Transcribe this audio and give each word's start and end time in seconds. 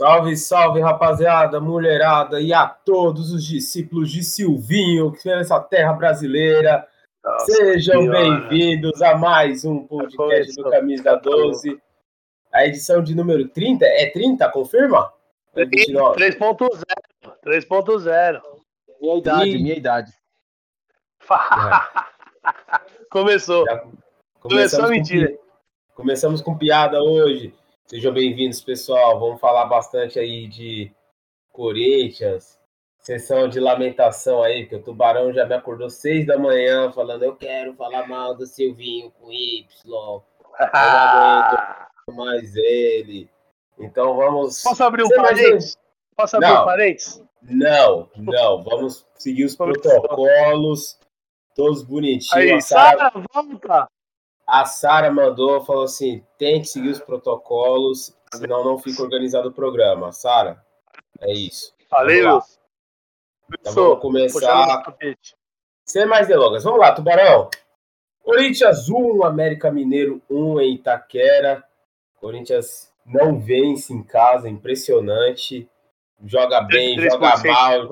Salve, 0.00 0.34
salve, 0.34 0.80
rapaziada, 0.80 1.60
mulherada 1.60 2.40
e 2.40 2.54
a 2.54 2.66
todos 2.66 3.34
os 3.34 3.44
discípulos 3.44 4.10
de 4.10 4.24
Silvinho, 4.24 5.12
que 5.12 5.28
nessa 5.28 5.60
terra 5.60 5.92
brasileira. 5.92 6.88
Nossa, 7.22 7.44
Sejam 7.44 8.08
bem-vindos 8.08 9.02
a 9.02 9.14
mais 9.18 9.62
um 9.62 9.86
podcast 9.86 10.54
do 10.54 10.70
Camisa 10.70 11.16
12. 11.16 11.78
A 12.50 12.64
edição 12.64 13.02
de 13.02 13.14
número 13.14 13.46
30. 13.50 13.84
É 13.84 14.08
30, 14.08 14.48
confirma? 14.48 15.12
3.0. 15.54 16.14
3.0. 17.44 18.40
Minha 19.02 19.18
idade, 19.18 19.50
e... 19.50 19.62
minha 19.62 19.74
idade. 19.76 20.12
Começou. 23.12 23.66
Começou 24.40 24.86
a 24.86 24.88
mentira. 24.88 25.36
Começamos 25.94 26.40
com 26.40 26.56
piada 26.56 27.02
hoje. 27.02 27.54
Sejam 27.90 28.12
bem-vindos, 28.12 28.60
pessoal. 28.60 29.18
Vamos 29.18 29.40
falar 29.40 29.64
bastante 29.64 30.16
aí 30.16 30.46
de 30.46 30.92
Corinthians, 31.50 32.56
sessão 33.00 33.48
de 33.48 33.58
lamentação 33.58 34.44
aí, 34.44 34.64
que 34.64 34.76
o 34.76 34.80
Tubarão 34.80 35.32
já 35.32 35.44
me 35.44 35.54
acordou 35.54 35.90
seis 35.90 36.24
da 36.24 36.38
manhã 36.38 36.92
falando 36.92 37.24
eu 37.24 37.34
quero 37.34 37.74
falar 37.74 38.06
mal 38.06 38.36
do 38.36 38.46
Silvinho 38.46 39.10
com 39.10 39.32
Y. 39.32 39.66
Eu 39.76 40.22
não 40.56 40.70
aguento 40.72 42.14
mais 42.14 42.54
ele. 42.54 43.28
Então 43.76 44.14
vamos. 44.14 44.62
Posso 44.62 44.84
abrir 44.84 45.02
um 45.02 45.08
parênteses? 45.08 45.76
Posso 46.14 46.36
abrir 46.36 46.48
não, 46.48 46.62
um 46.62 46.64
parênteses? 46.64 47.24
Não, 47.42 48.08
não. 48.16 48.62
Vamos 48.62 49.04
seguir 49.16 49.46
os 49.46 49.56
protocolos, 49.56 50.96
todos 51.56 51.82
bonitinhos. 51.82 52.32
Aí, 52.34 52.62
Sara, 52.62 53.10
volta! 53.34 53.88
A 54.50 54.64
Sara 54.64 55.12
mandou, 55.12 55.64
falou 55.64 55.84
assim: 55.84 56.24
tem 56.36 56.60
que 56.60 56.66
seguir 56.66 56.88
os 56.88 56.98
protocolos, 56.98 58.12
senão 58.34 58.64
não 58.64 58.78
fica 58.78 59.00
organizado 59.00 59.48
o 59.48 59.52
programa. 59.52 60.10
Sara, 60.10 60.60
é 61.20 61.32
isso. 61.32 61.72
Valeu. 61.88 62.42
Então 63.60 63.72
vamos 63.72 64.00
começar. 64.00 64.96
Sem 65.84 66.04
mais 66.04 66.26
delongas. 66.26 66.64
Vamos 66.64 66.80
lá, 66.80 66.92
Tubarão. 66.92 67.48
Corinthians 68.22 68.88
1, 68.88 69.24
América 69.24 69.70
Mineiro 69.70 70.20
1 70.28 70.60
em 70.60 70.74
Itaquera. 70.74 71.64
Corinthians 72.20 72.92
não 73.06 73.38
vence 73.38 73.92
em 73.92 74.02
casa, 74.02 74.48
impressionante 74.48 75.68
joga 76.24 76.60
bem, 76.62 76.98
joga 76.98 77.36
mal, 77.44 77.88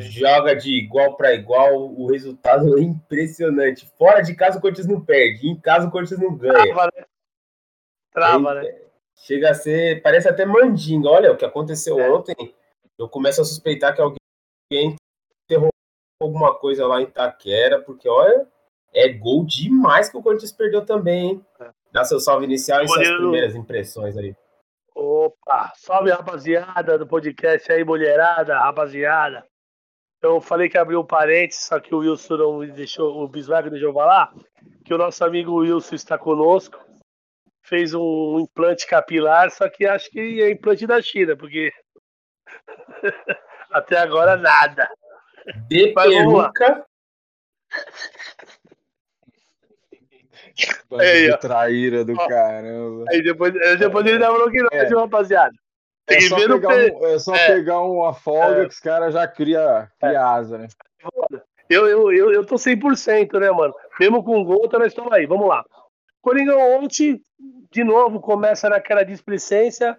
joga 0.00 0.54
de 0.54 0.70
igual 0.72 1.16
para 1.16 1.34
igual, 1.34 1.76
o 1.76 2.06
resultado 2.10 2.76
é 2.78 2.82
impressionante. 2.82 3.88
Fora 3.96 4.20
de 4.20 4.34
casa 4.34 4.58
o 4.58 4.60
Corinthians 4.60 4.86
não 4.86 5.00
perde, 5.00 5.48
em 5.48 5.58
casa 5.58 5.88
o 5.88 5.90
Corinthians 5.90 6.20
não 6.20 6.36
ganha. 6.36 6.64
Trava, 6.64 6.90
né? 6.94 7.04
Trava, 8.12 8.54
né? 8.54 8.78
Chega 9.14 9.50
a 9.50 9.54
ser, 9.54 10.02
parece 10.02 10.28
até 10.28 10.44
mandinga. 10.44 11.08
Olha 11.08 11.32
o 11.32 11.36
que 11.36 11.44
aconteceu 11.44 11.98
é. 11.98 12.10
ontem. 12.10 12.54
Eu 12.96 13.08
começo 13.08 13.40
a 13.40 13.44
suspeitar 13.44 13.94
que 13.94 14.00
alguém 14.00 14.96
enterrou 15.44 15.70
alguma 16.20 16.54
coisa 16.54 16.86
lá 16.86 17.00
em 17.00 17.06
Taquera, 17.06 17.80
porque 17.80 18.08
olha, 18.08 18.46
é 18.92 19.08
gol 19.08 19.44
demais 19.44 20.08
que 20.08 20.16
o 20.16 20.22
Corinthians 20.22 20.52
perdeu 20.52 20.84
também, 20.84 21.30
hein? 21.30 21.46
É. 21.60 21.70
Dá 21.92 22.04
seu 22.04 22.20
salve 22.20 22.44
inicial 22.44 22.82
e 22.82 22.88
suas 22.88 23.08
primeiras 23.08 23.54
impressões 23.54 24.16
aí. 24.16 24.34
Opa, 25.00 25.72
salve 25.76 26.10
rapaziada 26.10 26.98
do 26.98 27.06
podcast 27.06 27.70
aí, 27.70 27.84
mulherada, 27.84 28.58
rapaziada. 28.58 29.46
Eu 30.20 30.40
falei 30.40 30.68
que 30.68 30.76
abriu 30.76 30.98
um 30.98 31.06
parênteses, 31.06 31.66
só 31.66 31.78
que 31.78 31.94
o 31.94 31.98
Wilson 31.98 32.36
não 32.36 32.66
deixou, 32.66 33.22
o 33.22 33.28
Bismarck 33.28 33.70
deixou 33.70 33.94
falar, 33.94 34.34
que 34.84 34.92
o 34.92 34.98
nosso 34.98 35.24
amigo 35.24 35.60
Wilson 35.60 35.94
está 35.94 36.18
conosco, 36.18 36.84
fez 37.62 37.94
um 37.94 38.40
implante 38.40 38.88
capilar, 38.88 39.52
só 39.52 39.68
que 39.68 39.86
acho 39.86 40.10
que 40.10 40.42
é 40.42 40.50
implante 40.50 40.84
da 40.84 41.00
China, 41.00 41.36
porque 41.36 41.70
até 43.70 43.98
agora 43.98 44.36
nada. 44.36 44.90
De 45.68 45.94
peruca. 45.94 46.84
Aí, 50.98 51.36
traíra 51.38 52.04
do 52.04 52.14
ó, 52.14 52.28
caramba. 52.28 53.04
Aí 53.10 53.22
depois, 53.22 53.52
depois 53.78 54.06
ele 54.06 54.18
dá 54.18 54.32
bloqueio, 54.32 54.68
é. 54.72 54.88
rapaziada. 54.88 55.54
É 56.08 56.20
só, 56.22 56.36
pegar, 56.36 56.68
um, 56.68 57.06
é 57.06 57.18
só 57.18 57.34
é. 57.34 57.46
pegar 57.46 57.80
uma 57.80 58.14
folga 58.14 58.62
é. 58.62 58.66
que 58.66 58.72
os 58.72 58.80
caras 58.80 59.12
já 59.12 59.28
criam 59.28 59.86
cria 60.00 60.12
é. 60.12 60.16
asa, 60.16 60.58
né? 60.58 60.68
Eu, 61.68 61.86
eu, 61.86 62.10
eu, 62.10 62.32
eu 62.32 62.46
tô 62.46 62.54
100%, 62.54 63.38
né, 63.38 63.50
mano? 63.50 63.74
Mesmo 64.00 64.24
com 64.24 64.42
gol, 64.42 64.68
nós 64.72 64.86
estamos 64.86 65.12
aí. 65.12 65.26
Vamos 65.26 65.46
lá. 65.46 65.64
Coringão 66.22 66.58
ontem, 66.78 67.20
de 67.70 67.84
novo, 67.84 68.20
começa 68.20 68.70
naquela 68.70 69.04
displicência, 69.04 69.98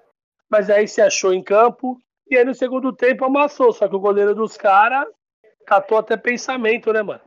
mas 0.50 0.70
aí 0.70 0.88
se 0.88 1.00
achou 1.00 1.32
em 1.32 1.44
campo. 1.44 1.96
E 2.30 2.36
aí 2.36 2.44
no 2.44 2.56
segundo 2.56 2.92
tempo 2.92 3.24
amassou. 3.24 3.72
Só 3.72 3.88
que 3.88 3.96
o 3.96 4.00
goleiro 4.00 4.34
dos 4.34 4.58
caras 4.58 5.08
catou 5.66 6.00
até 6.00 6.18
pensamento, 6.18 6.92
né, 6.92 7.04
mano? 7.04 7.22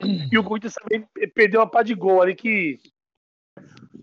E 0.00 0.36
o 0.36 0.44
Corinthians 0.44 0.74
também 0.74 1.06
perdeu 1.34 1.60
uma 1.60 1.70
pá 1.70 1.82
de 1.82 1.94
gol 1.94 2.20
ali 2.20 2.34
que 2.34 2.78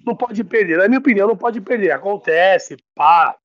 não 0.06 0.16
pode 0.16 0.44
perder. 0.44 0.78
Na 0.78 0.88
minha 0.88 1.00
opinião, 1.00 1.28
não 1.28 1.38
pode 1.38 1.60
perder. 1.62 1.92
Acontece, 1.92 2.78
pá. 2.96 3.38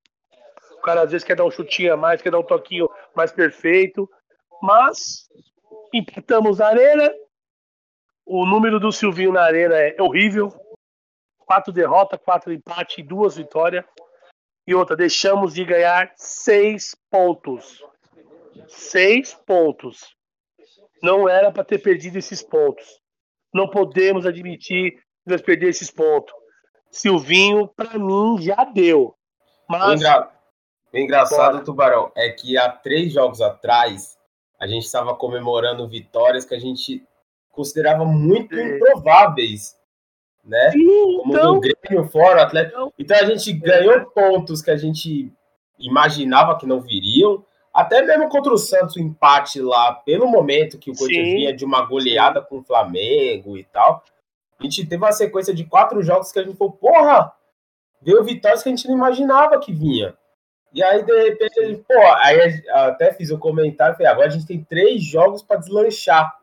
O 0.73 0.81
cara 0.83 1.03
às 1.03 1.11
vezes 1.11 1.27
quer 1.27 1.37
dar 1.37 1.45
um 1.45 1.51
chutinho 1.51 1.93
a 1.93 1.97
mais, 1.97 2.23
quer 2.23 2.31
dar 2.31 2.39
um 2.39 2.45
toquinho 2.45 2.89
mais 3.15 3.33
perfeito. 3.33 4.09
Mas 4.62 5.29
empatamos 5.93 6.61
a 6.61 6.69
arena. 6.69 7.12
O 8.25 8.47
número 8.47 8.78
do 8.78 8.93
Silvinho 8.93 9.33
na 9.33 9.43
arena 9.43 9.77
é 9.77 10.01
horrível. 10.01 10.53
Quatro 11.39 11.73
derrotas, 11.73 12.21
quatro 12.25 12.53
empates 12.53 12.99
e 12.99 13.03
duas 13.03 13.37
vitórias. 13.37 13.84
E 14.67 14.75
outra, 14.75 14.97
deixamos 14.97 15.55
de 15.55 15.65
ganhar 15.65 16.13
seis 16.17 16.97
pontos. 17.09 17.84
Seis 18.67 19.34
pontos 19.34 20.16
não 21.03 21.29
era 21.29 21.51
para 21.51 21.65
ter 21.65 21.79
perdido 21.79 22.19
esses 22.19 22.43
pontos. 22.43 22.84
Não 23.53 23.69
podemos 23.69 24.27
admitir 24.27 24.93
que 24.93 25.31
nós 25.31 25.41
perder 25.41 25.69
esses 25.69 25.91
pontos. 25.91 26.34
Silvinho, 26.91 27.69
para 27.69 27.99
mim, 27.99 28.41
já 28.41 28.65
deu. 28.65 29.15
Mas... 29.69 29.89
O, 29.89 29.95
engra... 29.95 30.31
o 30.93 30.99
engraçado, 30.99 31.53
Bora. 31.53 31.65
Tubarão, 31.65 32.12
é 32.17 32.31
que 32.31 32.57
há 32.57 32.71
três 32.71 33.12
jogos 33.12 33.41
atrás 33.41 34.17
a 34.59 34.67
gente 34.67 34.84
estava 34.84 35.15
comemorando 35.15 35.89
vitórias 35.89 36.45
que 36.45 36.55
a 36.55 36.59
gente 36.59 37.07
considerava 37.51 38.05
muito 38.05 38.59
improváveis. 38.59 39.77
Né? 40.45 40.71
Sim, 40.71 41.17
Como 41.19 41.33
então... 41.33 41.55
do 41.55 41.61
Grêmio 41.61 42.09
fora, 42.09 42.43
Atlético. 42.43 42.93
Então 42.99 43.17
a 43.17 43.25
gente 43.25 43.53
ganhou 43.53 44.07
pontos 44.07 44.63
que 44.63 44.71
a 44.71 44.77
gente 44.77 45.33
imaginava 45.78 46.57
que 46.57 46.67
não 46.67 46.81
viriam 46.81 47.45
até 47.76 48.00
mesmo 48.00 48.31
contra 48.31 48.50
o 48.50 48.56
Santos, 48.56 48.97
o 48.97 49.00
empate 49.00 49.60
lá, 49.60 49.92
pelo 49.92 50.26
momento 50.26 50.78
que 50.78 50.91
o 50.91 50.97
Corinthians 50.97 51.26
vinha 51.26 51.54
de 51.54 51.62
uma 51.62 51.84
goleada 51.84 52.41
com 52.41 52.60
o 52.60 52.62
Flamengo 52.62 53.59
e 53.59 53.64
tal, 53.64 54.03
a 54.59 54.62
gente 54.62 54.87
teve 54.87 54.97
uma 54.97 55.12
sequência 55.12 55.53
de 55.53 55.66
quatro 55.66 56.03
jogos 56.03 56.32
que 56.32 56.38
a 56.38 56.42
gente 56.42 56.56
falou, 56.56 56.72
porra, 56.72 57.31
deu 58.00 58.25
vitórias 58.25 58.62
que 58.62 58.70
a 58.70 58.75
gente 58.75 58.88
não 58.88 58.97
imaginava 58.97 59.60
que 59.60 59.75
vinha. 59.75 60.16
E 60.72 60.82
aí, 60.82 61.04
de 61.04 61.22
repente, 61.22 61.84
pô, 61.86 61.98
aí 62.16 62.65
até 62.70 63.12
fiz 63.12 63.31
o 63.31 63.36
um 63.36 63.38
comentário, 63.38 63.94
falei, 63.94 64.10
agora 64.10 64.28
a 64.28 64.31
gente 64.31 64.47
tem 64.47 64.65
três 64.65 65.04
jogos 65.04 65.42
para 65.42 65.60
deslanchar. 65.60 66.34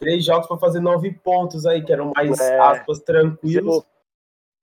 Três 0.00 0.24
jogos 0.24 0.48
para 0.48 0.58
fazer 0.58 0.80
nove 0.80 1.12
pontos 1.12 1.64
aí, 1.64 1.80
que 1.84 1.92
eram 1.92 2.10
mais, 2.12 2.40
é, 2.40 2.58
aspas, 2.58 2.98
tranquilos. 2.98 3.84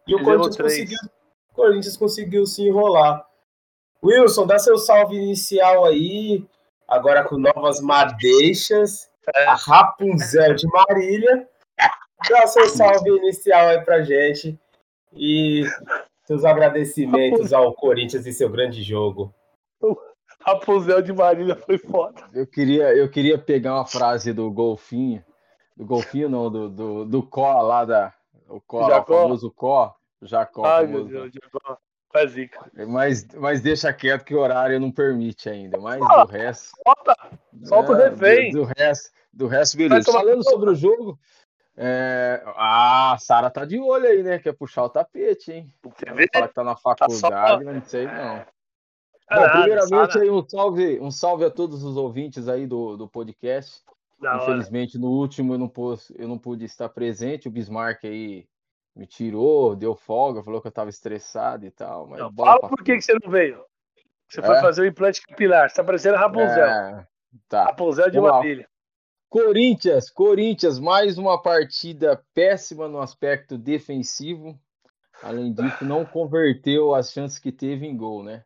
e 0.05 0.13
o 0.13 0.21
Corinthians 0.21 0.57
conseguiu, 0.57 0.97
o 1.49 1.55
Corinthians 1.55 1.95
conseguiu 1.95 2.45
se 2.45 2.67
enrolar. 2.67 3.25
Wilson, 4.03 4.45
dá 4.45 4.59
seu 4.59 4.77
salve 4.77 5.15
inicial 5.15 5.85
aí, 5.85 6.45
agora 6.87 7.23
com 7.23 7.37
novas 7.37 7.81
madeixas, 7.81 9.09
a 9.35 9.55
Rapunzel 9.55 10.55
de 10.55 10.67
Marília. 10.67 11.47
Dá 12.29 12.47
seu 12.47 12.67
salve 12.67 13.09
inicial 13.09 13.67
aí 13.67 13.81
pra 13.81 14.03
gente 14.03 14.57
e 15.13 15.63
seus 16.25 16.43
agradecimentos 16.43 17.53
ao 17.53 17.73
Corinthians 17.73 18.25
e 18.25 18.33
seu 18.33 18.49
grande 18.49 18.81
jogo. 18.81 19.33
Rapunzel 20.41 21.01
de 21.01 21.11
Marília 21.13 21.55
foi 21.55 21.77
foda. 21.77 22.23
Eu 22.33 22.47
queria, 22.47 22.95
eu 22.95 23.09
queria 23.09 23.37
pegar 23.37 23.75
uma 23.75 23.85
frase 23.85 24.31
do 24.31 24.49
Golfinho, 24.51 25.23
do 25.75 25.85
Golfinho 25.85 26.29
não, 26.29 26.49
do, 26.49 26.69
do, 26.69 27.05
do 27.05 27.23
Có 27.23 27.61
lá 27.61 27.83
da, 27.83 28.13
o 28.47 28.61
Có, 28.61 28.87
o 28.87 29.05
famoso 29.05 29.51
Có, 29.51 29.93
Jacó. 30.21 30.65
Ai, 30.65 30.85
famoso. 30.85 31.09
meu 31.09 31.21
Deus, 31.21 31.31
Jacó. 31.33 31.77
Faz 32.17 32.31
zica. 32.31 32.71
Mas, 32.87 33.27
mas 33.35 33.61
deixa 33.61 33.93
quieto 33.93 34.25
que 34.25 34.33
o 34.33 34.39
horário 34.39 34.79
não 34.79 34.91
permite 34.91 35.47
ainda. 35.47 35.79
Mas 35.79 35.99
do 35.99 36.25
resto. 36.25 36.75
Solta, 36.83 37.15
solta 37.63 37.91
é, 37.91 37.95
o 37.95 38.09
refém. 38.09 38.51
Do, 38.51 38.61
do, 38.61 38.73
resto, 38.75 39.11
do 39.31 39.47
resto, 39.47 39.77
beleza. 39.77 40.11
Falando 40.11 40.43
sobre 40.43 40.71
o 40.71 40.75
jogo. 40.75 41.19
É... 41.75 42.41
Ah, 42.55 43.13
a 43.13 43.17
Sara 43.19 43.51
tá 43.51 43.63
de 43.63 43.79
olho 43.79 44.07
aí, 44.07 44.23
né? 44.23 44.39
Quer 44.39 44.53
puxar 44.53 44.83
o 44.83 44.89
tapete, 44.89 45.51
hein? 45.51 45.73
Fala 46.33 46.47
que 46.47 46.53
tá 46.55 46.63
na 46.63 46.73
tá 46.73 46.81
faculdade, 46.81 47.65
tá 47.65 47.71
não 47.71 47.81
sei 47.83 48.07
não. 48.07 48.45
Bom, 49.29 49.41
nada, 49.41 49.49
primeiramente 49.51 50.19
aí 50.19 50.29
um 50.31 50.47
salve, 50.47 50.99
um 50.99 51.11
salve 51.11 51.45
a 51.45 51.51
todos 51.51 51.83
os 51.83 51.97
ouvintes 51.97 52.47
aí 52.47 52.65
do, 52.65 52.97
do 52.97 53.07
podcast. 53.07 53.83
Da 54.19 54.37
Infelizmente, 54.37 54.97
hora. 54.97 55.05
no 55.05 55.11
último 55.11 55.53
eu 55.53 55.59
não, 55.59 55.69
pude, 55.69 56.01
eu 56.15 56.27
não 56.27 56.39
pude 56.39 56.65
estar 56.65 56.89
presente. 56.89 57.47
O 57.47 57.51
Bismarck 57.51 58.05
aí 58.05 58.47
me 58.97 59.05
tirou, 59.05 59.75
deu 59.75 59.95
folga, 59.95 60.43
falou 60.43 60.59
que 60.59 60.67
eu 60.67 60.71
tava 60.71 60.89
estressado 60.89 61.65
e 61.65 61.71
tal. 61.71 62.07
Mas 62.07 62.19
não, 62.19 62.33
fala 62.33 62.67
por 62.67 62.83
que, 62.83 62.95
que 62.95 63.01
você 63.01 63.13
não 63.23 63.29
veio. 63.29 63.63
Você 64.27 64.39
é. 64.39 64.43
foi 64.43 64.55
fazer 64.59 64.81
o 64.81 64.85
implante 64.85 65.21
capilar. 65.21 65.69
Você 65.69 65.75
tá 65.75 65.83
parecendo 65.83 66.17
Rapunzel. 66.17 66.65
É. 66.65 67.07
Tá. 67.47 67.65
Rapunzel 67.65 68.09
de 68.09 68.19
uma 68.19 68.39
abelha. 68.39 68.67
Corinthians, 69.29 70.09
Corinthians, 70.09 70.79
mais 70.79 71.17
uma 71.17 71.41
partida 71.41 72.23
péssima 72.33 72.87
no 72.87 72.99
aspecto 72.99 73.57
defensivo. 73.57 74.57
Além 75.21 75.53
disso, 75.53 75.83
não 75.83 76.05
converteu 76.05 76.95
as 76.95 77.11
chances 77.11 77.37
que 77.37 77.51
teve 77.51 77.85
em 77.85 77.95
gol, 77.95 78.23
né? 78.23 78.43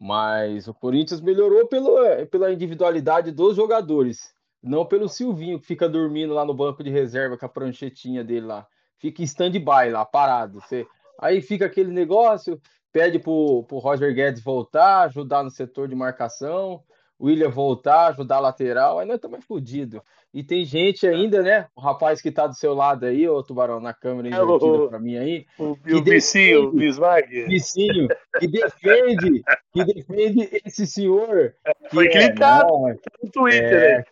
Mas 0.00 0.68
o 0.68 0.74
Corinthians 0.74 1.20
melhorou 1.20 1.66
pelo, 1.66 1.96
pela 2.26 2.52
individualidade 2.52 3.30
dos 3.30 3.56
jogadores, 3.56 4.34
não 4.62 4.86
pelo 4.86 5.08
Silvinho, 5.08 5.60
que 5.60 5.66
fica 5.66 5.88
dormindo 5.88 6.34
lá 6.34 6.44
no 6.44 6.54
banco 6.54 6.82
de 6.82 6.90
reserva 6.90 7.36
com 7.36 7.46
a 7.46 7.48
pranchetinha 7.48 8.22
dele 8.24 8.46
lá. 8.46 8.66
Fica 8.98 9.22
em 9.22 9.24
stand-by 9.24 9.90
lá, 9.90 10.04
parado. 10.04 10.60
Você... 10.60 10.86
Aí 11.20 11.42
fica 11.42 11.66
aquele 11.66 11.90
negócio, 11.90 12.60
pede 12.92 13.18
pro, 13.18 13.64
pro 13.64 13.78
Roger 13.78 14.14
Guedes 14.14 14.42
voltar, 14.42 15.02
ajudar 15.02 15.42
no 15.42 15.50
setor 15.50 15.88
de 15.88 15.94
marcação, 15.94 16.82
o 17.18 17.26
William 17.26 17.50
voltar, 17.50 18.08
ajudar 18.08 18.36
a 18.36 18.40
lateral, 18.40 18.98
aí 18.98 19.06
nós 19.06 19.16
estamos 19.16 19.44
fodidos. 19.44 20.00
E 20.32 20.44
tem 20.44 20.64
gente 20.64 21.06
ainda, 21.06 21.42
né? 21.42 21.66
O 21.74 21.80
rapaz 21.80 22.20
que 22.20 22.30
tá 22.30 22.46
do 22.46 22.54
seu 22.54 22.74
lado 22.74 23.06
aí, 23.06 23.28
ô 23.28 23.42
Tubarão, 23.42 23.80
na 23.80 23.92
câmera 23.92 24.28
é 24.28 24.30
invertida 24.30 24.88
para 24.88 25.00
mim 25.00 25.16
aí. 25.16 25.46
O, 25.58 25.70
o 25.72 26.02
Vicinho, 26.04 26.68
o 26.68 26.72
Bismarck. 26.72 27.28
Vicinho, 27.28 28.08
que 28.38 28.46
defende, 28.46 29.42
que 29.72 29.84
defende 29.84 30.62
esse 30.64 30.86
senhor. 30.86 31.54
Que 31.84 31.94
Foi 31.94 32.06
é, 32.06 32.10
clicado 32.10 32.68
não, 32.68 32.88
no 33.22 33.30
Twitter, 33.32 33.82
é, 33.82 33.98
né? 33.98 34.04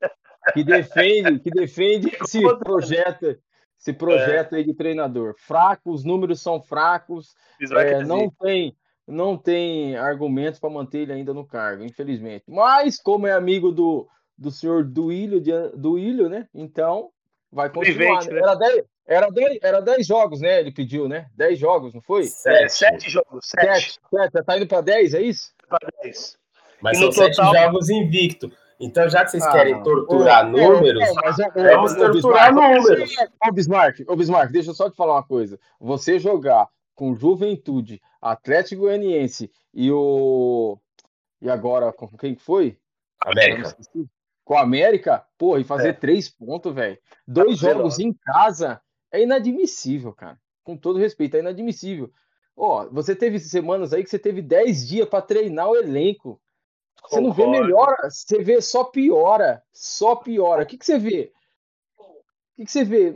Que 0.53 0.65
defende, 0.65 1.39
que 1.41 1.50
defende 1.50 2.17
esse 2.21 2.41
projeto, 2.59 3.37
esse 3.78 3.93
projeto 3.93 4.55
é. 4.55 4.58
aí 4.58 4.64
de 4.64 4.75
treinador. 4.75 5.34
Fraco, 5.38 5.93
os 5.93 6.05
números 6.05 6.40
são 6.40 6.61
fracos, 6.61 7.34
é, 7.61 8.02
não 8.02 8.31
tem 8.31 8.76
não 9.06 9.37
tem 9.37 9.96
argumentos 9.96 10.58
para 10.58 10.69
manter 10.69 11.00
ele 11.00 11.12
ainda 11.12 11.32
no 11.32 11.46
cargo, 11.46 11.84
infelizmente. 11.84 12.44
Mas, 12.49 13.00
como 13.00 13.26
é 13.26 13.32
amigo 13.32 13.70
do, 13.70 14.08
do 14.37 14.50
senhor 14.50 14.84
Duílio, 14.84 15.40
Duílio, 15.76 16.28
né? 16.28 16.49
Então, 16.52 17.11
vai 17.52 17.70
continuar. 17.70 18.25
Né? 18.25 18.38
Era 18.38 18.55
10, 18.56 18.84
era, 19.06 19.31
10, 19.31 19.58
era 19.62 19.81
10 19.81 20.06
jogos, 20.06 20.40
né? 20.40 20.58
Ele 20.58 20.72
pediu, 20.72 21.08
né? 21.08 21.26
10 21.37 21.58
jogos, 21.58 21.94
não 21.94 22.02
foi? 22.02 22.25
Sete, 22.25 22.72
sete 22.72 23.11
jogos. 23.11 23.46
7. 23.46 24.00
7. 24.11 24.44
Tá 24.44 24.56
indo 24.56 24.67
para 24.67 24.81
10, 24.81 25.14
é 25.14 25.22
isso? 25.22 25.52
Para 25.69 25.88
10. 26.02 26.37
Mas 26.82 26.99
e 26.99 27.00
são 27.00 27.11
total... 27.11 27.52
7 27.52 27.62
jogos 27.62 27.88
invicto. 27.90 28.50
Então, 28.78 29.08
já 29.08 29.25
que 29.25 29.31
vocês 29.31 29.43
ah, 29.43 29.52
querem 29.52 29.82
torturar 29.82 30.46
é, 30.46 30.50
números, 30.50 31.02
é, 31.56 31.75
vamos 31.75 31.94
torturar 31.94 32.55
números. 32.55 33.11
Ô, 33.49 33.52
Bismarck, 33.52 34.00
ô, 34.06 34.17
Bismarck, 34.17 34.52
deixa 34.52 34.70
eu 34.70 34.75
só 34.75 34.90
te 34.90 34.96
falar 34.96 35.14
uma 35.14 35.23
coisa. 35.23 35.58
Você 35.81 36.19
jogar 36.19 36.69
com 36.94 37.14
Juventude, 37.14 38.00
Atlético 38.20 38.82
Goianiense 38.82 39.50
e 39.73 39.90
o. 39.90 40.78
E 41.40 41.49
agora, 41.49 41.93
com 41.93 42.08
quem 42.19 42.37
foi? 42.37 42.78
América. 43.25 43.76
Com 44.44 44.55
a 44.56 44.62
América, 44.62 45.25
pô, 45.37 45.58
e 45.58 45.64
fazer 45.64 45.88
é. 45.88 45.93
três 45.93 46.29
pontos, 46.29 46.75
velho. 46.75 46.99
Dois 47.26 47.61
tá 47.61 47.72
jogos 47.72 47.99
em 47.99 48.12
casa 48.12 48.81
é 49.11 49.22
inadmissível, 49.22 50.12
cara. 50.12 50.38
Com 50.62 50.76
todo 50.76 50.99
respeito, 50.99 51.37
é 51.37 51.40
inadmissível. 51.40 52.11
Ó, 52.56 52.88
você 52.90 53.14
teve 53.14 53.38
semanas 53.38 53.93
aí 53.93 54.02
que 54.02 54.11
você 54.11 54.19
teve 54.19 54.40
dez 54.40 54.87
dias 54.87 55.08
para 55.08 55.22
treinar 55.22 55.69
o 55.69 55.76
elenco. 55.76 56.40
Você 57.08 57.20
não 57.20 57.32
vê 57.32 57.47
melhora, 57.47 58.11
você 58.11 58.43
vê 58.43 58.61
só 58.61 58.85
piora. 58.85 59.62
Só 59.73 60.17
piora. 60.17 60.62
O 60.62 60.67
que, 60.67 60.79
que 60.79 60.85
você 60.85 60.99
vê? 60.99 61.32
O 61.99 62.56
que, 62.56 62.64
que, 62.64 62.73
você 62.73 62.85
vê? 62.85 63.14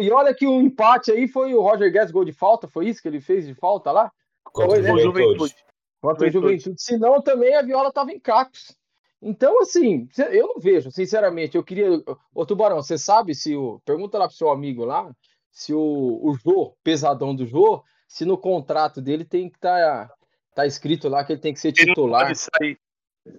E 0.00 0.10
olha 0.10 0.34
que 0.34 0.46
o 0.46 0.60
empate 0.60 1.10
aí 1.10 1.26
foi 1.26 1.54
o 1.54 1.62
Roger 1.62 1.90
Guedes 1.90 2.10
gol 2.10 2.24
de 2.24 2.32
falta, 2.32 2.68
foi 2.68 2.88
isso 2.88 3.00
que 3.00 3.08
ele 3.08 3.20
fez 3.20 3.46
de 3.46 3.54
falta 3.54 3.90
lá? 3.90 4.12
Contra 4.44 4.94
o 4.94 4.98
Juventude. 4.98 5.54
Contra 6.00 6.28
o 6.28 6.30
Juventude. 6.30 6.74
Senão 6.76 7.22
também 7.22 7.54
a 7.56 7.62
Viola 7.62 7.88
estava 7.88 8.12
em 8.12 8.20
cacos. 8.20 8.76
Então, 9.22 9.62
assim, 9.62 10.08
eu 10.32 10.48
não 10.48 10.58
vejo, 10.58 10.90
sinceramente. 10.90 11.56
Eu 11.56 11.62
queria. 11.62 11.88
Ô, 12.34 12.44
Tubarão, 12.44 12.82
você 12.82 12.98
sabe 12.98 13.34
se 13.34 13.54
o. 13.54 13.80
Pergunta 13.84 14.18
lá 14.18 14.26
pro 14.26 14.36
seu 14.36 14.50
amigo 14.50 14.84
lá, 14.84 15.08
se 15.50 15.72
o, 15.72 16.20
o 16.22 16.34
Jô, 16.34 16.74
pesadão 16.82 17.34
do 17.34 17.46
Jô, 17.46 17.84
se 18.08 18.24
no 18.24 18.36
contrato 18.36 19.00
dele 19.00 19.24
tem 19.24 19.48
que 19.48 19.56
estar. 19.56 20.08
Tá, 20.08 20.14
tá 20.56 20.66
escrito 20.66 21.08
lá 21.08 21.24
que 21.24 21.32
ele 21.32 21.40
tem 21.40 21.54
que 21.54 21.60
ser 21.60 21.70
titular. 21.70 22.22
Ele 22.22 22.34
não 22.34 22.34
pode 22.34 22.38
sair. 22.38 22.78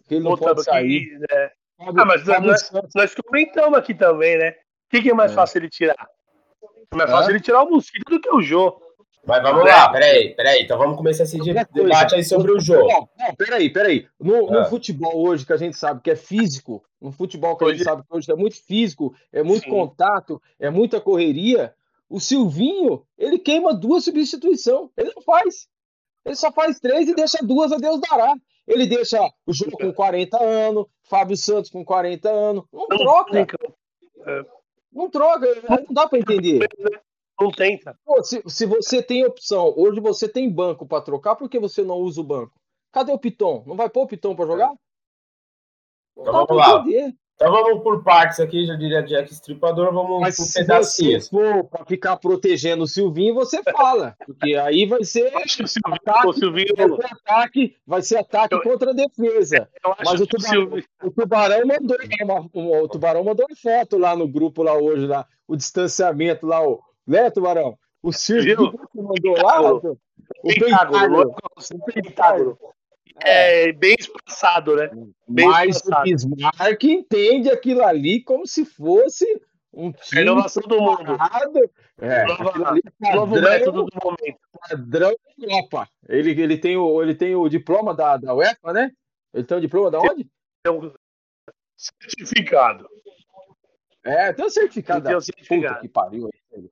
Que 0.07 0.15
ele 0.15 0.23
não 0.23 0.37
pode 0.37 0.63
sair. 0.63 1.17
né? 1.19 1.51
ah, 1.79 2.05
mas 2.05 2.25
nós, 2.25 2.71
nós, 2.93 3.15
comentamos 3.15 3.77
aqui 3.77 3.93
também, 3.93 4.37
né? 4.37 4.51
O 4.51 4.55
que, 4.89 5.01
que 5.01 5.09
é 5.09 5.13
mais 5.13 5.31
é. 5.31 5.35
fácil 5.35 5.59
ele 5.59 5.69
tirar? 5.69 6.07
É 6.91 6.95
mais 6.95 7.09
fácil 7.09 7.31
ele 7.31 7.39
tirar 7.39 7.63
o 7.63 7.69
mosquito 7.69 8.09
do 8.09 8.19
que 8.19 8.33
o 8.33 8.41
Jô. 8.41 8.79
Mas 9.25 9.41
vamos 9.41 9.63
lá, 9.63 9.89
peraí, 9.89 10.35
peraí. 10.35 10.63
Então 10.63 10.77
vamos 10.77 10.97
começar 10.97 11.23
esse 11.23 11.37
debate 11.39 12.15
aí 12.15 12.23
sobre 12.23 12.51
o 12.51 12.59
jogo. 12.59 12.87
Não, 12.87 13.09
não 13.17 13.35
peraí, 13.35 13.71
peraí. 13.71 14.05
No, 14.19 14.51
no 14.51 14.59
ah. 14.59 14.65
futebol 14.65 15.25
hoje, 15.25 15.45
que 15.45 15.53
a 15.53 15.57
gente 15.57 15.77
sabe 15.77 16.01
que 16.01 16.11
é 16.11 16.15
físico, 16.15 16.83
no 16.99 17.11
futebol 17.11 17.55
que 17.55 17.63
a 17.63 17.69
gente 17.69 17.85
sabe 17.85 18.03
que 18.03 18.15
hoje 18.15 18.29
é 18.29 18.35
muito 18.35 18.61
físico, 18.61 19.15
é 19.31 19.41
muito 19.41 19.63
Sim. 19.63 19.69
contato, 19.69 20.41
é 20.59 20.69
muita 20.69 20.99
correria, 20.99 21.73
o 22.09 22.19
Silvinho, 22.19 23.05
ele 23.17 23.39
queima 23.39 23.73
duas 23.73 24.03
substituições. 24.03 24.89
Ele 24.97 25.13
não 25.15 25.23
faz. 25.23 25.67
Ele 26.25 26.35
só 26.35 26.51
faz 26.51 26.79
três 26.79 27.07
e 27.07 27.15
deixa 27.15 27.37
duas 27.41 27.71
a 27.71 27.77
Deus 27.77 28.01
dará. 28.01 28.35
Ele 28.67 28.85
deixa 28.85 29.19
o 29.45 29.53
jogo 29.53 29.77
com 29.77 29.93
40 29.93 30.41
anos, 30.41 30.85
Fábio 31.03 31.35
Santos 31.35 31.69
com 31.69 31.83
40 31.83 32.29
anos. 32.29 32.63
Não 32.71 32.87
troca. 32.87 33.57
Não 34.91 35.09
troca, 35.09 35.47
não 35.69 35.93
dá 35.93 36.07
para 36.07 36.19
entender. 36.19 36.67
Não 37.39 37.51
cara. 37.51 37.97
Pô, 38.05 38.23
se, 38.23 38.41
se 38.47 38.65
você 38.65 39.01
tem 39.01 39.25
opção, 39.25 39.73
hoje 39.75 39.99
você 39.99 40.29
tem 40.29 40.49
banco 40.49 40.85
para 40.85 41.01
trocar, 41.01 41.35
por 41.35 41.49
que 41.49 41.59
você 41.59 41.83
não 41.83 41.97
usa 41.97 42.21
o 42.21 42.23
banco? 42.23 42.53
Cadê 42.91 43.11
o 43.11 43.19
Piton? 43.19 43.63
Não 43.65 43.75
vai 43.75 43.89
pôr 43.89 44.03
o 44.03 44.07
Piton 44.07 44.35
para 44.35 44.45
jogar? 44.45 44.71
Então 46.15 46.31
vamos 46.31 46.55
lá. 46.55 46.79
Entender. 46.79 47.15
Então 47.35 47.51
vamos 47.51 47.83
por 47.83 48.03
partes 48.03 48.39
aqui, 48.39 48.65
já 48.65 48.75
diria 48.75 49.01
Jack 49.01 49.33
Stripador, 49.33 49.93
vamos 49.93 50.21
Mas 50.21 50.37
por 50.37 50.53
pedacinhos. 50.53 51.25
Se 51.25 51.29
for 51.29 51.63
para 51.65 51.85
ficar 51.85 52.17
protegendo 52.17 52.83
o 52.83 52.87
Silvinho, 52.87 53.33
você 53.33 53.61
fala, 53.63 54.15
porque 54.25 54.55
aí 54.55 54.85
vai 54.85 55.03
ser 55.03 55.27
ataque, 55.27 56.27
o 56.27 56.33
Silvinho... 56.33 56.73
vai 56.77 56.95
ser 56.95 57.13
ataque, 57.13 57.75
vai 57.85 58.01
ser 58.01 58.17
ataque 58.17 58.55
eu... 58.55 58.61
contra 58.61 58.93
defesa. 58.93 59.67
Mas 60.05 60.21
o 60.21 60.27
tubarão, 60.27 60.69
o 61.03 61.11
tubarão 61.11 61.67
mandou 61.67 61.97
uma, 62.21 62.81
o 62.81 62.87
tubarão 62.87 63.23
mandou 63.23 63.45
uma 63.49 63.55
foto 63.55 63.97
lá 63.97 64.15
no 64.15 64.27
grupo 64.27 64.63
lá 64.63 64.73
hoje 64.77 65.07
lá, 65.07 65.25
o 65.47 65.55
distanciamento 65.55 66.45
lá, 66.45 66.65
o 66.65 66.79
né, 67.05 67.29
Tubarão? 67.29 67.77
O 68.01 68.11
que 68.11 68.55
mandou 68.95 69.41
lá, 69.41 69.73
o 69.73 69.97
pentágono. 70.43 71.35
O 71.55 71.85
pentágono. 71.85 72.57
É, 73.21 73.71
bem 73.73 73.95
espaçado, 73.99 74.75
né? 74.75 74.89
Bem 75.27 75.47
Mas 75.47 75.77
espaçado. 75.77 76.01
o 76.01 76.03
Bismarck 76.03 76.83
entende 76.83 77.49
aquilo 77.49 77.83
ali 77.83 78.23
como 78.23 78.47
se 78.47 78.65
fosse 78.65 79.25
um 79.73 79.91
time 79.91 80.21
Renovação 80.21 80.63
do 80.63 80.79
mundo. 80.79 81.17
É, 81.99 82.25
é 83.09 83.15
novo 83.15 83.35
método 83.39 83.85
do 83.85 83.99
momento. 84.03 84.39
Padrão 84.69 85.15
Europa. 85.37 85.89
Ele, 86.07 86.41
ele, 86.41 86.57
tem 86.57 86.77
o, 86.77 87.01
ele 87.01 87.15
tem 87.15 87.35
o 87.35 87.49
diploma 87.49 87.93
da, 87.93 88.17
da 88.17 88.33
UEFA, 88.33 88.73
né? 88.73 88.91
Ele 89.33 89.43
tem 89.43 89.57
o 89.57 89.61
diploma 89.61 89.91
da 89.91 89.99
onde? 89.99 90.27
Tem 90.63 90.71
um 90.71 90.91
certificado. 91.75 92.87
É, 94.03 94.33
tem 94.33 94.45
um 94.45 94.49
certificado. 94.49 95.05
Tem 95.05 95.15
um 95.15 95.21
certificado. 95.21 95.67
Puta 95.67 95.81
que 95.81 95.89
pariu 95.89 96.25
aí. 96.25 96.69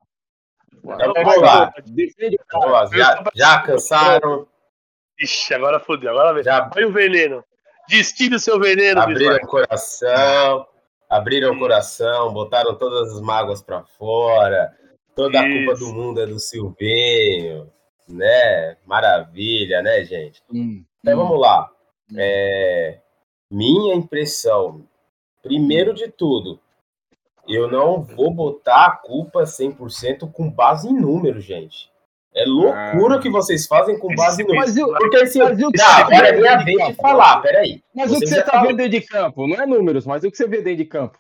Então, 0.84 1.14
vamos 1.14 1.42
lá. 1.42 1.74
Vamos 2.52 2.72
lá. 2.72 2.86
Já, 2.88 3.24
já 3.34 3.62
cansaram? 3.62 4.48
Ixi, 5.22 5.54
agora 5.54 5.80
fodeu. 5.80 6.12
Agora 6.12 6.34
vem. 6.34 6.44
Já... 6.44 6.66
Põe 6.66 6.86
o 6.86 6.92
veneno. 6.92 7.44
Destile 7.88 8.36
o 8.36 8.40
seu 8.40 8.60
veneno, 8.60 9.02
Abriram 9.02 9.36
o 9.36 9.48
coração. 9.48 10.68
Abriram 11.10 11.54
o 11.54 11.60
coração, 11.60 12.34
botaram 12.34 12.76
todas 12.76 13.14
as 13.14 13.22
mágoas 13.22 13.62
para 13.62 13.84
fora. 13.84 14.74
Toda 15.16 15.38
Isso. 15.38 15.46
a 15.46 15.76
culpa 15.76 15.80
do 15.80 15.94
mundo 15.94 16.22
é 16.22 16.26
do 16.26 16.40
Silvinho. 16.40 17.70
Né? 18.08 18.78
Maravilha, 18.86 19.82
né, 19.82 20.04
gente? 20.04 20.42
Hum. 20.52 20.84
Então 21.00 21.18
vamos 21.18 21.40
lá. 21.40 21.70
É... 22.18 23.00
Minha 23.50 23.96
impressão, 23.96 24.88
primeiro 25.44 25.94
de 25.94 26.08
tudo, 26.08 26.60
eu 27.48 27.70
não 27.70 28.02
vou 28.02 28.32
botar 28.32 28.86
a 28.86 28.92
culpa 28.92 29.44
100% 29.44 30.32
com 30.32 30.50
base 30.50 30.88
em 30.88 30.94
números, 30.94 31.44
gente. 31.44 31.91
É 32.34 32.46
loucura 32.46 33.16
o 33.16 33.18
ah. 33.18 33.22
que 33.22 33.30
vocês 33.30 33.68
fazem 33.68 34.00
com 34.00 34.16
base 34.16 34.42
em 34.42 34.46
números. 34.46 34.74
Porque 34.98 35.18
assim, 35.18 35.40
mas 35.40 35.62
o 35.62 35.70
que 35.70 35.78
tá, 35.78 36.08
é 36.12 36.32
minha 36.32 36.58
vez 36.58 36.88
de 36.88 36.94
falar, 36.96 37.42
peraí. 37.42 37.84
Mas 37.94 38.12
o 38.12 38.20
que 38.20 38.28
você 38.28 38.42
tá 38.42 38.62
vendo 38.62 38.78
dentro 38.78 38.92
de 38.92 39.02
campo, 39.02 39.48
não 39.48 39.62
é 39.62 39.66
números, 39.66 40.06
mas 40.06 40.24
o 40.24 40.32
que 40.32 40.38
você 40.38 40.48
vê 40.48 40.62
dentro 40.62 40.78
de 40.78 40.86
campo. 40.86 41.18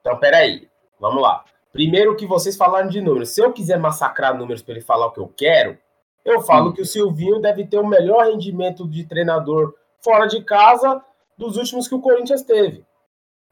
Então, 0.00 0.18
peraí, 0.18 0.68
vamos 1.00 1.22
lá. 1.22 1.44
Primeiro 1.72 2.16
que 2.16 2.26
vocês 2.26 2.56
falaram 2.56 2.88
de 2.88 3.00
números. 3.00 3.30
Se 3.30 3.40
eu 3.40 3.52
quiser 3.52 3.78
massacrar 3.78 4.36
números 4.36 4.60
para 4.60 4.74
ele 4.74 4.82
falar 4.82 5.06
o 5.06 5.12
que 5.12 5.20
eu 5.20 5.28
quero, 5.28 5.78
eu 6.24 6.40
falo 6.42 6.70
hum. 6.70 6.72
que 6.72 6.82
o 6.82 6.86
Silvinho 6.86 7.40
deve 7.40 7.66
ter 7.66 7.78
o 7.78 7.86
melhor 7.86 8.26
rendimento 8.26 8.86
de 8.88 9.04
treinador 9.04 9.74
fora 10.02 10.26
de 10.26 10.42
casa 10.42 11.02
dos 11.38 11.56
últimos 11.56 11.88
que 11.88 11.94
o 11.94 12.00
Corinthians 12.00 12.42
teve. 12.42 12.84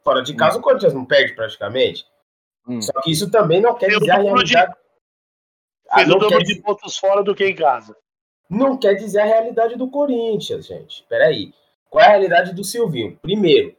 Fora 0.04 0.22
de 0.22 0.34
casa, 0.34 0.56
hum. 0.56 0.60
o 0.60 0.62
Corinthians 0.62 0.94
não 0.94 1.04
perde 1.04 1.34
praticamente. 1.34 2.04
Hum. 2.66 2.82
Só 2.82 2.92
que 3.00 3.10
isso 3.10 3.30
também 3.30 3.60
não 3.60 3.74
quer 3.74 3.88
dizer 3.88 4.10
a 4.10 4.18
realidade. 4.18 4.72
De... 4.72 4.87
Fez 5.94 6.08
ah, 6.08 6.16
o 6.16 6.18
dobro 6.18 6.44
de 6.44 6.60
pontos 6.60 6.96
fora 6.96 7.22
do 7.22 7.34
que 7.34 7.44
em 7.44 7.54
casa. 7.54 7.96
Não 8.48 8.76
quer 8.76 8.94
dizer 8.94 9.20
a 9.20 9.24
realidade 9.24 9.76
do 9.76 9.90
Corinthians, 9.90 10.66
gente. 10.66 11.04
Peraí. 11.08 11.52
Qual 11.90 12.02
é 12.02 12.06
a 12.06 12.10
realidade 12.10 12.54
do 12.54 12.62
Silvinho? 12.62 13.18
Primeiro, 13.22 13.74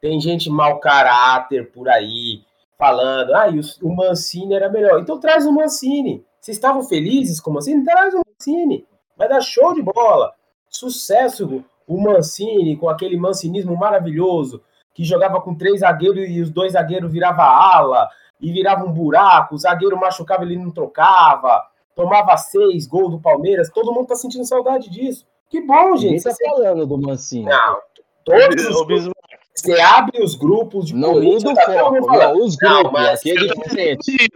tem 0.00 0.20
gente 0.20 0.50
mau 0.50 0.78
caráter 0.78 1.70
por 1.72 1.88
aí, 1.88 2.42
falando, 2.76 3.34
ah, 3.34 3.46
o, 3.82 3.94
Mancini 3.94 4.54
era 4.54 4.68
melhor. 4.68 5.00
Então 5.00 5.18
traz 5.18 5.46
o 5.46 5.52
Mancini. 5.52 6.24
Vocês 6.40 6.56
estavam 6.56 6.82
felizes 6.82 7.40
com 7.40 7.50
o 7.50 7.54
Mancini? 7.54 7.84
Traz 7.84 8.14
o 8.14 8.20
Mancini. 8.26 8.86
Vai 9.16 9.28
dar 9.28 9.40
show 9.40 9.74
de 9.74 9.82
bola. 9.82 10.32
Sucesso 10.68 11.64
o 11.86 12.00
Mancini, 12.00 12.76
com 12.76 12.88
aquele 12.88 13.16
mancinismo 13.16 13.74
maravilhoso, 13.76 14.62
que 14.94 15.02
jogava 15.02 15.40
com 15.40 15.54
três 15.54 15.80
zagueiros 15.80 16.28
e 16.28 16.40
os 16.40 16.50
dois 16.50 16.74
zagueiros 16.74 17.10
virava 17.10 17.42
ala, 17.42 18.08
e 18.40 18.52
virava 18.52 18.84
um 18.84 18.92
buraco, 18.92 19.54
o 19.54 19.58
zagueiro 19.58 19.98
machucava, 19.98 20.44
ele 20.44 20.56
não 20.56 20.70
trocava, 20.70 21.64
tomava 21.94 22.36
seis 22.36 22.86
gols 22.86 23.10
do 23.10 23.20
Palmeiras, 23.20 23.70
todo 23.70 23.92
mundo 23.92 24.06
tá 24.06 24.14
sentindo 24.14 24.44
saudade 24.44 24.88
disso. 24.88 25.26
Que 25.48 25.60
bom, 25.60 25.96
gente. 25.96 26.20
Você 26.20 26.30
tá 26.30 26.36
falando 26.50 26.86
do 26.86 26.98
Mancini. 26.98 27.46
Não, 27.46 27.78
todos 28.24 28.64
os 28.66 29.10
você 29.54 29.80
abre 29.80 30.22
os 30.22 30.36
grupos 30.36 30.86
de 30.86 30.94
não 30.94 31.20
muda 31.20 31.50
o 31.50 31.54
tá 31.54 31.64
foco, 31.64 32.06
não, 32.06 32.32
os 32.44 32.54
grupos, 32.54 32.82
não, 32.84 32.92
mas 32.92 33.18
aqui 33.18 33.32
é 33.32 33.34
diferente. 33.34 34.28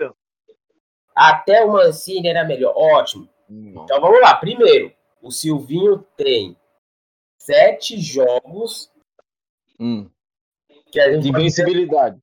Até 1.14 1.64
o 1.64 1.72
Mancini 1.72 2.28
era 2.28 2.44
melhor, 2.44 2.74
ótimo. 2.76 3.28
Não. 3.48 3.84
Então 3.84 4.00
vamos 4.00 4.20
lá, 4.20 4.34
primeiro, 4.34 4.92
o 5.20 5.30
Silvinho 5.30 6.04
tem 6.16 6.56
sete 7.38 8.00
jogos 8.00 8.90
hum. 9.78 10.10
que 10.90 10.98
a 10.98 11.12
gente 11.12 11.22
de 11.22 11.28
invencibilidade. 11.28 12.18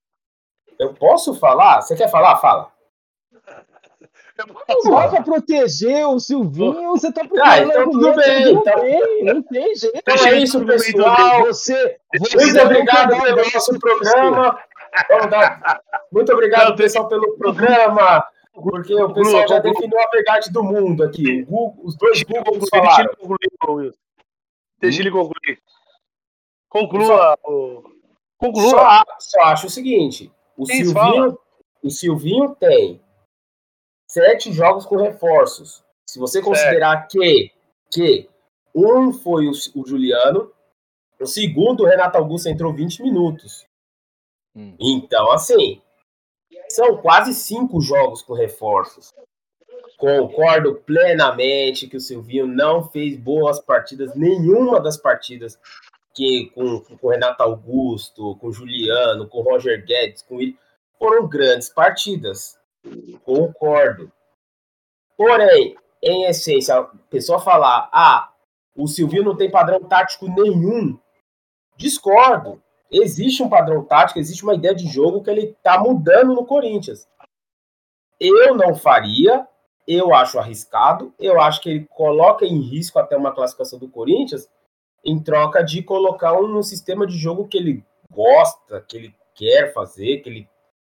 Eu 0.79 0.93
posso 0.93 1.35
falar? 1.35 1.81
Você 1.81 1.95
quer 1.95 2.09
falar? 2.09 2.37
Fala. 2.37 2.71
Só 4.81 5.09
para 5.09 5.21
proteger 5.21 6.07
o 6.07 6.17
Silvinho, 6.17 6.91
você 6.91 7.11
tá 7.11 7.21
ah, 7.43 7.59
então 7.59 7.91
tudo 7.91 8.15
bem, 8.15 8.45
não, 8.45 8.61
então... 8.61 8.79
tem, 8.79 9.23
não 9.25 9.43
tem 9.43 9.75
jeito. 9.75 9.97
Então 9.97 10.15
é 10.25 10.39
isso, 10.39 10.65
pessoal. 10.65 11.45
Você, 11.47 11.99
você 12.15 12.37
Muito 12.37 12.61
obrigado 12.61 13.21
pelo 13.21 13.51
nosso 13.53 13.79
programa. 13.79 14.59
Dar... 15.29 15.81
Muito 16.11 16.31
obrigado, 16.31 16.75
pessoal, 16.77 17.07
pelo 17.09 17.37
programa. 17.37 18.25
Porque 18.53 18.93
o 18.93 19.13
pessoal 19.13 19.47
já 19.47 19.59
definiu 19.59 19.99
a 19.99 20.09
verdade 20.09 20.51
do 20.51 20.63
mundo 20.63 21.03
aqui. 21.03 21.43
Google, 21.43 21.75
os 21.83 21.97
dois 21.97 22.23
Google 22.23 22.59
falaram. 22.69 23.11
Deixa 24.79 25.01
ele 25.01 25.11
concluir. 25.11 25.59
Conclua. 26.69 27.37
Conclua. 28.37 28.69
Só, 28.69 29.03
só 29.19 29.41
acho 29.43 29.67
o 29.67 29.69
seguinte: 29.69 30.31
o 30.59 30.65
Silvinho, 30.65 31.39
o 31.81 31.89
Silvinho 31.89 32.55
tem 32.55 33.01
sete 34.05 34.51
jogos 34.51 34.85
com 34.85 34.97
reforços. 34.97 35.81
Se 36.09 36.19
você 36.19 36.41
considerar 36.41 37.07
que, 37.07 37.51
que 37.89 38.29
um 38.75 39.13
foi 39.13 39.47
o, 39.47 39.51
o, 39.51 39.87
Juliano, 39.87 40.51
o 41.17 41.25
segundo, 41.25 41.83
o 41.83 41.85
Renato 41.85 42.17
Augusto, 42.17 42.49
entrou 42.49 42.73
20 42.73 43.03
minutos. 43.03 43.65
Hum. 44.53 44.75
Então, 44.77 45.31
assim, 45.31 45.81
são 46.67 46.97
quase 46.97 47.33
cinco 47.33 47.79
jogos 47.79 48.21
com 48.21 48.33
reforços. 48.33 49.13
Concordo 49.97 50.75
plenamente 50.75 51.87
que 51.87 51.95
o 51.95 52.01
Silvinho 52.01 52.47
não 52.47 52.83
fez 52.83 53.17
boas 53.17 53.59
partidas, 53.61 54.13
nenhuma 54.13 54.81
das 54.81 54.97
partidas 54.97 55.57
que 56.13 56.49
com, 56.51 56.81
com 56.81 57.09
Renato 57.09 57.43
Augusto, 57.43 58.35
com 58.37 58.51
Juliano, 58.51 59.27
com 59.27 59.41
Roger 59.41 59.85
Guedes, 59.85 60.21
com 60.21 60.39
ele, 60.39 60.57
foram 60.97 61.27
grandes 61.27 61.69
partidas. 61.69 62.57
Concordo. 63.23 64.11
Porém, 65.17 65.75
em 66.01 66.25
essência, 66.25 66.75
a 66.75 66.83
pessoa 67.09 67.39
falar, 67.39 67.89
ah, 67.91 68.31
o 68.75 68.87
Silvinho 68.87 69.23
não 69.23 69.35
tem 69.35 69.51
padrão 69.51 69.81
tático 69.81 70.27
nenhum. 70.27 70.97
Discordo. 71.75 72.61
Existe 72.91 73.43
um 73.43 73.49
padrão 73.49 73.83
tático, 73.83 74.19
existe 74.19 74.43
uma 74.43 74.55
ideia 74.55 74.73
de 74.73 74.87
jogo 74.87 75.21
que 75.21 75.29
ele 75.29 75.51
está 75.51 75.77
mudando 75.77 76.33
no 76.33 76.45
Corinthians. 76.45 77.07
Eu 78.19 78.55
não 78.55 78.75
faria, 78.75 79.47
eu 79.87 80.13
acho 80.13 80.39
arriscado. 80.39 81.13
Eu 81.19 81.39
acho 81.39 81.61
que 81.61 81.69
ele 81.69 81.85
coloca 81.85 82.45
em 82.45 82.59
risco 82.59 82.97
até 82.97 83.15
uma 83.15 83.33
classificação 83.33 83.77
do 83.77 83.87
Corinthians 83.87 84.49
em 85.03 85.21
troca 85.21 85.63
de 85.63 85.81
colocar 85.81 86.33
um 86.39 86.61
sistema 86.61 87.05
de 87.07 87.17
jogo 87.17 87.47
que 87.47 87.57
ele 87.57 87.83
gosta, 88.11 88.81
que 88.81 88.97
ele 88.97 89.15
quer 89.35 89.73
fazer, 89.73 90.17
que 90.17 90.29
ele 90.29 90.49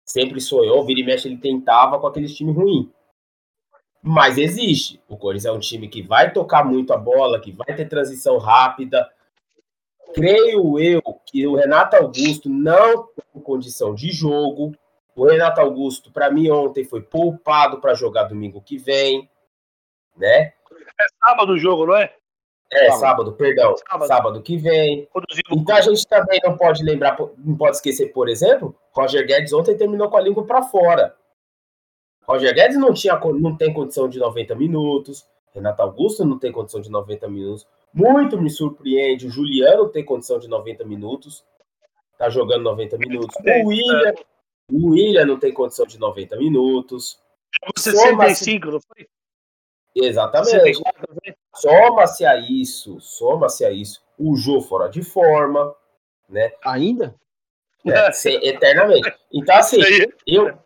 sempre 0.04 0.40
sonhou, 0.40 0.85
vira 0.85 1.00
e 1.00 1.04
mexe 1.04 1.28
ele 1.28 1.38
tentava 1.38 1.99
com 1.99 2.06
aqueles 2.06 2.35
times 2.35 2.54
ruins. 2.54 2.88
Mas 4.02 4.37
existe. 4.37 5.00
O 5.09 5.16
Corinthians 5.16 5.47
é 5.47 5.52
um 5.52 5.61
time 5.61 5.88
que 5.88 6.02
vai 6.02 6.32
tocar 6.32 6.64
muito 6.64 6.92
a 6.92 6.97
bola, 6.97 7.40
que 7.40 7.52
vai 7.52 7.75
ter 7.76 7.88
transição 7.88 8.37
rápida. 8.37 9.09
Creio 10.12 10.78
eu 10.78 11.00
que 11.25 11.47
o 11.47 11.54
Renato 11.54 11.97
Augusto 11.97 12.49
não 12.49 13.06
tem 13.06 13.42
condição 13.42 13.94
de 13.94 14.11
jogo. 14.11 14.73
O 15.14 15.26
Renato 15.26 15.61
Augusto, 15.61 16.11
para 16.11 16.30
mim, 16.30 16.50
ontem 16.50 16.85
foi 16.85 17.00
poupado 17.00 17.80
para 17.80 17.94
jogar 17.94 18.25
domingo 18.25 18.61
que 18.61 18.76
vem, 18.76 19.30
né? 20.16 20.52
É 21.00 21.06
sábado 21.25 21.52
o 21.52 21.59
jogo, 21.59 21.87
não 21.87 21.97
é? 21.97 22.12
É, 22.73 22.87
sábado, 22.87 23.00
sábado 23.00 23.33
perdão. 23.33 23.76
Sábado. 23.76 24.07
sábado. 24.09 24.43
que 24.43 24.57
vem. 24.57 25.09
Então 25.50 25.76
a 25.76 25.81
gente 25.81 26.07
também 26.07 26.41
não 26.43 26.57
pode 26.57 26.83
lembrar, 26.83 27.19
não 27.38 27.57
pode 27.57 27.76
esquecer, 27.76 28.12
por 28.12 28.29
exemplo, 28.29 28.75
Roger 28.93 29.26
Guedes 29.26 29.52
ontem 29.52 29.76
terminou 29.76 30.09
com 30.09 30.17
a 30.17 30.21
língua 30.21 30.45
para 30.47 30.62
fora. 30.62 31.14
Roger 32.26 32.55
Guedes 32.55 32.76
não, 32.76 32.95
tinha, 32.95 33.19
não 33.19 33.57
tem 33.57 33.73
condição 33.73 34.09
de 34.09 34.19
90 34.19 34.55
minutos. 34.55 35.26
Renato 35.52 35.83
Augusto 35.83 36.25
não 36.25 36.38
tem 36.38 36.50
condição 36.50 36.81
de 36.81 36.91
90 36.91 37.29
minutos. 37.29 37.67
Muito 37.93 38.41
me 38.41 38.49
surpreende. 38.49 39.26
O 39.26 39.31
Juliano 39.31 39.88
tem 39.88 40.02
condição 40.02 40.38
de 40.38 40.49
90 40.49 40.85
minutos. 40.85 41.45
Tá 42.17 42.31
jogando 42.31 42.62
90 42.62 42.97
minutos. 42.97 43.37
O 43.37 43.69
William 43.69 44.14
o 44.71 44.91
William 44.91 45.26
não 45.26 45.38
tem 45.38 45.52
condição 45.52 45.87
de 45.87 45.99
90 45.99 46.37
minutos. 46.37 47.21
65, 47.76 48.71
não 48.71 48.81
foi? 48.81 49.07
Exatamente. 49.95 50.81
Soma-se 51.54 52.25
a 52.25 52.37
isso, 52.37 53.00
soma-se 53.00 53.64
a 53.64 53.71
isso. 53.71 54.02
O 54.18 54.37
Jô 54.37 54.61
fora 54.61 54.88
de 54.88 55.02
forma, 55.02 55.75
né? 56.28 56.52
Ainda? 56.64 57.14
É, 57.87 58.11
eternamente. 58.49 59.12
Então, 59.32 59.56
assim, 59.56 59.80
eu, 60.26 60.56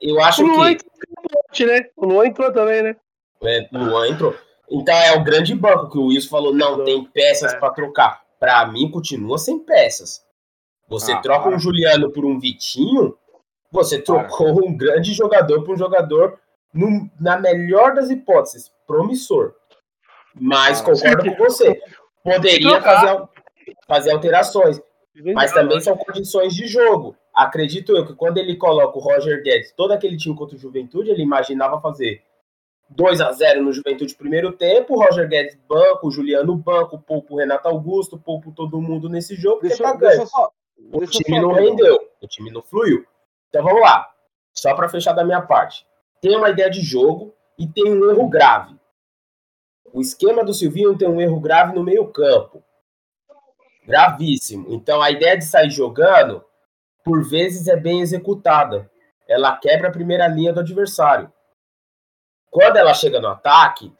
eu 0.00 0.20
acho 0.20 0.42
o 0.42 0.46
Luan 0.46 0.74
que. 0.74 0.84
Entrou, 0.84 1.68
né? 1.68 1.90
O 1.96 2.06
Luan 2.06 2.26
entrou 2.26 2.52
também, 2.52 2.82
né? 2.82 2.96
É, 3.42 3.68
o 3.72 3.78
Luan 3.78 4.08
entrou. 4.08 4.34
Então 4.70 4.94
é 4.94 5.16
o 5.16 5.24
grande 5.24 5.54
banco 5.54 5.90
que 5.90 5.98
o 5.98 6.06
Wilson 6.06 6.28
falou: 6.28 6.54
não, 6.54 6.84
tem 6.84 7.04
peças 7.04 7.52
é. 7.52 7.58
para 7.58 7.72
trocar. 7.72 8.22
Para 8.38 8.64
mim, 8.66 8.90
continua 8.90 9.36
sem 9.36 9.58
peças. 9.58 10.24
Você 10.88 11.12
ah, 11.12 11.20
troca 11.20 11.48
um 11.48 11.58
Juliano 11.58 12.10
por 12.10 12.24
um 12.24 12.38
Vitinho, 12.38 13.16
você 13.70 14.00
trocou 14.00 14.66
um 14.66 14.76
grande 14.76 15.12
jogador 15.12 15.62
por 15.62 15.74
um 15.74 15.78
jogador, 15.78 16.38
no, 16.72 17.08
na 17.20 17.38
melhor 17.38 17.94
das 17.94 18.10
hipóteses, 18.10 18.72
promissor. 18.86 19.54
Mas 20.34 20.80
concordo 20.80 21.24
com 21.24 21.44
você. 21.44 21.80
Poderia 22.22 22.80
fazer, 22.80 23.28
fazer 23.86 24.12
alterações. 24.12 24.80
Mas 25.34 25.52
também 25.52 25.80
são 25.80 25.96
condições 25.96 26.54
de 26.54 26.66
jogo. 26.66 27.16
Acredito 27.34 27.96
eu 27.96 28.06
que 28.06 28.14
quando 28.14 28.38
ele 28.38 28.56
coloca 28.56 28.98
o 28.98 29.00
Roger 29.00 29.42
Guedes, 29.42 29.72
todo 29.72 29.92
aquele 29.92 30.16
time 30.16 30.34
contra 30.36 30.56
o 30.56 30.58
Juventude, 30.58 31.10
ele 31.10 31.22
imaginava 31.22 31.80
fazer 31.80 32.22
2 32.90 33.20
a 33.20 33.30
0 33.30 33.62
no 33.62 33.72
Juventude 33.72 34.14
primeiro 34.14 34.52
tempo, 34.52 34.98
Roger 34.98 35.28
Guedes 35.28 35.56
banco, 35.68 36.10
Juliano 36.10 36.54
banco, 36.56 36.98
pouco 36.98 37.34
o 37.34 37.38
Renato 37.38 37.68
Augusto, 37.68 38.18
pouco 38.18 38.50
todo 38.52 38.80
mundo 38.80 39.08
nesse 39.08 39.36
jogo, 39.36 39.62
deixa, 39.62 39.82
tá 39.82 39.92
deixa 39.94 40.26
só, 40.26 40.50
o 40.92 41.06
time 41.06 41.40
não 41.40 41.52
rendeu, 41.52 41.98
o 42.20 42.26
time 42.26 42.50
não 42.50 42.62
fluiu. 42.62 43.06
Então 43.48 43.62
vamos 43.62 43.80
lá. 43.80 44.08
Só 44.52 44.74
para 44.74 44.88
fechar 44.88 45.12
da 45.12 45.24
minha 45.24 45.40
parte. 45.40 45.86
Tem 46.20 46.36
uma 46.36 46.50
ideia 46.50 46.68
de 46.68 46.80
jogo 46.80 47.32
e 47.58 47.66
tem 47.66 47.84
um 47.84 48.10
erro 48.10 48.28
grave. 48.28 48.79
O 49.92 50.00
esquema 50.00 50.44
do 50.44 50.54
Silvinho 50.54 50.96
tem 50.96 51.08
um 51.08 51.20
erro 51.20 51.40
grave 51.40 51.74
no 51.74 51.82
meio-campo. 51.82 52.62
Gravíssimo. 53.86 54.66
Então 54.72 55.02
a 55.02 55.10
ideia 55.10 55.36
de 55.36 55.44
sair 55.44 55.70
jogando, 55.70 56.44
por 57.04 57.22
vezes, 57.28 57.66
é 57.66 57.76
bem 57.76 58.00
executada. 58.00 58.90
Ela 59.28 59.56
quebra 59.56 59.88
a 59.88 59.92
primeira 59.92 60.26
linha 60.28 60.52
do 60.52 60.60
adversário. 60.60 61.32
Quando 62.50 62.76
ela 62.76 62.94
chega 62.94 63.20
no 63.20 63.28
ataque, 63.28 63.92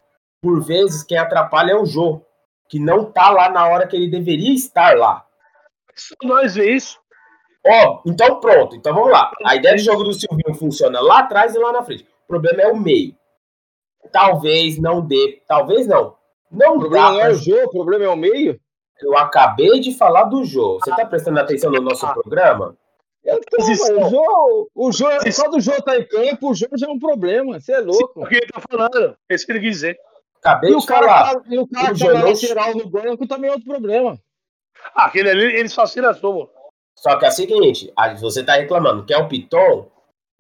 por 0.43 0.63
vezes 0.63 1.03
quem 1.03 1.19
atrapalha 1.19 1.73
é 1.73 1.77
o 1.77 1.87
Jô, 1.87 2.25
que 2.69 2.79
não 2.79 3.11
tá 3.11 3.31
lá 3.31 3.49
na 3.49 3.67
hora 3.67 3.87
que 3.87 3.97
ele 3.97 4.09
deveria 4.11 4.55
estar 4.55 4.97
lá. 4.97 5.25
Nós 6.23 6.55
vê 6.55 6.73
isso. 6.73 6.99
Ó, 7.67 8.03
então 8.07 8.41
pronto. 8.41 8.75
Então 8.75 8.95
vamos 8.95 9.11
lá. 9.11 9.31
A 9.45 9.55
ideia 9.57 9.77
de 9.77 9.85
jogo 9.85 10.03
do 10.03 10.13
Silvinho 10.13 10.55
funciona 10.55 11.01
lá 11.01 11.21
atrás 11.21 11.55
e 11.55 11.59
lá 11.59 11.73
na 11.73 11.83
frente. 11.83 12.05
O 12.25 12.27
problema 12.27 12.63
é 12.63 12.69
o 12.69 12.77
meio. 12.77 13.15
Talvez 14.13 14.79
não 14.79 15.01
dê. 15.01 15.43
Talvez 15.47 15.87
não. 15.87 16.17
Não 16.51 16.77
o 16.77 16.81
problema 16.81 17.11
não 17.13 17.21
é 17.21 17.31
o 17.31 17.35
jogo, 17.35 17.67
o 17.67 17.71
problema 17.71 18.05
é 18.05 18.09
o 18.09 18.17
meio. 18.17 18.61
Eu 19.01 19.17
acabei 19.17 19.81
de 19.81 19.95
falar 19.95 20.25
do 20.25 20.45
jogo. 20.45 20.81
Você 20.81 20.91
tá 20.91 21.07
prestando 21.07 21.39
atenção 21.39 21.71
no 21.71 21.81
nosso 21.81 22.07
programa? 22.13 22.77
Eu 23.25 23.39
tô, 23.41 23.63
o 23.63 23.75
jogo, 23.75 24.71
o 24.75 24.93
jogo, 24.93 25.33
só 25.33 25.49
do 25.49 25.61
jogo 25.61 25.83
tá 25.83 25.97
em 25.97 26.07
campo, 26.07 26.51
o 26.51 26.55
jogo 26.55 26.77
já 26.77 26.87
é 26.87 26.91
um 26.91 26.99
problema. 26.99 27.61
Você 27.61 27.73
é 27.73 27.81
louco. 27.81 28.23
O 28.23 28.27
que 28.27 28.37
ele 28.37 28.47
tá 28.47 28.61
falando? 28.69 29.17
É 29.29 29.35
isso 29.35 29.47
que 29.47 29.53
ele 29.53 29.61
quis 29.61 29.73
dizer. 29.73 29.99
Acabei 30.39 30.73
e 30.73 30.77
de 30.77 30.87
falar. 30.87 31.35
Tá, 31.35 31.43
e 31.49 31.59
o 31.59 31.69
cara 31.69 31.93
o 31.93 31.99
tá 31.99 32.13
lateral 32.13 32.75
no 32.75 32.89
banco 32.89 33.27
também 33.27 33.51
é 33.51 33.53
outro 33.53 33.69
problema. 33.69 34.19
Ah, 34.95 35.05
aquele 35.05 35.31
ali, 35.31 35.45
ele 35.45 35.69
só 35.69 35.85
se 35.85 36.01
assumo. 36.01 36.49
Só 36.95 37.17
que 37.17 37.25
é 37.25 37.29
o 37.29 37.33
seguinte, 37.33 37.93
você 38.19 38.43
tá 38.43 38.55
reclamando 38.55 39.05
que 39.05 39.13
é 39.13 39.19
o 39.19 39.29
Piton, 39.29 39.91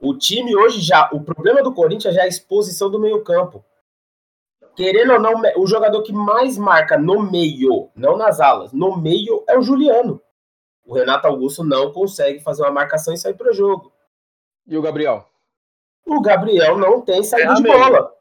o 0.01 0.17
time 0.17 0.57
hoje 0.57 0.81
já, 0.81 1.11
o 1.13 1.21
problema 1.21 1.63
do 1.63 1.75
Corinthians 1.75 2.15
já 2.15 2.23
é 2.23 2.25
a 2.25 2.29
exposição 2.29 2.91
do 2.91 2.99
meio 2.99 3.23
campo. 3.23 3.65
Querendo 4.75 5.13
ou 5.13 5.21
não, 5.21 5.35
o 5.57 5.67
jogador 5.67 6.03
que 6.03 6.13
mais 6.13 6.57
marca 6.57 6.97
no 6.97 7.23
meio, 7.23 7.91
não 7.95 8.17
nas 8.17 8.41
alas, 8.41 8.73
no 8.73 8.97
meio 8.97 9.45
é 9.47 9.59
o 9.59 9.63
Juliano. 9.63 10.21
O 10.87 10.95
Renato 10.95 11.27
Augusto 11.27 11.63
não 11.63 11.93
consegue 11.93 12.41
fazer 12.41 12.63
uma 12.63 12.71
marcação 12.71 13.13
e 13.13 13.19
sair 13.19 13.35
para 13.35 13.51
o 13.51 13.55
jogo. 13.55 13.93
E 14.67 14.77
o 14.77 14.83
Gabriel? 14.83 15.27
O 16.07 16.21
Gabriel 16.21 16.79
não 16.79 17.03
tem 17.03 17.23
saída 17.23 17.53
é 17.53 17.55
de 17.57 17.63
bola. 17.63 18.13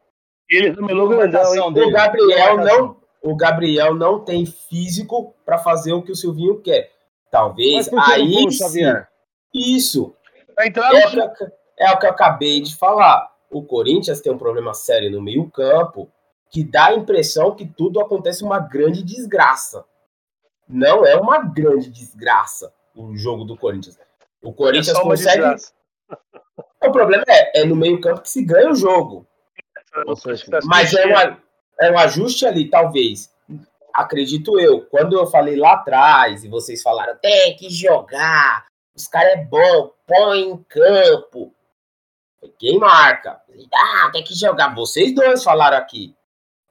Ele 0.50 0.71
ramelou 0.71 1.07
grandão? 1.07 1.69
O 1.69 1.91
Gabriel 1.91 2.57
não, 2.57 2.98
o 3.21 3.36
Gabriel 3.36 3.95
não 3.95 4.19
tem 4.19 4.45
físico 4.45 5.33
para 5.45 5.57
fazer 5.57 5.93
o 5.93 6.01
que 6.01 6.12
o 6.12 6.15
Silvinho 6.15 6.62
quer. 6.62 6.91
Talvez 7.31 7.89
aí? 7.93 8.45
Isso. 9.53 10.15
É, 10.57 10.67
o 10.67 10.71
que, 10.71 11.51
é 11.79 11.91
o 11.91 11.98
que 11.98 12.05
eu 12.05 12.12
acabei 12.12 12.62
de 12.62 12.75
falar. 12.75 13.31
O 13.50 13.63
Corinthians 13.63 14.21
tem 14.21 14.31
um 14.31 14.38
problema 14.38 14.74
sério 14.74 15.09
no 15.09 15.21
meio-campo 15.21 16.12
que 16.51 16.63
dá 16.63 16.88
a 16.88 16.93
impressão 16.93 17.55
que 17.55 17.65
tudo 17.65 18.00
acontece 18.00 18.43
uma 18.43 18.59
grande 18.59 19.03
desgraça. 19.03 19.86
Não 20.67 21.05
é 21.05 21.15
uma 21.15 21.39
grande 21.39 21.89
desgraça 21.89 22.74
o 22.95 23.15
jogo 23.15 23.45
do 23.45 23.57
Corinthians. 23.57 23.98
O 24.41 24.53
Corinthians 24.53 24.98
é 24.98 25.01
consegue. 25.01 25.43
O 26.81 26.91
problema 26.91 27.25
é, 27.27 27.62
é 27.62 27.65
no 27.65 27.75
meio-campo 27.75 28.21
que 28.21 28.29
se 28.29 28.41
ganha 28.41 28.71
o 28.71 28.75
jogo. 28.75 29.27
Mas 30.63 30.93
é, 30.93 31.05
uma, 31.05 31.38
é 31.79 31.91
um 31.91 32.00
ajuste 32.00 32.45
ali, 32.45 32.69
talvez. 32.69 33.29
Acredito 33.93 34.57
eu. 34.57 34.86
Quando 34.86 35.17
eu 35.17 35.27
falei 35.27 35.57
lá 35.57 35.74
atrás 35.74 36.43
e 36.43 36.48
vocês 36.48 36.81
falaram, 36.81 37.17
tem 37.17 37.55
que 37.57 37.69
jogar, 37.69 38.65
os 38.95 39.07
caras 39.07 39.33
é 39.33 39.43
bom, 39.43 39.93
põe 40.07 40.39
em 40.41 40.57
campo. 40.63 41.53
Quem 42.58 42.79
marca? 42.79 43.41
Ah, 43.74 44.10
tem 44.12 44.24
que 44.24 44.34
jogar. 44.34 44.74
Vocês 44.74 45.13
dois 45.13 45.43
falaram 45.43 45.77
aqui. 45.77 46.15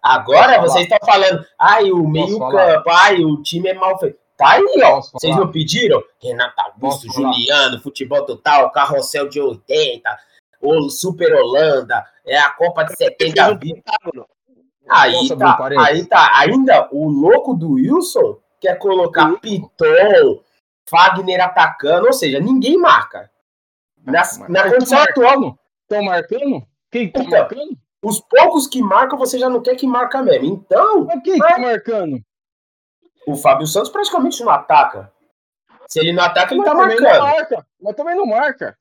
Agora 0.03 0.61
vocês 0.61 0.85
estão 0.85 0.99
falando, 1.05 1.45
ai, 1.59 1.91
o 1.91 2.07
meio-campo, 2.09 2.89
ai, 2.89 3.23
o 3.25 3.43
time 3.43 3.69
é 3.69 3.75
mal 3.75 3.99
feito. 3.99 4.19
Tá 4.37 4.51
aí, 4.53 4.83
ó. 4.85 5.01
Vocês 5.01 5.37
não 5.37 5.51
pediram? 5.51 6.01
Renato 6.23 6.55
Augusto, 6.61 7.13
Juliano, 7.13 7.81
futebol 7.81 8.25
total, 8.25 8.71
carrossel 8.71 9.29
de 9.29 9.41
80, 9.41 10.19
o 10.63 10.89
Super 10.89 11.35
Holanda, 11.35 12.05
é 12.25 12.39
a 12.39 12.51
Copa 12.51 12.85
de 12.85 12.97
70. 12.97 13.59
Aí 14.89 15.29
tá, 15.37 15.59
aí 15.81 16.07
tá. 16.07 16.31
Ainda 16.39 16.89
o 16.93 17.09
louco 17.09 17.55
do 17.55 17.73
Wilson 17.73 18.39
quer 18.61 18.79
colocar 18.79 19.39
Piton, 19.41 20.41
Fagner 20.89 21.41
atacando, 21.43 22.07
ou 22.07 22.13
seja, 22.13 22.41
ninguém 22.41 22.79
marca. 22.79 23.31
Na, 24.12 24.49
na 24.49 24.71
condição 24.71 24.99
atual. 24.99 25.59
Estão 25.83 26.03
marcando? 26.03 26.67
Quem 26.91 27.11
tá 27.11 27.21
então, 27.21 27.38
marcando? 27.38 27.79
Os 28.03 28.21
poucos 28.21 28.67
que 28.67 28.83
marcam, 28.83 29.19
você 29.19 29.38
já 29.38 29.49
não 29.49 29.61
quer 29.61 29.75
que 29.75 29.87
marca 29.87 30.23
mesmo. 30.23 30.47
Então. 30.47 31.05
Mas 31.05 31.23
quem 31.23 31.38
tá 31.38 31.59
marcando? 31.59 32.21
O 33.27 33.37
Fábio 33.37 33.67
Santos 33.67 33.91
praticamente 33.91 34.43
não 34.43 34.50
ataca. 34.50 35.12
Se 35.87 36.00
ele 36.00 36.12
não 36.12 36.25
ataca, 36.25 36.55
ele 36.55 36.61
mas 36.61 36.69
tá 36.69 36.75
marcando. 36.75 37.23
Marca, 37.23 37.67
mas 37.81 37.97
também 37.97 38.17
não 38.17 38.27
marca. 38.27 38.79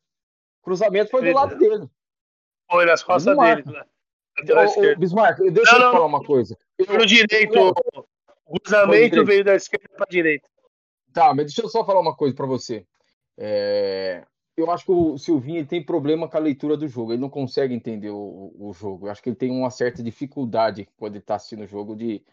cruzamento 0.61 1.09
foi 1.09 1.23
do 1.23 1.33
lado 1.33 1.57
dele. 1.57 1.89
Foi 2.69 2.85
nas 2.85 3.03
costas 3.03 3.37
dele. 3.37 3.63
Né? 3.65 3.83
Ô, 4.53 4.91
ô, 4.93 4.95
Bismarck, 4.97 5.39
deixa 5.51 5.71
não, 5.71 5.79
eu 5.79 5.85
não, 5.85 5.91
falar 5.93 6.05
uma 6.05 6.23
coisa. 6.23 6.57
Eu, 6.77 6.97
no 6.97 7.05
direito, 7.05 7.73
o 8.45 8.59
cruzamento 8.59 9.25
veio 9.25 9.43
da 9.43 9.55
esquerda 9.55 9.89
para 9.95 10.05
direita. 10.09 10.47
Tá, 11.13 11.33
mas 11.33 11.47
deixa 11.47 11.61
eu 11.61 11.69
só 11.69 11.83
falar 11.83 11.99
uma 11.99 12.15
coisa 12.15 12.35
para 12.35 12.45
você. 12.45 12.85
É, 13.37 14.23
eu 14.57 14.71
acho 14.71 14.85
que 14.85 14.91
o 14.91 15.17
Silvinho 15.19 15.65
tem 15.67 15.83
problema 15.83 16.27
com 16.27 16.35
a 16.35 16.39
leitura 16.39 16.75
do 16.75 16.87
jogo. 16.87 17.13
Ele 17.13 17.21
não 17.21 17.29
consegue 17.29 17.75
entender 17.75 18.09
o, 18.09 18.51
o 18.57 18.73
jogo. 18.73 19.05
Eu 19.05 19.11
acho 19.11 19.21
que 19.21 19.29
ele 19.29 19.35
tem 19.35 19.51
uma 19.51 19.69
certa 19.69 20.01
dificuldade 20.01 20.89
quando 20.97 21.13
ele 21.13 21.19
está 21.19 21.35
assistindo 21.35 21.63
o 21.63 21.67
jogo 21.67 21.95
de, 21.95 22.23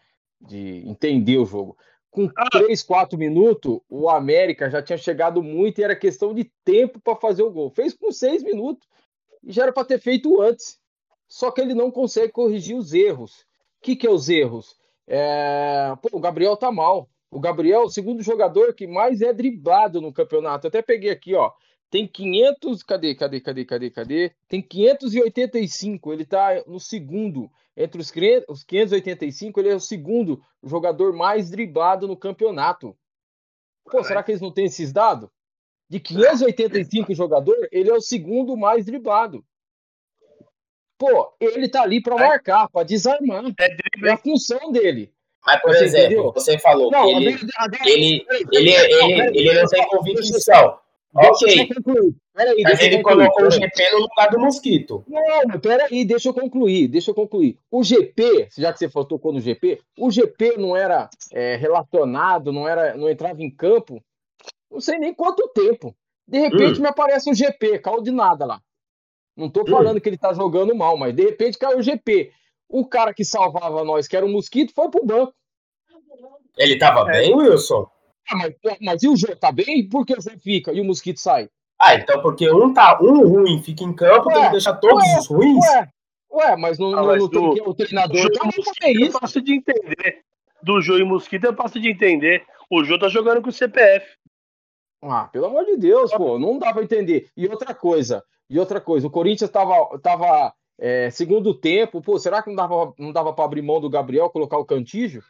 de 0.41 0.83
entender 0.87 1.37
o 1.37 1.45
jogo. 1.45 1.77
Com 2.09 2.27
3, 2.51 2.81
ah. 2.81 2.87
4 2.87 3.19
minutos, 3.19 3.79
o 3.87 4.09
América 4.09 4.69
já 4.71 4.81
tinha 4.81 4.97
chegado 4.97 5.43
muito 5.43 5.79
e 5.79 5.83
era 5.83 5.95
questão 5.95 6.33
de 6.33 6.51
tempo 6.63 6.99
para 6.99 7.15
fazer 7.15 7.43
o 7.43 7.51
gol. 7.51 7.69
Fez 7.69 7.93
com 7.93 8.11
6 8.11 8.41
minutos 8.41 8.87
e 9.43 9.51
já 9.51 9.63
era 9.63 9.71
para 9.71 9.85
ter 9.85 9.99
feito 9.99 10.41
antes. 10.41 10.79
Só 11.27 11.51
que 11.51 11.61
ele 11.61 11.75
não 11.75 11.91
consegue 11.91 12.31
corrigir 12.31 12.75
os 12.75 12.91
erros. 12.91 13.41
O 13.41 13.83
que, 13.83 13.95
que 13.95 14.07
é 14.07 14.09
os 14.09 14.29
erros? 14.29 14.75
É... 15.05 15.93
Pô, 16.01 16.17
o 16.17 16.19
Gabriel 16.19 16.57
tá 16.57 16.71
mal. 16.71 17.07
O 17.29 17.39
Gabriel 17.39 17.81
é 17.81 17.85
o 17.85 17.89
segundo 17.89 18.23
jogador 18.23 18.73
que 18.73 18.87
mais 18.87 19.21
é 19.21 19.31
driblado 19.31 20.01
no 20.01 20.11
campeonato. 20.11 20.65
Eu 20.65 20.69
até 20.69 20.81
peguei 20.81 21.11
aqui, 21.11 21.35
ó. 21.35 21.51
Tem 21.95 22.05
500. 22.05 22.83
Cadê, 22.83 23.15
cadê, 23.15 23.39
cadê, 23.39 23.63
cadê, 23.63 23.89
cadê? 23.89 24.31
Tem 24.49 24.61
585. 24.61 26.11
Ele 26.11 26.25
tá 26.25 26.61
no 26.67 26.77
segundo. 26.77 27.49
Entre 27.77 28.01
os 28.01 28.11
585, 28.11 29.59
ele 29.61 29.69
é 29.69 29.75
o 29.75 29.79
segundo 29.79 30.43
jogador 30.61 31.13
mais 31.13 31.49
driblado 31.49 32.05
no 32.05 32.17
campeonato. 32.17 32.97
Pô, 33.89 34.03
será 34.03 34.21
que 34.21 34.31
eles 34.31 34.41
não 34.41 34.51
têm 34.51 34.65
esses 34.65 34.91
dados? 34.91 35.29
De 35.89 36.01
585 36.01 37.13
jogadores, 37.13 37.69
ele 37.71 37.89
é 37.89 37.93
o 37.93 38.01
segundo 38.01 38.57
mais 38.57 38.85
driblado. 38.85 39.45
Pô, 40.97 41.33
ele 41.39 41.69
tá 41.69 41.83
ali 41.83 42.01
para 42.01 42.15
marcar, 42.15 42.69
para 42.69 42.85
desarmar. 42.85 43.45
É, 43.57 43.77
é, 44.05 44.11
a 44.11 44.17
função 44.17 44.69
dele. 44.69 45.13
Mas, 45.45 45.61
por 45.61 45.71
você 45.71 45.85
exemplo, 45.85 46.05
entendeu? 46.05 46.33
você 46.33 46.59
falou 46.59 46.91
não, 46.91 47.05
que 47.05 47.11
ele, 47.13 47.27
ele, 47.85 48.25
ele, 48.51 48.71
ele, 48.71 49.39
ele 49.39 49.61
não 49.61 49.67
tem 49.69 49.87
convicção. 49.87 50.84
Ok. 51.15 51.69
Peraí, 52.33 52.61
Mas 52.61 52.81
ele 52.81 53.01
colocou 53.01 53.47
o 53.47 53.51
GP 53.51 53.91
no 53.93 53.99
lugar 53.99 54.29
do 54.29 54.39
Mosquito. 54.39 55.05
Não, 55.07 55.59
peraí, 55.61 56.03
deixa 56.03 56.27
eu 56.27 56.33
concluir, 56.33 56.89
deixa 56.89 57.11
eu 57.11 57.15
concluir. 57.15 57.57
O 57.71 57.81
GP, 57.81 58.49
já 58.57 58.73
que 58.73 58.79
você 58.79 58.89
tocou 58.89 59.31
no 59.31 59.39
GP, 59.39 59.79
o 59.97 60.11
GP 60.11 60.57
não 60.57 60.75
era 60.75 61.09
é, 61.31 61.55
relacionado, 61.55 62.51
não, 62.51 62.67
era, 62.67 62.97
não 62.97 63.09
entrava 63.09 63.41
em 63.41 63.49
campo, 63.49 64.03
não 64.69 64.81
sei 64.81 64.99
nem 64.99 65.13
quanto 65.13 65.47
tempo. 65.53 65.95
De 66.27 66.37
repente 66.37 66.79
hum. 66.79 66.81
me 66.81 66.89
aparece 66.89 67.31
o 67.31 67.33
GP, 67.33 67.79
caiu 67.79 68.01
de 68.01 68.11
nada 68.11 68.45
lá. 68.45 68.61
Não 69.37 69.49
tô 69.49 69.65
falando 69.65 69.97
hum. 69.97 69.99
que 70.01 70.09
ele 70.09 70.17
tá 70.17 70.33
jogando 70.33 70.75
mal, 70.75 70.97
mas 70.97 71.15
de 71.15 71.23
repente 71.23 71.57
caiu 71.57 71.77
o 71.77 71.83
GP. 71.83 72.33
O 72.67 72.85
cara 72.85 73.13
que 73.13 73.23
salvava 73.23 73.85
nós, 73.85 74.05
que 74.07 74.17
era 74.17 74.25
o 74.25 74.29
Mosquito, 74.29 74.73
foi 74.73 74.89
pro 74.89 75.05
banco. 75.05 75.33
Ele 76.57 76.77
tava 76.77 77.09
é. 77.11 77.19
bem, 77.19 77.35
Wilson? 77.35 77.87
Ah, 78.29 78.35
mas, 78.35 78.53
mas 78.81 79.03
e 79.03 79.07
o 79.07 79.15
Jô 79.15 79.35
tá 79.35 79.51
bem? 79.51 79.87
Por 79.87 80.05
que 80.05 80.13
o 80.13 80.21
Jô 80.21 80.31
fica 80.39 80.73
e 80.73 80.81
o 80.81 80.85
Mosquito 80.85 81.19
sai? 81.19 81.49
Ah, 81.79 81.95
então 81.95 82.21
porque 82.21 82.49
um 82.49 82.73
tá 82.73 82.97
um 83.01 83.27
ruim 83.27 83.61
fica 83.61 83.83
em 83.83 83.93
campo, 83.93 84.29
ué, 84.29 84.33
tem 84.33 84.43
que 84.45 84.51
deixar 84.51 84.75
todos 84.75 85.03
ué, 85.03 85.19
os 85.19 85.27
ruins? 85.27 85.65
Ué, 85.65 85.89
ué 86.31 86.55
mas 86.55 86.79
não, 86.79 86.97
ah, 86.97 87.03
mas 87.03 87.21
não, 87.21 87.27
do, 87.29 87.69
o 87.69 87.73
treinador 87.73 88.17
Jô, 88.17 88.31
também 88.31 88.63
fazer 88.63 88.91
isso. 88.91 89.17
Eu 89.17 89.19
passo 89.19 89.41
de 89.41 89.53
entender. 89.53 90.21
Do 90.63 90.81
Jô 90.81 90.97
e 90.97 91.03
Mosquito 91.03 91.43
eu 91.43 91.53
passo 91.53 91.79
de 91.79 91.89
entender. 91.89 92.43
O 92.69 92.83
Jô 92.83 92.97
tá 92.97 93.09
jogando 93.09 93.41
com 93.41 93.49
o 93.49 93.53
CPF. 93.53 94.17
Ah, 95.03 95.25
pelo 95.25 95.45
amor 95.45 95.65
de 95.65 95.77
Deus, 95.77 96.11
pô, 96.11 96.39
não 96.39 96.57
dá 96.57 96.73
pra 96.73 96.83
entender. 96.83 97.29
E 97.37 97.47
outra 97.47 97.75
coisa, 97.75 98.23
e 98.49 98.57
outra 98.57 98.81
coisa, 98.81 99.05
o 99.05 99.11
Corinthians 99.11 99.51
tava, 99.51 99.99
tava 99.99 100.53
é, 100.79 101.09
segundo 101.11 101.53
tempo, 101.53 102.01
pô, 102.01 102.17
será 102.17 102.41
que 102.41 102.49
não 102.49 102.55
dava, 102.55 102.93
não 102.97 103.11
dava 103.11 103.31
pra 103.33 103.45
abrir 103.45 103.61
mão 103.61 103.79
do 103.79 103.89
Gabriel, 103.89 104.29
colocar 104.29 104.57
o 104.57 104.65
Cantígio? 104.65 105.23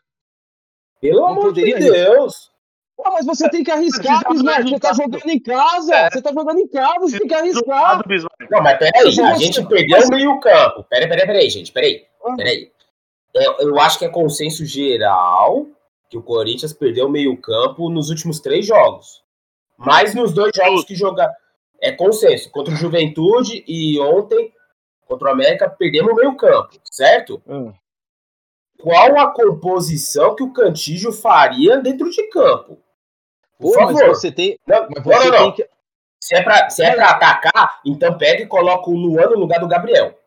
Pelo 1.02 1.22
não 1.22 1.28
amor 1.28 1.54
de 1.54 1.64
Deus! 1.64 2.55
Pô, 2.96 3.04
mas 3.12 3.26
você 3.26 3.50
tem 3.50 3.64
que 3.64 3.72
arriscar, 3.72 4.24
Bismarck. 4.30 4.70
Você 4.70 4.80
tá 4.80 4.94
jogando 4.94 5.28
em 5.28 5.40
casa. 5.40 5.96
É. 5.96 6.10
Você 6.10 6.22
tá 6.22 6.32
jogando 6.34 6.60
em 6.60 6.68
casa, 6.68 7.00
você 7.00 7.20
tem 7.20 7.28
que 7.28 7.34
arriscar. 7.34 8.02
Não, 8.50 8.62
mas 8.62 8.80
peraí, 8.80 9.20
a 9.20 9.36
gente 9.36 9.66
perdeu 9.66 10.00
o 10.00 10.10
meio-campo. 10.10 10.84
Peraí, 10.90 11.08
peraí, 11.08 11.26
peraí, 11.26 11.50
gente, 11.50 11.72
peraí. 11.72 12.06
Ah. 12.24 12.36
Peraí. 12.36 12.72
Eu, 13.34 13.56
eu 13.60 13.80
acho 13.80 14.00
que 14.00 14.06
é 14.06 14.10
consenso 14.10 14.66
geral 14.66 15.68
que 16.10 16.18
o 16.18 16.24
Corinthians 16.24 16.72
perdeu 16.72 17.08
o 17.08 17.12
meio-campo 17.12 17.90
nos 17.90 18.10
últimos 18.10 18.40
três 18.40 18.66
jogos. 18.66 19.24
Mas 19.78 20.16
nos 20.16 20.34
dois 20.34 20.52
jogos 20.56 20.86
que 20.86 20.96
jogar. 20.96 21.30
É 21.82 21.92
consenso. 21.92 22.50
Contra 22.50 22.74
o 22.74 22.78
Juventude 22.78 23.64
e 23.68 24.00
ontem, 24.00 24.54
contra 25.06 25.28
o 25.28 25.32
América, 25.32 25.70
perdemos 25.70 26.14
o 26.14 26.16
meio-campo, 26.16 26.80
certo? 26.90 27.42
Hum 27.46 27.74
qual 28.86 29.18
a 29.18 29.32
composição 29.32 30.36
que 30.36 30.44
o 30.44 30.54
Cantígio 30.54 31.12
faria 31.12 31.78
dentro 31.78 32.10
de 32.10 32.30
campo. 32.30 32.78
Por 33.60 33.74
Pô, 33.74 33.80
favor. 33.80 34.08
você 34.10 34.32
tem. 34.32 34.60
Não, 34.68 34.88
mas 34.90 35.04
você 35.04 35.30
não, 35.30 35.40
não. 35.40 35.52
Que... 35.52 35.68
Se 36.20 36.36
é 36.36 36.44
para 36.44 36.70
se 36.70 36.84
é 36.84 36.96
pra 36.96 37.12
atacar, 37.12 37.80
então 37.86 38.18
pega 38.18 38.44
e 38.44 38.48
coloca 38.48 38.90
o 38.90 38.96
Luan 38.96 39.30
no 39.30 39.40
lugar 39.40 39.60
do 39.60 39.68
Gabriel. 39.68 40.18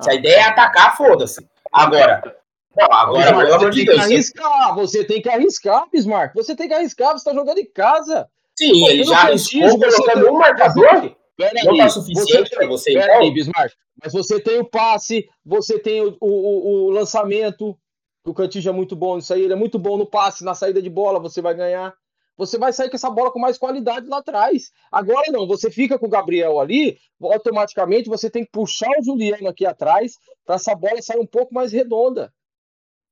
Se 0.00 0.10
a 0.10 0.12
ah. 0.12 0.16
ideia 0.16 0.36
é 0.36 0.42
atacar, 0.42 0.96
foda-se. 0.96 1.46
Agora. 1.72 2.36
Não, 2.76 2.92
agora, 2.92 3.34
pelo 3.34 3.54
amor 3.54 3.70
de 3.70 3.86
Deus. 3.86 3.98
Arriscar, 3.98 4.74
você 4.74 5.02
tem 5.02 5.22
que 5.22 5.30
arriscar, 5.30 5.88
Bismarck. 5.90 6.34
Você 6.34 6.54
tem 6.54 6.68
que 6.68 6.74
arriscar, 6.74 7.12
você 7.12 7.24
tá 7.24 7.34
jogando 7.34 7.58
em 7.58 7.64
casa. 7.64 8.28
Sim, 8.54 8.80
Pô, 8.80 8.88
ele 8.88 9.04
já 9.04 9.18
arriscou 9.22 9.78
colocando 9.78 10.30
um 10.30 10.38
marcador. 10.38 11.16
Pera 11.36 11.52
não 11.64 11.76
tá 11.76 11.88
suficiente 11.88 12.50
para 12.50 12.66
você, 12.66 12.92
pera 12.92 13.12
então? 13.12 13.22
aí, 13.22 13.30
Bismarck. 13.30 13.72
Mas 14.02 14.12
você 14.12 14.40
tem 14.40 14.58
o 14.58 14.64
passe, 14.64 15.28
você 15.44 15.78
tem 15.78 16.02
o, 16.02 16.16
o, 16.20 16.86
o 16.86 16.90
lançamento. 16.90 17.76
O 18.24 18.34
Cantillo 18.34 18.68
é 18.68 18.72
muito 18.72 18.96
bom 18.96 19.16
nisso 19.16 19.32
aí, 19.32 19.42
ele 19.42 19.52
é 19.52 19.56
muito 19.56 19.78
bom 19.78 19.96
no 19.96 20.06
passe, 20.06 20.44
na 20.44 20.54
saída 20.54 20.82
de 20.82 20.90
bola, 20.90 21.20
você 21.20 21.40
vai 21.40 21.54
ganhar. 21.54 21.94
Você 22.36 22.58
vai 22.58 22.72
sair 22.72 22.90
com 22.90 22.96
essa 22.96 23.10
bola 23.10 23.32
com 23.32 23.38
mais 23.38 23.56
qualidade 23.56 24.06
lá 24.08 24.18
atrás. 24.18 24.70
Agora 24.92 25.30
não, 25.32 25.46
você 25.46 25.70
fica 25.70 25.98
com 25.98 26.06
o 26.06 26.10
Gabriel 26.10 26.60
ali, 26.60 26.98
automaticamente 27.22 28.08
você 28.08 28.28
tem 28.28 28.44
que 28.44 28.50
puxar 28.50 28.90
o 28.98 29.02
Juliano 29.02 29.48
aqui 29.48 29.64
atrás 29.64 30.18
para 30.44 30.56
essa 30.56 30.74
bola 30.74 31.00
sair 31.00 31.18
um 31.18 31.26
pouco 31.26 31.54
mais 31.54 31.72
redonda. 31.72 32.32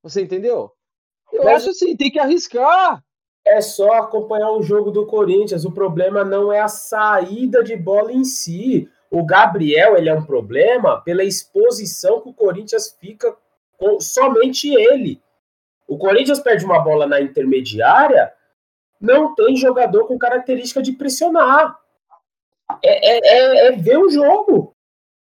Você 0.03 0.23
entendeu? 0.23 0.71
Eu 1.33 1.45
Mas... 1.45 1.63
acho 1.63 1.71
assim, 1.71 1.97
tem 1.97 2.11
que 2.11 2.19
arriscar. 2.19 3.03
É 3.47 3.61
só 3.61 3.93
acompanhar 3.95 4.51
o 4.53 4.63
jogo 4.63 4.91
do 4.91 5.07
Corinthians. 5.07 5.65
O 5.65 5.73
problema 5.73 6.25
não 6.25 6.53
é 6.53 6.61
a 6.61 6.69
saída 6.69 7.63
de 7.63 7.77
bola 7.77 8.13
em 8.13 8.25
si. 8.25 8.89
O 9.11 9.25
Gabriel 9.25 9.97
ele 9.97 10.09
é 10.09 10.15
um 10.15 10.25
problema 10.25 11.01
pela 11.03 11.23
exposição 11.23 12.21
que 12.21 12.31
o 12.31 12.35
Corinthians 12.35 12.97
fica 12.99 13.37
com 13.77 14.01
somente 14.01 14.75
ele. 14.75 15.21
O 15.87 15.99
Corinthians 15.99 16.41
perde 16.41 16.65
uma 16.65 16.79
bola 16.79 17.07
na 17.07 17.21
intermediária, 17.21 18.33
não 19.05 19.35
tem 19.35 19.57
jogador 19.57 20.07
com 20.07 20.19
característica 20.19 20.83
de 20.83 20.93
pressionar. 20.93 21.79
É, 22.83 23.11
é, 23.11 23.21
é, 23.23 23.67
é 23.69 23.73
ver 23.73 23.99
o 23.99 24.11
jogo. 24.11 24.75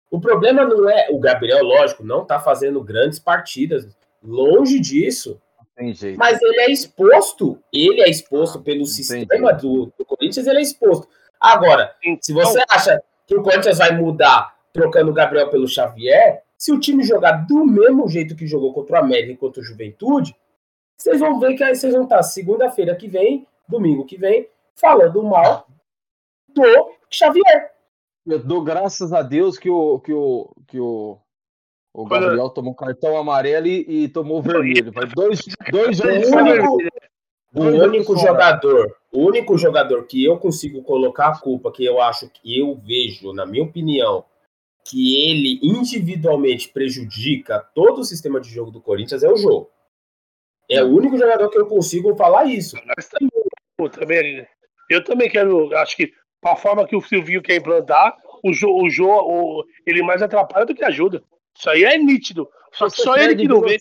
O 0.10 0.20
problema 0.20 0.64
não 0.64 0.90
é. 0.90 1.08
O 1.12 1.20
Gabriel, 1.20 1.64
lógico, 1.64 2.04
não 2.04 2.22
está 2.22 2.40
fazendo 2.40 2.82
grandes 2.82 3.20
partidas. 3.20 3.88
Longe 4.24 4.80
disso. 4.80 5.42
Mas 6.18 6.42
ele 6.42 6.62
é 6.62 6.72
exposto. 6.72 7.60
Ele 7.74 8.02
é 8.02 8.10
exposto 8.10 8.62
pelo 8.62 8.86
sistema 8.86 9.52
do, 9.54 9.92
do, 9.98 10.06
Corinthians, 10.06 10.48
ele 10.48 10.60
é 10.60 10.62
exposto. 10.62 11.08
Agora, 11.40 11.94
se 12.22 12.32
você 12.32 12.62
então- 12.62 12.78
acha 12.78 13.04
que 13.28 13.36
o 13.36 13.42
Corinthians 13.42 13.80
vai 13.80 13.92
mudar 13.92 14.56
trocando 14.72 15.12
o 15.12 15.14
Gabriel 15.14 15.50
pelo 15.50 15.68
Xavier, 15.68 16.44
se 16.58 16.72
o 16.72 16.80
time 16.80 17.04
jogar 17.04 17.46
do 17.48 17.66
mesmo 17.66 18.08
jeito 18.08 18.36
que 18.36 18.48
jogou 18.48 18.74
contra 18.74 18.96
o 18.96 19.00
América 19.00 19.34
e 19.34 19.38
contra 19.38 19.62
o 19.62 19.66
Juventude, 19.66 20.36
vocês 20.96 21.20
vão 21.20 21.40
ver 21.40 21.56
que 21.56 21.64
aí 21.64 21.76
vocês 21.76 21.94
vão 21.94 22.04
estar 22.04 22.22
segunda-feira 22.24 22.96
que 22.96 23.08
vem, 23.08 23.46
domingo 23.74 24.06
que 24.06 24.18
vem, 24.18 24.48
falando 24.76 25.22
mal 25.24 25.68
do 26.50 26.92
Xavier. 27.10 27.72
Eu 28.26 28.40
dou 28.40 28.64
graças 28.64 29.12
a 29.12 29.22
Deus 29.22 29.58
que 29.58 29.70
o, 29.70 30.00
que 30.00 30.14
o, 30.14 30.56
que 30.68 30.80
o, 30.80 31.18
o 31.94 32.06
Gabriel 32.06 32.50
tomou 32.50 32.74
cartão 32.74 33.18
amarelo 33.18 33.68
e, 33.68 34.04
e 34.04 34.08
tomou 34.08 34.42
vermelho. 34.42 34.92
Vai 34.92 35.06
dois, 35.08 35.42
dois 35.70 35.98
jogos. 35.98 36.30
O 36.30 36.38
único, 36.38 36.78
o 37.56 37.62
único 37.62 38.18
jogador, 38.18 38.96
o 39.12 39.20
único 39.20 39.58
jogador 39.58 40.04
que 40.06 40.24
eu 40.24 40.38
consigo 40.38 40.82
colocar 40.84 41.28
a 41.28 41.40
culpa, 41.40 41.72
que 41.72 41.84
eu 41.84 42.02
acho 42.02 42.30
que 42.30 42.58
eu 42.60 42.76
vejo, 42.76 43.34
na 43.34 43.46
minha 43.46 43.64
opinião, 43.64 44.26
que 44.86 45.30
ele 45.30 45.60
individualmente 45.62 46.70
prejudica 46.70 47.60
todo 47.76 48.00
o 48.00 48.04
sistema 48.04 48.40
de 48.40 48.50
jogo 48.50 48.72
do 48.72 48.82
Corinthians 48.82 49.24
é 49.24 49.30
o 49.30 49.38
jogo. 49.38 49.70
É 50.70 50.84
o 50.84 50.88
único 50.88 51.18
jogador 51.18 51.50
que 51.50 51.58
eu 51.58 51.68
consigo 51.68 52.16
falar 52.16 52.46
isso. 52.46 52.76
Também, 53.90 54.18
também, 54.18 54.48
eu 54.90 55.04
também 55.04 55.30
quero, 55.30 55.76
acho 55.78 55.96
que 55.96 56.12
a 56.44 56.56
forma 56.56 56.88
que 56.88 56.96
o 56.96 57.02
Silvinho 57.02 57.42
quer 57.42 57.56
implantar, 57.56 58.16
o 58.44 58.54
Jô, 58.54 58.82
o 58.82 58.90
Jô 58.90 59.08
o, 59.08 59.64
ele 59.86 60.04
mais 60.04 60.22
atrapalha 60.22 60.66
do 60.66 60.76
que 60.76 60.84
ajuda. 60.84 61.24
Isso 61.56 61.70
aí 61.70 61.84
é 61.84 61.98
nítido. 61.98 62.50
Só, 62.74 62.90
só 62.90 63.16
ele 63.16 63.36
que 63.36 63.48
não 63.48 63.62
vê. 63.62 63.78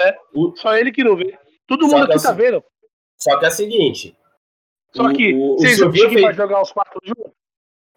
É, 0.00 0.16
só 0.56 0.76
ele 0.76 0.92
que 0.92 1.02
não 1.02 1.16
vê. 1.16 1.36
Todo 1.66 1.86
mundo 1.86 2.04
aqui 2.04 2.22
tá 2.22 2.30
assim, 2.30 2.34
vendo. 2.34 2.62
Só 3.16 3.38
que 3.38 3.44
é 3.44 3.48
o 3.48 3.52
seguinte. 3.52 4.16
Só 4.94 5.12
que 5.12 5.34
o, 5.34 5.56
vocês 5.56 5.80
acham 5.80 5.92
que 5.92 6.08
fez... 6.08 6.22
vai 6.22 6.34
jogar 6.34 6.62
os 6.62 6.70
quatro 6.70 7.00
juntos? 7.02 7.32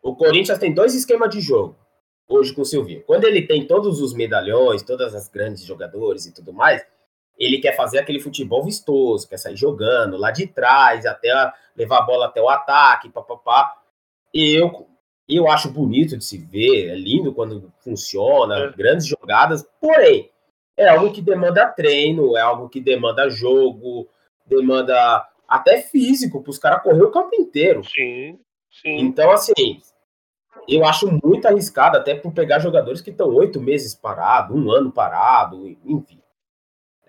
O 0.02 0.16
Corinthians 0.16 0.58
tem 0.58 0.74
dois 0.74 0.96
esquemas 0.96 1.30
de 1.30 1.42
jogo 1.42 1.76
hoje 2.30 2.54
com 2.54 2.62
o 2.62 2.66
Silvinho. 2.66 3.04
Quando 3.06 3.26
ele 3.26 3.42
tem 3.46 3.66
todos 3.66 4.00
os 4.00 4.14
medalhões, 4.14 4.84
todas 4.84 5.16
as 5.16 5.28
grandes 5.28 5.64
jogadores 5.64 6.28
e 6.28 6.34
tudo 6.34 6.54
mais, 6.54 6.86
ele 7.40 7.60
quer 7.60 7.76
fazer 7.76 8.00
aquele 8.00 8.20
futebol 8.20 8.64
vistoso, 8.64 9.28
quer 9.28 9.38
sair 9.38 9.56
jogando 9.56 10.18
lá 10.18 10.30
de 10.30 10.46
trás, 10.46 11.06
até 11.06 11.30
levar 11.76 12.00
a 12.00 12.02
bola 12.02 12.26
até 12.26 12.42
o 12.42 12.50
ataque, 12.50 13.10
papapá. 13.10 13.78
Eu, 14.34 14.88
eu 15.28 15.50
acho 15.50 15.72
bonito 15.72 16.18
de 16.18 16.26
se 16.26 16.38
ver, 16.38 16.90
é 16.90 16.96
lindo 16.96 17.34
quando 17.34 17.72
funciona, 17.80 18.58
é. 18.58 18.72
grandes 18.72 19.08
jogadas, 19.08 19.66
porém, 19.80 20.30
é 20.76 20.90
algo 20.90 21.14
que 21.14 21.22
demanda 21.22 21.66
treino, 21.68 22.36
é 22.36 22.42
algo 22.42 22.68
que 22.68 22.82
demanda 22.82 23.30
jogo, 23.30 24.08
demanda 24.46 25.26
até 25.48 25.82
físico, 25.82 26.44
para 26.44 26.52
os 26.52 26.60
caras 26.60 26.84
correr 26.84 27.04
o 27.04 27.12
campo 27.12 27.36
inteiro. 27.36 27.84
Sim, 27.86 28.38
sim. 28.70 28.98
Então, 29.00 29.32
assim, 29.32 29.80
eu 30.68 30.86
acho 30.86 31.10
muito 31.24 31.48
arriscado, 31.48 31.98
até 31.98 32.16
por 32.16 32.34
pegar 32.34 32.60
jogadores 32.60 33.02
que 33.02 33.10
estão 33.10 33.34
oito 33.34 33.62
meses 33.62 33.96
parado, 33.96 34.56
um 34.56 34.70
ano 34.72 34.92
parado, 34.92 35.68
enfim. 35.86 36.19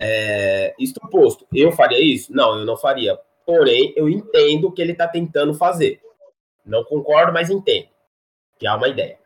É, 0.03 0.75
isto 0.79 0.99
posto, 1.11 1.47
eu 1.53 1.71
faria 1.73 2.03
isso? 2.03 2.33
Não, 2.33 2.59
eu 2.59 2.65
não 2.65 2.77
faria. 2.77 3.19
Porém, 3.45 3.93
eu 3.97 4.09
entendo 4.09 4.69
o 4.69 4.73
que 4.73 4.81
ele 4.81 4.93
está 4.93 5.07
tentando 5.07 5.53
fazer. 5.55 6.01
Não 6.65 6.83
concordo, 6.85 7.33
mas 7.33 7.51
entendo. 7.51 7.89
Que 8.59 8.67
há 8.67 8.77
uma 8.77 8.89
ideia. 8.89 9.19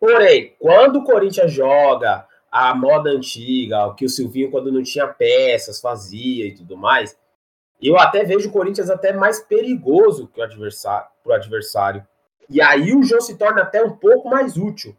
Porém, 0.00 0.56
quando 0.58 0.96
o 0.96 1.04
Corinthians 1.04 1.52
joga 1.52 2.26
a 2.50 2.74
moda 2.74 3.10
antiga, 3.10 3.86
o 3.86 3.94
que 3.94 4.04
o 4.04 4.08
Silvinho, 4.08 4.50
quando 4.50 4.72
não 4.72 4.82
tinha 4.82 5.06
peças, 5.06 5.80
fazia 5.80 6.46
e 6.46 6.54
tudo 6.54 6.76
mais, 6.76 7.16
eu 7.80 7.96
até 7.96 8.24
vejo 8.24 8.48
o 8.48 8.52
Corinthians 8.52 8.90
até 8.90 9.12
mais 9.12 9.40
perigoso 9.40 10.28
que 10.28 10.40
o 10.40 10.42
adversário, 10.42 11.08
pro 11.22 11.32
adversário 11.32 12.04
e 12.52 12.60
aí 12.60 12.94
o 12.94 13.02
jogo 13.02 13.22
se 13.22 13.38
torna 13.38 13.62
até 13.62 13.82
um 13.82 13.96
pouco 13.96 14.28
mais 14.28 14.58
útil. 14.58 14.94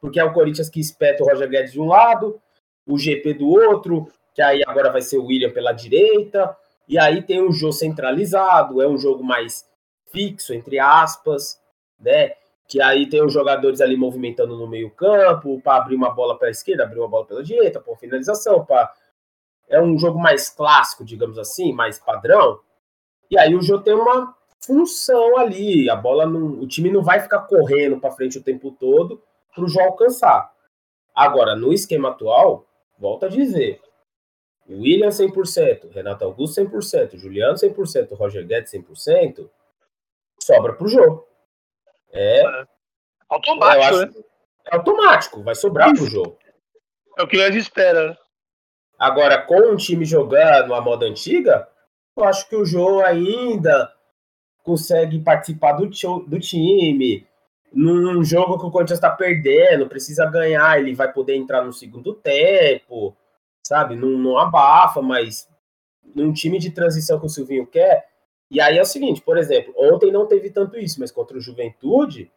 Porque 0.00 0.20
é 0.20 0.24
o 0.24 0.34
Corinthians 0.34 0.68
que 0.68 0.80
espeta 0.80 1.22
o 1.22 1.26
Roger 1.26 1.48
Guedes 1.48 1.72
de 1.72 1.80
um 1.80 1.86
lado, 1.86 2.40
o 2.86 2.98
GP 2.98 3.34
do 3.34 3.48
outro, 3.48 4.06
que 4.34 4.42
aí 4.42 4.62
agora 4.66 4.90
vai 4.90 5.00
ser 5.00 5.18
o 5.18 5.26
William 5.26 5.52
pela 5.52 5.72
direita, 5.72 6.56
e 6.88 6.98
aí 6.98 7.22
tem 7.22 7.42
um 7.42 7.52
jogo 7.52 7.72
centralizado, 7.72 8.82
é 8.82 8.88
um 8.88 8.98
jogo 8.98 9.22
mais 9.24 9.64
fixo, 10.10 10.52
entre 10.52 10.78
aspas, 10.78 11.60
né? 11.98 12.32
Que 12.68 12.80
aí 12.82 13.08
tem 13.08 13.24
os 13.24 13.32
jogadores 13.32 13.80
ali 13.80 13.96
movimentando 13.96 14.56
no 14.56 14.66
meio-campo 14.66 15.60
para 15.62 15.76
abrir 15.76 15.94
uma 15.94 16.10
bola 16.10 16.38
para 16.38 16.48
a 16.48 16.50
esquerda, 16.50 16.84
abrir 16.84 16.98
uma 16.98 17.08
bola 17.08 17.26
pela 17.26 17.42
direita, 17.42 17.80
para 17.80 17.96
finalização, 17.96 18.64
para 18.64 18.92
é 19.68 19.80
um 19.80 19.98
jogo 19.98 20.18
mais 20.18 20.50
clássico, 20.50 21.04
digamos 21.04 21.38
assim, 21.38 21.72
mais 21.72 21.98
padrão. 21.98 22.60
E 23.30 23.38
aí 23.38 23.54
o 23.54 23.62
jogo 23.62 23.82
tem 23.82 23.94
uma 23.94 24.34
função 24.64 25.38
ali. 25.38 25.88
A 25.88 25.96
bola 25.96 26.26
não, 26.26 26.60
o 26.60 26.66
time 26.66 26.90
não 26.90 27.02
vai 27.02 27.20
ficar 27.20 27.40
correndo 27.40 27.98
para 27.98 28.12
frente 28.12 28.38
o 28.38 28.42
tempo 28.42 28.70
todo 28.72 29.22
para 29.54 29.64
o 29.64 29.68
João 29.68 29.86
alcançar. 29.86 30.52
Agora, 31.14 31.54
no 31.54 31.72
esquema 31.72 32.10
atual, 32.10 32.66
volta 32.98 33.26
a 33.26 33.28
dizer, 33.28 33.80
William 34.68 35.08
100%, 35.08 35.90
Renato 35.92 36.24
Augusto 36.24 36.60
100%, 36.60 37.16
Juliano 37.16 37.54
100%, 37.54 38.16
Roger 38.16 38.46
Guedes 38.46 38.72
100%, 38.72 39.48
sobra 40.40 40.72
para 40.72 40.86
o 40.86 40.88
jogo. 40.88 41.26
É, 42.12 42.40
é 42.40 42.66
automático, 43.28 43.82
acho, 43.82 44.06
né? 44.06 44.24
É 44.70 44.76
automático, 44.76 45.42
vai 45.42 45.54
sobrar 45.54 45.92
para 45.92 46.02
o 46.02 46.06
jogo. 46.06 46.38
É 47.18 47.22
o 47.22 47.28
que 47.28 47.36
nós 47.36 47.54
espera, 47.54 48.10
né? 48.10 48.16
Agora, 48.98 49.42
com 49.42 49.72
um 49.72 49.76
time 49.76 50.04
jogando 50.04 50.72
a 50.72 50.80
moda 50.80 51.04
antiga, 51.04 51.68
eu 52.16 52.24
acho 52.24 52.48
que 52.48 52.56
o 52.56 52.64
jogo 52.64 53.00
ainda 53.00 53.92
consegue 54.62 55.18
participar 55.20 55.72
do, 55.72 55.86
do 55.86 56.40
time. 56.40 57.26
Num 57.72 58.22
jogo 58.22 58.58
que 58.58 58.66
o 58.66 58.70
Corinthians 58.70 58.98
está 58.98 59.10
perdendo, 59.10 59.88
precisa 59.88 60.24
ganhar, 60.26 60.78
ele 60.78 60.94
vai 60.94 61.12
poder 61.12 61.34
entrar 61.34 61.64
no 61.64 61.72
segundo 61.72 62.14
tempo, 62.14 63.16
sabe? 63.66 63.96
Não, 63.96 64.10
não 64.10 64.38
abafa, 64.38 65.00
mas 65.02 65.48
num 66.14 66.32
time 66.32 66.58
de 66.58 66.70
transição 66.70 67.18
que 67.18 67.26
o 67.26 67.28
Silvinho 67.28 67.66
quer. 67.66 68.06
E 68.50 68.60
aí 68.60 68.78
é 68.78 68.82
o 68.82 68.86
seguinte, 68.86 69.20
por 69.20 69.38
exemplo, 69.38 69.74
ontem 69.76 70.12
não 70.12 70.26
teve 70.26 70.50
tanto 70.50 70.78
isso, 70.78 71.00
mas 71.00 71.10
contra 71.10 71.36
o 71.36 71.40
Juventude, 71.40 72.30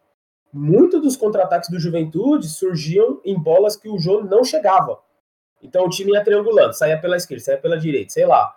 muitos 0.51 1.01
dos 1.01 1.15
contra-ataques 1.17 1.69
do 1.69 1.79
Juventude 1.79 2.47
surgiam 2.47 3.21
em 3.23 3.37
bolas 3.37 3.75
que 3.75 3.89
o 3.89 3.99
jogo 3.99 4.27
não 4.27 4.43
chegava. 4.43 4.99
Então 5.61 5.85
o 5.85 5.89
time 5.89 6.13
ia 6.13 6.23
triangulando, 6.23 6.73
saía 6.73 6.99
pela 6.99 7.17
esquerda, 7.17 7.43
saía 7.43 7.57
pela 7.57 7.77
direita, 7.77 8.13
sei 8.13 8.25
lá. 8.25 8.55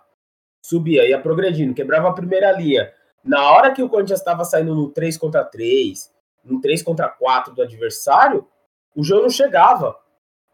Subia, 0.63 1.07
ia 1.07 1.19
progredindo, 1.19 1.73
quebrava 1.73 2.09
a 2.09 2.13
primeira 2.13 2.51
linha, 2.51 2.91
na 3.23 3.51
hora 3.51 3.71
que 3.71 3.83
o 3.83 3.89
Corinthians 3.89 4.19
estava 4.19 4.43
saindo 4.43 4.73
no 4.73 4.89
3 4.89 5.17
contra 5.17 5.43
3, 5.43 6.11
no 6.43 6.59
3 6.59 6.81
contra 6.81 7.07
4 7.07 7.53
do 7.53 7.61
adversário, 7.61 8.47
o 8.95 9.03
jogo 9.03 9.23
não 9.23 9.29
chegava. 9.29 9.95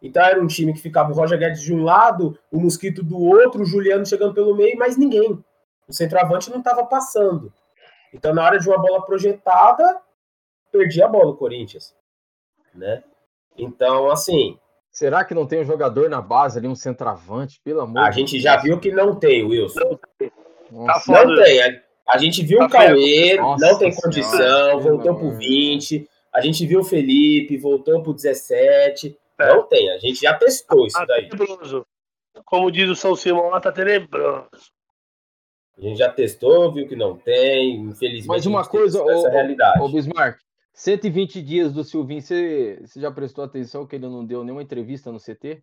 Então 0.02 0.24
era 0.24 0.42
um 0.42 0.48
time 0.48 0.74
que 0.74 0.82
ficava 0.82 1.12
o 1.12 1.16
Roger 1.16 1.40
Guedes 1.40 1.62
de 1.62 1.74
um 1.74 1.84
lado, 1.84 2.38
o 2.52 2.60
Mosquito 2.60 3.04
do 3.04 3.20
outro, 3.20 3.64
o 3.64 3.66
Juliano 3.66 4.06
chegando 4.06 4.34
pelo 4.34 4.56
meio, 4.56 4.78
mas 4.78 4.98
ninguém. 4.98 5.44
O 5.88 5.94
centroavante 5.94 6.50
não 6.50 6.60
estava 6.60 6.86
passando. 6.86 7.52
Então 8.14 8.34
na 8.34 8.44
hora 8.44 8.60
de 8.60 8.68
uma 8.68 8.78
bola 8.78 9.06
projetada, 9.06 10.02
perdia 10.72 11.06
a 11.06 11.10
bola 11.10 11.32
o 11.32 11.38
Corinthians, 11.38 11.96
né? 12.74 13.04
Então, 13.58 14.12
assim, 14.12 14.60
Será 14.98 15.24
que 15.24 15.36
não 15.36 15.46
tem 15.46 15.62
um 15.62 15.64
jogador 15.64 16.10
na 16.10 16.20
base 16.20 16.58
ali, 16.58 16.68
um 16.68 16.74
centroavante, 16.74 17.62
pelo 17.64 17.82
amor 17.82 18.00
A 18.00 18.10
gente 18.10 18.40
já 18.40 18.58
viu 18.58 18.80
que 18.80 18.92
não 18.92 19.14
tem, 19.14 19.44
Wilson. 19.44 20.00
Nossa. 20.72 21.12
Não 21.24 21.36
tem. 21.36 21.60
A 22.10 22.18
gente 22.18 22.44
viu 22.44 22.64
o 22.64 22.68
Cauê, 22.68 23.38
não 23.38 23.78
tem 23.78 23.94
condição, 23.94 24.32
senhora, 24.32 24.78
voltou 24.78 25.16
pro 25.16 25.38
20. 25.38 26.10
A 26.34 26.42
gente 26.42 26.66
viu 26.66 26.80
o 26.80 26.84
Felipe, 26.84 27.58
voltou 27.58 28.02
pro 28.02 28.12
17. 28.12 29.16
É. 29.40 29.54
Não 29.54 29.64
tem, 29.68 29.92
a 29.92 29.98
gente 29.98 30.22
já 30.22 30.34
testou 30.34 30.88
isso 30.88 30.98
tá 30.98 31.06
daí. 31.06 31.30
Tenebroso. 31.30 31.86
como 32.46 32.72
diz 32.72 32.90
o 32.90 32.96
São 32.96 33.16
Simão, 33.16 33.50
lá 33.50 33.60
tá 33.60 33.72
tenebroso. 33.72 34.48
A 35.78 35.82
gente 35.82 35.98
já 35.98 36.12
testou, 36.12 36.74
viu 36.74 36.88
que 36.88 36.96
não 36.96 37.16
tem, 37.16 37.76
infelizmente. 37.76 38.28
Mas 38.28 38.46
uma 38.48 38.66
coisa, 38.66 39.00
essa 39.12 39.30
realidade. 39.30 39.80
Ô, 39.80 39.88
Bismarck, 39.88 40.40
120 40.74 41.42
dias 41.42 41.72
do 41.72 41.84
Silvinho, 41.84 42.22
você, 42.22 42.80
você 42.82 43.00
já 43.00 43.12
prestou 43.12 43.44
atenção 43.44 43.86
que 43.86 43.96
ele 43.96 44.08
não 44.08 44.26
deu 44.26 44.44
nenhuma 44.44 44.64
entrevista 44.64 45.12
no 45.12 45.20
CT? 45.20 45.62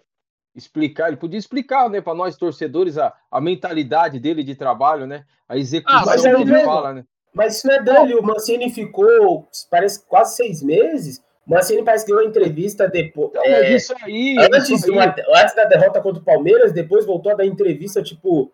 Explicar, 0.55 1.09
ele 1.09 1.17
podia 1.17 1.39
explicar, 1.39 1.91
né, 1.91 2.01
para 2.01 2.15
nós 2.15 2.37
torcedores 2.37 2.97
a, 2.97 3.13
a 3.29 3.41
mentalidade 3.41 4.21
dele 4.21 4.45
de 4.45 4.55
trabalho, 4.55 5.05
né? 5.05 5.25
A 5.49 5.57
execução 5.57 6.01
ah, 6.01 6.17
que 6.17 6.43
ele 6.43 6.65
fala, 6.65 6.95
né? 6.95 7.05
Mas 7.35 7.57
isso 7.57 7.67
não 7.67 7.75
é 7.75 7.83
dele, 7.83 8.15
o 8.15 8.23
Mancini 8.23 8.71
ficou, 8.71 9.49
parece, 9.69 10.07
quase 10.07 10.37
seis 10.37 10.63
meses. 10.63 11.21
Mancini 11.47 11.85
parece 11.85 12.05
que 12.05 12.13
deu 12.13 12.21
uma 12.21 12.29
entrevista 12.29 12.89
depois. 12.89 13.33
Não, 13.35 13.45
é, 13.45 13.75
isso 13.75 13.95
aí. 14.03 14.37
Antes, 14.39 14.71
isso 14.71 14.93
aí. 14.93 15.15
antes 15.35 15.55
da 15.55 15.65
derrota 15.65 16.01
contra 16.01 16.23
o 16.23 16.25
Palmeiras, 16.25 16.73
depois 16.73 17.05
voltou 17.05 17.33
a 17.33 17.35
dar 17.35 17.45
entrevista, 17.45 18.03
tipo, 18.03 18.51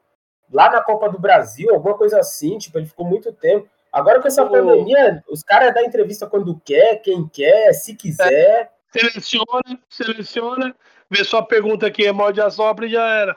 lá 0.53 0.71
na 0.71 0.81
Copa 0.81 1.09
do 1.09 1.19
Brasil, 1.19 1.71
alguma 1.73 1.97
coisa 1.97 2.19
assim, 2.19 2.59
tipo, 2.59 2.79
ele 2.79 2.87
ficou 2.87 3.07
muito 3.07 3.33
tempo. 3.33 3.69
Agora 3.93 4.21
com 4.21 4.29
essa 4.29 4.47
pandemia, 4.47 5.23
os 5.29 5.43
caras 5.43 5.75
dão 5.75 5.83
entrevista 5.83 6.27
quando 6.27 6.61
quer, 6.65 6.97
quem 6.97 7.29
quer, 7.29 7.73
se 7.73 7.95
quiser. 7.95 8.33
É, 8.33 8.69
seleciona, 8.93 9.81
seleciona, 9.89 10.77
vê 11.09 11.25
sua 11.25 11.43
pergunta 11.43 11.87
aqui, 11.87 12.07
é 12.07 12.13
mod 12.13 12.41
a 12.41 12.51
sopra 12.51 12.87
e 12.87 12.91
já 12.91 13.09
era. 13.09 13.37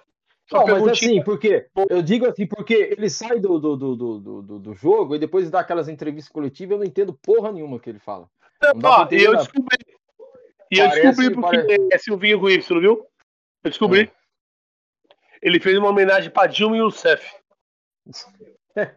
Só 0.50 0.66
não, 0.66 0.82
mas 0.82 0.88
assim, 0.90 1.24
porque 1.24 1.68
eu 1.90 2.02
digo 2.02 2.28
assim, 2.28 2.46
porque 2.46 2.74
ele 2.74 3.10
sai 3.10 3.40
do, 3.40 3.58
do, 3.58 3.76
do, 3.78 3.96
do, 3.96 4.60
do, 4.60 4.74
jogo 4.74 5.16
e 5.16 5.20
depois 5.20 5.50
dá 5.50 5.62
aquelas 5.62 5.88
entrevistas 5.88 6.32
coletivas, 6.32 6.74
eu 6.74 6.80
não 6.80 6.86
entendo 6.86 7.14
porra 7.14 7.52
nenhuma 7.52 7.80
que 7.80 7.90
ele 7.90 8.00
fala. 8.00 8.28
Não, 8.76 8.90
ó, 8.90 9.08
e 9.12 9.24
eu 9.24 9.36
descobri. 9.38 9.78
E 10.72 10.80
eu 10.80 10.90
descobri 10.90 11.34
porque 11.34 11.58
parece... 11.58 11.90
é 11.92 11.98
Silvinho 11.98 12.40
com 12.40 12.50
Y, 12.50 12.80
viu? 12.80 13.08
Eu 13.64 13.70
descobri. 13.70 14.02
É. 14.02 14.24
Ele 15.42 15.60
fez 15.60 15.78
uma 15.78 15.90
homenagem 15.90 16.32
pra 16.32 16.48
Dilma 16.48 16.78
Youssef. 16.78 17.24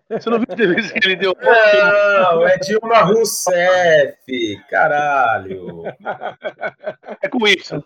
Você 0.08 0.30
não 0.30 0.38
viu 0.38 0.46
a 0.48 0.52
entrevista 0.54 0.98
que 0.98 1.06
ele 1.06 1.16
deu? 1.16 1.36
Não, 1.42 2.48
é 2.48 2.56
Dilma 2.58 3.02
Rousseff, 3.02 4.64
caralho. 4.70 5.82
É 7.22 7.28
com 7.28 7.46
Y. 7.46 7.84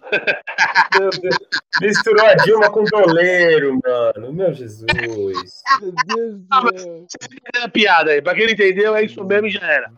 Misturou 1.81 2.27
a 2.27 2.35
Dilma 2.35 2.71
com 2.71 2.81
o 2.81 2.85
goleiro, 2.85 3.81
mano. 3.85 4.33
Meu 4.33 4.53
Jesus. 4.53 4.85
Meu 4.95 5.93
Deus 6.07 6.41
ah, 6.51 6.63
mas, 6.63 7.73
piada 7.73 8.13
aí. 8.13 8.23
Pra 8.23 8.35
quem 8.35 8.47
não 8.47 8.53
entendeu, 8.53 8.95
é 8.95 9.03
isso 9.03 9.25
mesmo 9.25 9.49
e 9.49 9.51
já 9.51 9.67
era. 9.67 9.91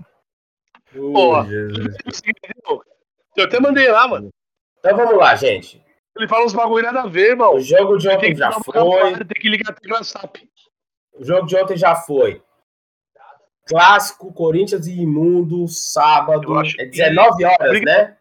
Pô, 0.92 2.84
eu 3.36 3.44
até 3.44 3.58
mandei 3.58 3.88
lá, 3.88 4.06
mano. 4.06 4.30
Então 4.78 4.96
vamos 4.96 5.16
lá, 5.16 5.34
gente. 5.36 5.82
Ele 6.16 6.28
fala 6.28 6.44
uns 6.44 6.52
bagulho 6.52 6.84
nada 6.84 7.02
a 7.02 7.06
ver, 7.06 7.30
irmão. 7.30 7.54
O 7.54 7.60
jogo 7.60 7.96
de 7.96 8.08
ontem 8.08 8.34
já 8.34 8.52
foi. 8.52 9.16
Tem 9.16 9.40
que 9.40 9.48
ligar 9.48 9.70
a 9.70 9.74
tecla 9.74 10.04
SAP. 10.04 10.36
O 11.14 11.24
jogo 11.24 11.46
de 11.46 11.56
ontem 11.56 11.76
já 11.76 11.94
foi. 11.94 12.42
Clássico, 13.66 14.32
Corinthians 14.32 14.86
e 14.86 15.00
Imundo, 15.00 15.66
sábado. 15.68 16.60
É 16.78 16.84
19 16.84 17.44
horas, 17.44 17.80
né? 17.82 18.16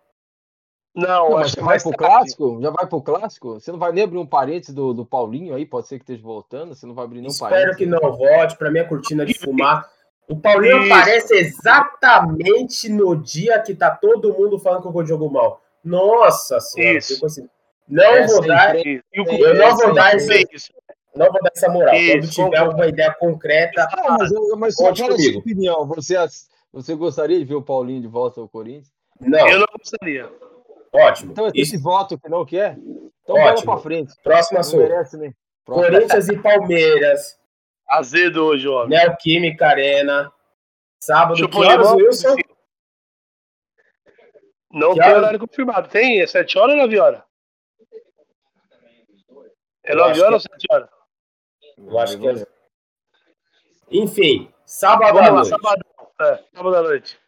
Não, 0.93 1.27
Pô, 1.27 1.35
mas 1.35 1.55
vai 1.55 1.79
pro 1.79 1.91
clássico? 1.91 2.59
Já 2.61 2.69
vai 2.69 2.85
pro 2.85 3.01
clássico? 3.01 3.53
Você 3.53 3.71
não 3.71 3.79
vai 3.79 3.93
nem 3.93 4.03
abrir 4.03 4.17
um 4.17 4.25
parênteses 4.25 4.75
do, 4.75 4.93
do 4.93 5.05
Paulinho 5.05 5.55
aí? 5.55 5.65
Pode 5.65 5.87
ser 5.87 5.97
que 5.97 6.03
esteja 6.03 6.21
voltando. 6.21 6.75
Você 6.75 6.85
não 6.85 6.93
vai 6.93 7.05
abrir 7.05 7.19
nenhum 7.19 7.31
Espero 7.31 7.49
parênteses. 7.49 7.81
Espero 7.81 7.99
que 7.99 8.05
não 8.05 8.17
volte. 8.17 8.57
Para 8.57 8.71
minha 8.71 8.87
cortina 8.87 9.25
de 9.25 9.33
fumar. 9.33 9.89
O 10.27 10.39
Paulinho 10.39 10.83
Isso. 10.83 10.93
aparece 10.93 11.33
exatamente 11.35 12.89
no 12.89 13.15
dia 13.15 13.59
que 13.59 13.75
tá 13.75 13.91
todo 13.91 14.33
mundo 14.33 14.57
falando 14.59 14.91
que 14.91 14.97
eu 14.97 15.05
jogo 15.05 15.29
mal. 15.29 15.61
Nossa 15.83 16.59
senhora. 16.59 16.97
Isso. 16.97 17.25
Assim, 17.25 17.49
não 17.87 18.27
vou 18.27 18.47
dar. 18.47 18.75
Eu 18.75 19.03
não 19.55 19.75
vou 19.75 19.93
dar 19.93 20.15
esse. 20.15 20.47
Não 21.13 21.29
vou 21.29 21.41
dar 21.41 21.51
essa 21.53 21.69
moral. 21.69 21.93
Isso, 21.95 22.35
Quando 22.35 22.49
tiver 22.49 22.57
alguma 22.57 22.87
ideia 22.87 23.13
concreta. 23.13 23.87
Ah, 23.91 24.17
mas, 24.17 24.31
mas 24.57 24.75
só 24.75 24.95
fala 24.95 25.15
a 25.15 25.19
sua 25.19 25.39
opinião. 25.39 25.85
Você, 25.87 26.15
você 26.71 26.95
gostaria 26.95 27.37
de 27.37 27.43
ver 27.43 27.55
o 27.55 27.61
Paulinho 27.61 28.01
de 28.01 28.07
volta 28.07 28.39
ao 28.39 28.47
Corinthians? 28.47 28.91
Não. 29.19 29.47
Eu 29.47 29.59
não 29.59 29.67
gostaria. 29.77 30.29
Ótimo. 30.93 31.31
Então, 31.31 31.47
esse 31.53 31.75
Isso. 31.75 31.83
voto 31.83 32.17
que 32.17 32.29
não 32.29 32.45
quer? 32.45 32.77
Então, 33.23 33.35
bola 33.35 33.61
pra 33.61 33.77
frente. 33.77 34.13
Próximo 34.23 34.59
assunto. 34.59 34.81
Merece, 34.81 35.17
né? 35.17 35.33
Corinthians 35.65 36.27
e 36.29 36.37
Palmeiras. 36.37 37.37
Azedo 37.91 38.45
hoje, 38.45 38.69
ó. 38.69 38.87
Neoquímica 38.87 39.67
Arena. 39.67 40.31
Sábado, 41.03 41.35
Deixa 41.35 41.49
que 41.49 41.57
horas, 41.57 41.91
Wilson? 41.91 42.35
Não 44.71 44.93
que 44.93 45.01
tem 45.01 45.13
horário 45.13 45.39
confirmado. 45.39 45.89
Tem? 45.89 46.21
É 46.21 46.27
7 46.27 46.57
horas 46.57 46.75
ou 46.75 46.81
9 46.83 46.99
horas? 46.99 47.21
É 49.83 49.93
9 49.93 50.21
horas 50.21 50.33
ou 50.33 50.39
7 50.39 50.67
horas? 50.69 50.89
Eu 51.77 51.99
acho 51.99 52.17
que 52.17 52.27
é. 52.29 52.47
Enfim, 53.91 54.53
sábado 54.65 55.19
à 55.19 55.31
noite. 55.31 55.49
sábado, 55.49 55.85
é, 56.21 56.43
sábado 56.55 56.75
à 56.77 56.81
noite. 56.81 57.19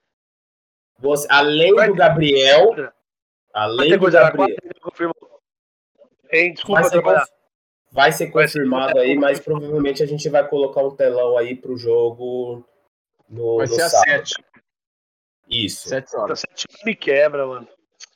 Você, 0.99 1.27
além 1.29 1.73
vai 1.73 1.89
do 1.89 1.95
Gabriel. 1.95 2.93
Além 3.53 3.97
do 3.97 4.09
Gabriel. 4.09 4.55
Hein, 6.31 6.53
desculpa, 6.53 6.81
vai 7.93 8.11
ser, 8.11 8.31
vai 8.31 8.47
ser 8.47 8.57
confirmado 8.59 8.99
aí, 8.99 9.15
mas 9.15 9.39
provavelmente 9.39 10.01
a 10.01 10.05
gente 10.05 10.27
vai 10.27 10.47
colocar 10.47 10.81
um 10.83 10.95
telão 10.95 11.37
aí 11.37 11.55
pro 11.55 11.77
jogo 11.77 12.65
no, 13.29 13.57
vai 13.57 13.67
no 13.67 13.73
ser 13.73 13.89
sábado. 13.89 14.21
às 14.21 14.29
7. 14.29 14.43
Isso. 15.47 15.89
7 15.89 16.15
horas. 16.17 16.39
7 16.39 16.67
me 16.85 16.95
quebra, 16.95 17.45
mano. 17.45 17.67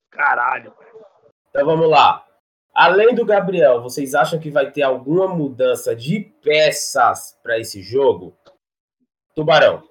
Caralho. 0.10 0.74
Então 1.50 1.66
vamos 1.66 1.88
lá. 1.90 2.26
Além 2.74 3.14
do 3.14 3.26
Gabriel, 3.26 3.82
vocês 3.82 4.14
acham 4.14 4.40
que 4.40 4.50
vai 4.50 4.72
ter 4.72 4.82
alguma 4.82 5.28
mudança 5.28 5.96
de 5.96 6.20
peças 6.20 7.38
para 7.42 7.60
esse 7.60 7.82
jogo? 7.82 8.38
Tubarão. 9.36 9.88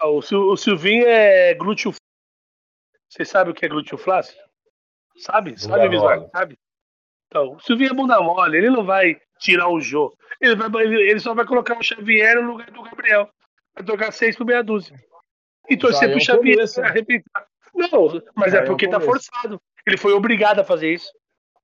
Ah, 0.00 0.08
o, 0.08 0.22
Sil 0.22 0.50
o 0.50 0.56
Silvinho 0.56 1.06
é 1.06 1.54
glúteo. 1.54 1.92
Você 3.08 3.24
sabe 3.24 3.50
o 3.50 3.54
que 3.54 3.66
é 3.66 3.68
glúteo 3.68 3.98
flácido? 3.98 4.40
Sabe? 5.16 5.56
Sabe, 5.60 5.88
Bismarck? 5.88 6.28
Sabe? 6.30 6.58
Então, 7.32 7.54
o 7.54 7.60
Silvinho 7.60 7.92
é 7.92 7.94
bunda 7.94 8.20
mole, 8.20 8.58
ele 8.58 8.68
não 8.68 8.84
vai 8.84 9.16
tirar 9.38 9.66
o 9.66 9.80
jogo. 9.80 10.14
Ele, 10.38 10.54
vai, 10.54 10.84
ele, 10.84 11.18
só 11.18 11.32
vai 11.32 11.46
colocar 11.46 11.78
o 11.78 11.82
Xavier 11.82 12.42
no 12.42 12.52
lugar 12.52 12.70
do 12.70 12.82
Gabriel. 12.82 13.26
Vai 13.74 13.82
tocar 13.82 14.12
seis 14.12 14.36
por 14.36 14.44
meia 14.44 14.62
dúzia. 14.62 14.94
E 15.66 15.74
torcer 15.74 16.10
pro 16.10 16.18
é 16.18 16.20
Xavier 16.20 16.58
arrebentar. 16.82 17.46
Não, 17.74 18.22
mas 18.36 18.52
Já 18.52 18.58
é 18.58 18.66
porque 18.66 18.84
é 18.84 18.90
tá 18.90 19.00
forçado. 19.00 19.58
Ele 19.86 19.96
foi 19.96 20.12
obrigado 20.12 20.58
a 20.58 20.64
fazer 20.64 20.92
isso. 20.92 21.10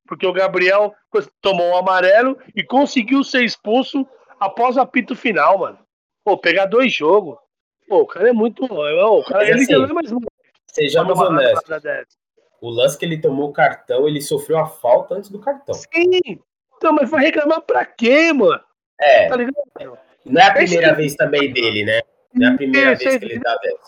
Porque 0.06 0.26
o 0.26 0.32
Gabriel 0.32 0.94
tomou 1.42 1.72
um 1.72 1.76
amarelo 1.76 2.38
e 2.56 2.64
conseguiu 2.64 3.22
ser 3.22 3.44
expulso 3.44 4.08
após 4.40 4.78
o 4.78 4.80
apito 4.80 5.14
final, 5.14 5.58
mano. 5.58 5.78
Pô, 6.24 6.38
pegar 6.38 6.64
dois 6.64 6.94
jogos. 6.94 7.36
Pô, 7.86 8.00
o 8.00 8.06
cara 8.06 8.30
é 8.30 8.32
muito. 8.32 8.64
O 8.64 9.24
cara, 9.24 9.44
ele 9.46 9.60
assim, 9.60 9.72
não 9.74 9.84
é 9.84 9.92
mais. 9.92 10.10
Sejamos 10.68 11.18
honestos. 11.18 11.68
O 12.60 12.70
lance 12.70 12.98
que 12.98 13.04
ele 13.04 13.20
tomou 13.20 13.50
o 13.50 13.52
cartão, 13.52 14.08
ele 14.08 14.20
sofreu 14.20 14.58
a 14.58 14.66
falta 14.66 15.14
antes 15.14 15.30
do 15.30 15.38
cartão. 15.38 15.74
Sim. 15.74 16.40
Então, 16.76 16.92
mas 16.92 17.10
vai 17.10 17.24
reclamar 17.24 17.60
pra 17.62 17.84
quê, 17.84 18.32
mano? 18.32 18.60
É. 19.00 19.28
Tá 19.28 19.36
ligado? 19.36 19.98
Não 20.24 20.40
é 20.40 20.46
a 20.46 20.52
primeira 20.52 20.88
é 20.88 20.94
vez 20.94 21.14
também 21.14 21.52
dele, 21.52 21.84
né? 21.84 22.00
Não 22.34 22.48
é 22.48 22.52
a 22.52 22.56
primeira 22.56 22.92
é, 22.92 22.94
vez 22.94 23.16
que 23.16 23.24
ele 23.24 23.40
tá 23.40 23.58
vendo. 23.62 23.78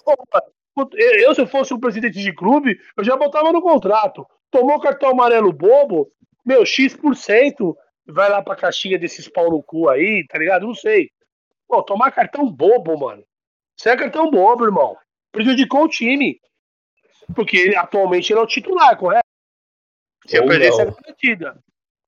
Eu, 0.94 1.34
se 1.34 1.40
eu 1.40 1.46
fosse 1.46 1.74
um 1.74 1.80
presidente 1.80 2.20
de 2.20 2.32
clube, 2.32 2.78
eu 2.96 3.04
já 3.04 3.16
botava 3.16 3.52
no 3.52 3.60
contrato 3.60 4.26
tomou 4.50 4.80
cartão 4.80 5.10
amarelo 5.10 5.52
bobo, 5.52 6.10
meu, 6.44 6.66
X% 6.66 7.76
vai 8.06 8.28
lá 8.28 8.42
pra 8.42 8.56
caixinha 8.56 8.98
desses 8.98 9.28
pau 9.28 9.50
no 9.50 9.62
cu 9.62 9.88
aí, 9.88 10.26
tá 10.28 10.38
ligado? 10.38 10.66
Não 10.66 10.74
sei. 10.74 11.10
Pô, 11.68 11.82
tomar 11.82 12.10
cartão 12.10 12.50
bobo, 12.50 12.98
mano. 12.98 13.22
Isso 13.78 13.88
é 13.88 13.96
cartão 13.96 14.30
bobo, 14.30 14.64
irmão. 14.64 14.96
Prejudicou 15.30 15.84
o 15.84 15.88
time. 15.88 16.40
Porque 17.34 17.56
ele, 17.56 17.76
atualmente 17.76 18.32
ele 18.32 18.40
é 18.40 18.42
o 18.42 18.46
titular, 18.46 18.96
correto? 18.96 19.24
Se 20.26 20.36
eu 20.36 20.46
perder 20.46 20.68
essa 20.68 20.92
partida. 20.92 21.58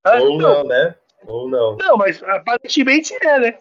Ah, 0.04 0.20
Ou 0.20 0.34
então, 0.34 0.62
não, 0.62 0.64
né? 0.64 0.94
Ou 1.26 1.48
não. 1.48 1.76
Não, 1.76 1.96
mas 1.96 2.22
aparentemente 2.22 3.14
é, 3.14 3.38
né? 3.38 3.58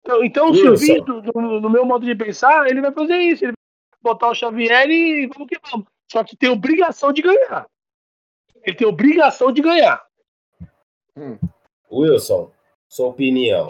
Então, 0.00 0.24
então 0.24 0.50
o 0.50 0.54
Silvinho, 0.54 1.04
no, 1.34 1.60
no 1.60 1.70
meu 1.70 1.84
modo 1.84 2.04
de 2.04 2.14
pensar, 2.14 2.66
ele 2.68 2.80
vai 2.80 2.92
fazer 2.92 3.16
isso. 3.16 3.44
Ele 3.44 3.52
vai 3.52 4.12
botar 4.12 4.30
o 4.30 4.34
Xavier 4.34 4.88
e 4.88 5.26
vamos 5.26 5.48
que 5.48 5.58
vamos. 5.70 5.86
Só 6.10 6.22
que 6.24 6.36
tem 6.36 6.50
obrigação 6.50 7.12
de 7.12 7.22
ganhar. 7.22 7.66
Ele 8.64 8.76
tem 8.76 8.86
obrigação 8.86 9.52
de 9.52 9.62
ganhar. 9.62 10.04
Hum. 11.16 11.38
Wilson, 11.90 12.50
sua 12.88 13.08
opinião. 13.08 13.68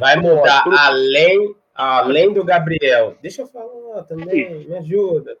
Vai 0.00 0.16
mudar 0.16 0.64
além, 0.66 1.54
além 1.74 2.32
do 2.32 2.44
Gabriel. 2.44 3.16
Deixa 3.20 3.42
eu 3.42 3.46
falar 3.46 4.04
também, 4.04 4.66
me 4.66 4.76
ajuda. 4.76 5.36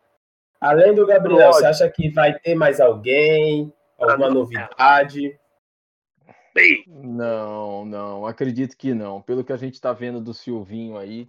Além 0.62 0.94
do 0.94 1.04
Gabriel, 1.04 1.52
você 1.52 1.66
acha 1.66 1.90
que 1.90 2.08
vai 2.10 2.38
ter 2.38 2.54
mais 2.54 2.80
alguém? 2.80 3.72
Alguma 3.98 4.30
novidade? 4.30 5.36
Não, 6.86 7.84
não, 7.84 8.24
acredito 8.24 8.76
que 8.76 8.94
não. 8.94 9.20
Pelo 9.20 9.42
que 9.42 9.52
a 9.52 9.56
gente 9.56 9.74
está 9.74 9.92
vendo 9.92 10.20
do 10.20 10.32
Silvinho 10.32 10.96
aí, 10.96 11.28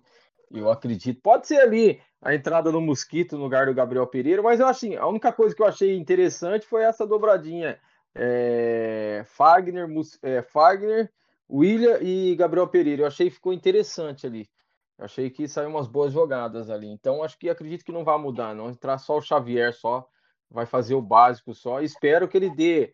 eu 0.52 0.70
acredito. 0.70 1.20
Pode 1.20 1.48
ser 1.48 1.58
ali 1.58 2.00
a 2.22 2.36
entrada 2.36 2.72
no 2.72 2.80
Mosquito 2.80 3.36
no 3.36 3.46
lugar 3.46 3.66
do 3.66 3.74
Gabriel 3.74 4.06
Pereira, 4.06 4.44
mas 4.44 4.60
eu 4.60 4.68
assim, 4.68 4.96
a 4.96 5.08
única 5.08 5.34
coisa 5.34 5.56
que 5.56 5.64
eu 5.64 5.68
achei 5.68 5.98
interessante 5.98 6.68
foi 6.68 6.84
essa 6.84 7.08
dobradinha 7.08 7.80
é, 8.14 9.24
Fagner, 9.26 9.90
é, 10.22 10.44
Fagner, 10.44 11.12
William 11.50 11.98
e 12.02 12.36
Gabriel 12.36 12.68
Pereira. 12.68 13.02
Eu 13.02 13.08
achei 13.08 13.30
que 13.30 13.36
ficou 13.36 13.52
interessante 13.52 14.28
ali. 14.28 14.48
Achei 14.98 15.30
que 15.30 15.48
saiu 15.48 15.70
umas 15.70 15.88
boas 15.88 16.14
jogadas 16.14 16.70
ali. 16.70 16.88
Então, 16.88 17.24
acho 17.24 17.38
que 17.38 17.50
acredito 17.50 17.84
que 17.84 17.92
não 17.92 18.04
vai 18.04 18.18
mudar, 18.18 18.54
não. 18.54 18.70
Entrar 18.70 18.98
só 18.98 19.18
o 19.18 19.22
Xavier 19.22 19.74
só, 19.74 20.08
vai 20.50 20.66
fazer 20.66 20.96
o 20.96 21.02
básico 21.02 21.54
só. 21.54 21.82
Espero 21.82 22.28
que 22.28 22.38
ele 22.38 22.50
dê, 22.50 22.94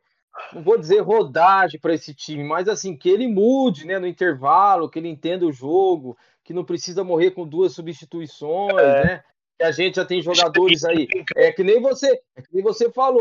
não 0.54 0.64
vou 0.64 0.78
dizer 0.78 1.02
rodagem 1.02 1.80
para 1.80 1.94
esse 1.94 2.14
time, 2.14 2.44
mas 2.44 2.68
assim, 2.68 2.96
que 2.96 3.10
ele 3.10 3.28
mude 3.28 3.86
né, 3.86 4.00
no 4.00 4.08
intervalo, 4.08 4.90
que 4.90 4.98
ele 4.98 5.10
entenda 5.10 5.46
o 5.46 5.52
jogo, 5.52 6.18
que 6.44 6.54
não 6.54 6.64
precisa 6.64 7.04
morrer 7.04 7.32
com 7.32 7.48
duas 7.48 7.74
substituições, 7.74 8.78
é. 8.78 9.04
né? 9.04 9.24
Que 9.58 9.64
a 9.64 9.72
gente 9.72 9.96
já 9.96 10.06
tem 10.06 10.22
jogadores 10.22 10.86
aí. 10.86 11.08
É 11.36 11.52
que 11.52 11.64
nem 11.64 11.82
você, 11.82 12.22
é 12.36 12.42
que 12.42 12.54
nem 12.54 12.64
você 12.64 12.90
falou. 12.92 13.20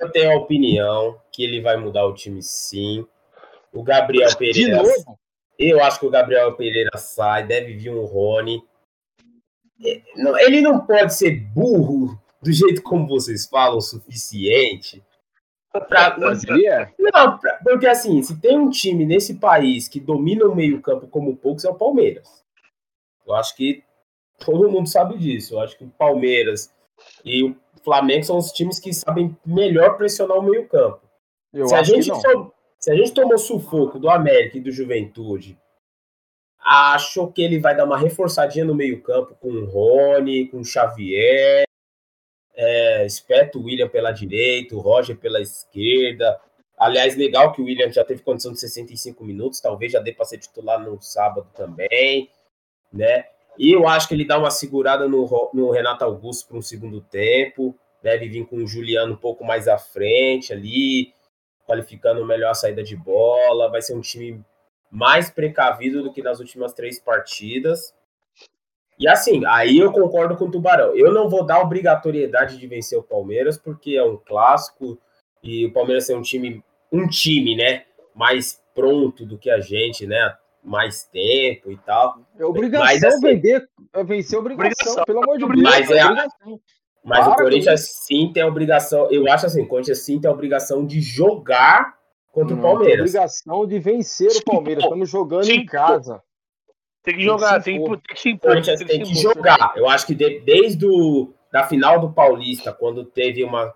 eu 0.01 0.13
tenho 0.13 0.33
a 0.33 0.37
opinião 0.37 1.21
que 1.33 1.45
ele 1.45 1.61
vai 1.61 1.77
mudar 1.77 2.07
o 2.07 2.15
time 2.15 2.43
sim. 2.43 3.05
O 3.73 3.83
Gabriel 3.83 4.35
Pereira. 4.37 4.83
De 4.83 4.89
novo? 4.89 5.19
Eu 5.59 5.83
acho 5.83 5.99
que 5.99 6.07
o 6.07 6.11
Gabriel 6.11 6.55
Pereira 6.55 6.97
sai, 6.97 7.47
deve 7.47 7.75
vir 7.75 7.91
um 7.91 8.05
Rony. 8.05 8.63
É, 9.85 10.03
ele 10.45 10.61
não 10.61 10.85
pode 10.87 11.15
ser 11.15 11.41
burro 11.53 12.21
do 12.41 12.53
jeito 12.53 12.83
como 12.83 13.09
vocês 13.09 13.47
falam 13.47 13.79
o 13.79 13.83
suficiente. 13.83 15.03
Pra, 15.89 16.17
não, 16.19 17.39
pra, 17.39 17.61
porque 17.63 17.87
assim, 17.87 18.23
se 18.23 18.41
tem 18.41 18.59
um 18.59 18.71
time 18.71 19.05
nesse 19.05 19.35
país 19.35 19.87
que 19.87 20.01
domina 20.01 20.47
o 20.47 20.55
meio-campo 20.55 21.07
como 21.07 21.37
poucos, 21.37 21.65
é 21.65 21.71
o 21.71 21.75
Palmeiras. 21.75 22.45
Eu 23.27 23.35
acho 23.35 23.55
que 23.55 23.85
todo 24.39 24.71
mundo 24.71 24.89
sabe 24.89 25.19
disso. 25.19 25.55
Eu 25.55 25.61
acho 25.61 25.77
que 25.77 25.85
o 25.85 25.91
Palmeiras 25.91 26.73
e 27.25 27.45
o 27.45 27.57
Flamengo 27.85 28.25
são 28.25 28.39
os 28.39 28.51
times 28.51 28.81
que 28.81 28.93
sabem 28.93 29.37
melhor 29.45 29.97
pressionar 29.97 30.39
o 30.39 30.43
meio-campo. 30.43 31.01
Se, 31.53 31.75
a 31.75 31.83
gente 31.83 32.11
se 32.79 32.91
a 32.91 32.97
gente 32.97 33.13
tomou 33.13 33.39
sufoco 33.39 33.99
do 33.99 34.09
América 34.09 34.59
e 34.59 34.61
do 34.61 34.71
Juventude, 34.71 35.59
acho 36.61 37.27
que 37.33 37.43
ele 37.43 37.59
vai 37.59 37.77
dar 37.77 37.85
uma 37.85 37.99
reforçadinha 37.99 38.65
no 38.65 38.75
meio-campo 38.75 39.35
com 39.41 39.49
o 39.49 39.65
Rony, 39.65 40.49
com 40.49 40.61
o 40.61 40.65
Xavier, 40.65 41.65
é, 42.55 43.07
espeto 43.07 43.59
o 43.59 43.65
William 43.65 43.89
pela 43.89 44.13
direita, 44.13 44.75
o 44.75 44.81
Roger 44.81 45.17
pela 45.17 45.41
esquerda. 45.41 46.41
Aliás, 46.77 47.17
legal 47.17 47.53
que 47.53 47.61
o 47.63 47.65
William 47.65 47.91
já 47.91 48.05
teve 48.05 48.23
condição 48.23 48.53
de 48.53 48.61
65 48.61 49.25
minutos, 49.25 49.61
talvez 49.61 49.93
já 49.93 50.01
dê 50.01 50.13
para 50.13 50.25
ser 50.25 50.39
titular 50.39 50.81
no 50.81 51.01
sábado 51.01 51.49
também, 51.55 52.31
né? 52.93 53.25
E 53.59 53.73
eu 53.73 53.89
acho 53.89 54.07
que 54.07 54.15
ele 54.15 54.25
dá 54.25 54.39
uma 54.39 54.51
segurada 54.51 55.09
no, 55.09 55.51
no 55.53 55.71
Renato 55.71 56.05
Augusto 56.05 56.47
para 56.47 56.59
um 56.59 56.63
segundo 56.63 57.01
tempo. 57.01 57.75
Deve 58.01 58.29
vir 58.29 58.47
com 58.47 58.57
o 58.59 58.67
Juliano 58.67 59.15
um 59.15 59.17
pouco 59.17 59.45
mais 59.45 59.67
à 59.67 59.77
frente 59.77 60.53
ali, 60.53 61.13
qualificando 61.69 62.25
melhor 62.25 62.51
a 62.51 62.55
saída 62.55 62.83
de 62.83 62.97
bola. 62.97 63.71
Vai 63.71 63.83
ser 63.83 63.95
um 63.95 64.01
time 64.01 64.43
mais 64.91 65.29
precavido 65.29 66.03
do 66.03 66.11
que 66.13 66.23
nas 66.23 66.41
últimas 66.41 66.73
três 66.73 66.99
partidas. 66.99 67.95
E 68.99 69.07
assim, 69.07 69.45
aí 69.47 69.79
eu 69.79 69.93
concordo 69.93 70.37
com 70.37 70.47
o 70.47 70.51
Tubarão. 70.51 70.97
Eu 70.97 71.13
não 71.13 71.29
vou 71.29 71.45
dar 71.45 71.61
obrigatoriedade 71.61 72.57
de 72.57 72.67
vencer 72.67 72.99
o 72.99 73.03
Palmeiras, 73.03 73.59
porque 73.59 73.97
é 73.97 74.03
um 74.03 74.17
clássico 74.17 74.99
e 75.43 75.67
o 75.67 75.73
Palmeiras 75.73 76.09
é 76.09 76.17
um 76.17 76.23
time, 76.23 76.65
um 76.91 77.07
time, 77.07 77.55
né, 77.55 77.85
mais 78.13 78.61
pronto 78.75 79.25
do 79.25 79.39
que 79.39 79.51
a 79.51 79.61
gente, 79.61 80.07
né? 80.07 80.37
mais 80.63 81.05
tempo 81.05 81.71
e 81.71 81.77
tal. 81.79 82.21
É 82.39 82.45
obrigação 82.45 82.87
mas, 82.87 83.03
assim, 83.03 83.21
vender, 83.21 83.69
é 83.93 84.05
vencer 84.05 84.39
obrigação, 84.39 84.93
obrigação, 84.93 85.05
pelo 85.05 85.23
amor 85.23 85.39
de 85.39 85.47
Deus. 85.47 85.63
Mas, 85.63 85.91
é 85.91 86.01
a, 86.01 86.27
mas 87.05 87.27
o 87.27 87.35
Corinthians 87.35 87.89
sim 88.05 88.33
tem 88.33 88.43
a 88.43 88.47
obrigação, 88.47 89.11
eu 89.11 89.31
acho 89.31 89.47
assim, 89.47 89.63
o 89.63 89.69
Corinthians 89.69 90.01
sim 90.01 90.21
tem 90.21 90.31
a 90.31 90.35
obrigação 90.35 90.87
de 90.87 91.01
jogar 91.01 91.97
contra 92.33 92.55
Não, 92.55 92.63
o 92.63 92.63
Palmeiras. 92.63 93.13
Tem 93.13 93.21
a 93.21 93.25
obrigação 93.25 93.67
de 93.67 93.79
vencer 93.79 94.31
o 94.31 94.45
Palmeiras, 94.45 94.85
estamos 94.85 95.09
jogando 95.09 95.45
sim, 95.45 95.53
em 95.53 95.67
casa. 95.67 96.23
Tem 97.03 97.17
que 97.17 97.23
jogar, 97.23 97.63
tem 97.63 97.83
que 97.83 98.21
se 98.21 98.31
impor. 98.31 98.51
O 98.51 98.55
Corinthians 98.55 98.81
tem 98.85 99.03
que 99.03 99.15
jogar. 99.15 99.73
Eu 99.77 99.89
acho 99.89 100.07
que 100.07 100.15
de, 100.15 100.41
desde 100.41 100.87
o, 100.87 101.33
da 101.51 101.65
final 101.65 102.01
do 102.01 102.13
Paulista, 102.13 102.73
quando 102.73 103.05
teve 103.05 103.43
uma 103.43 103.75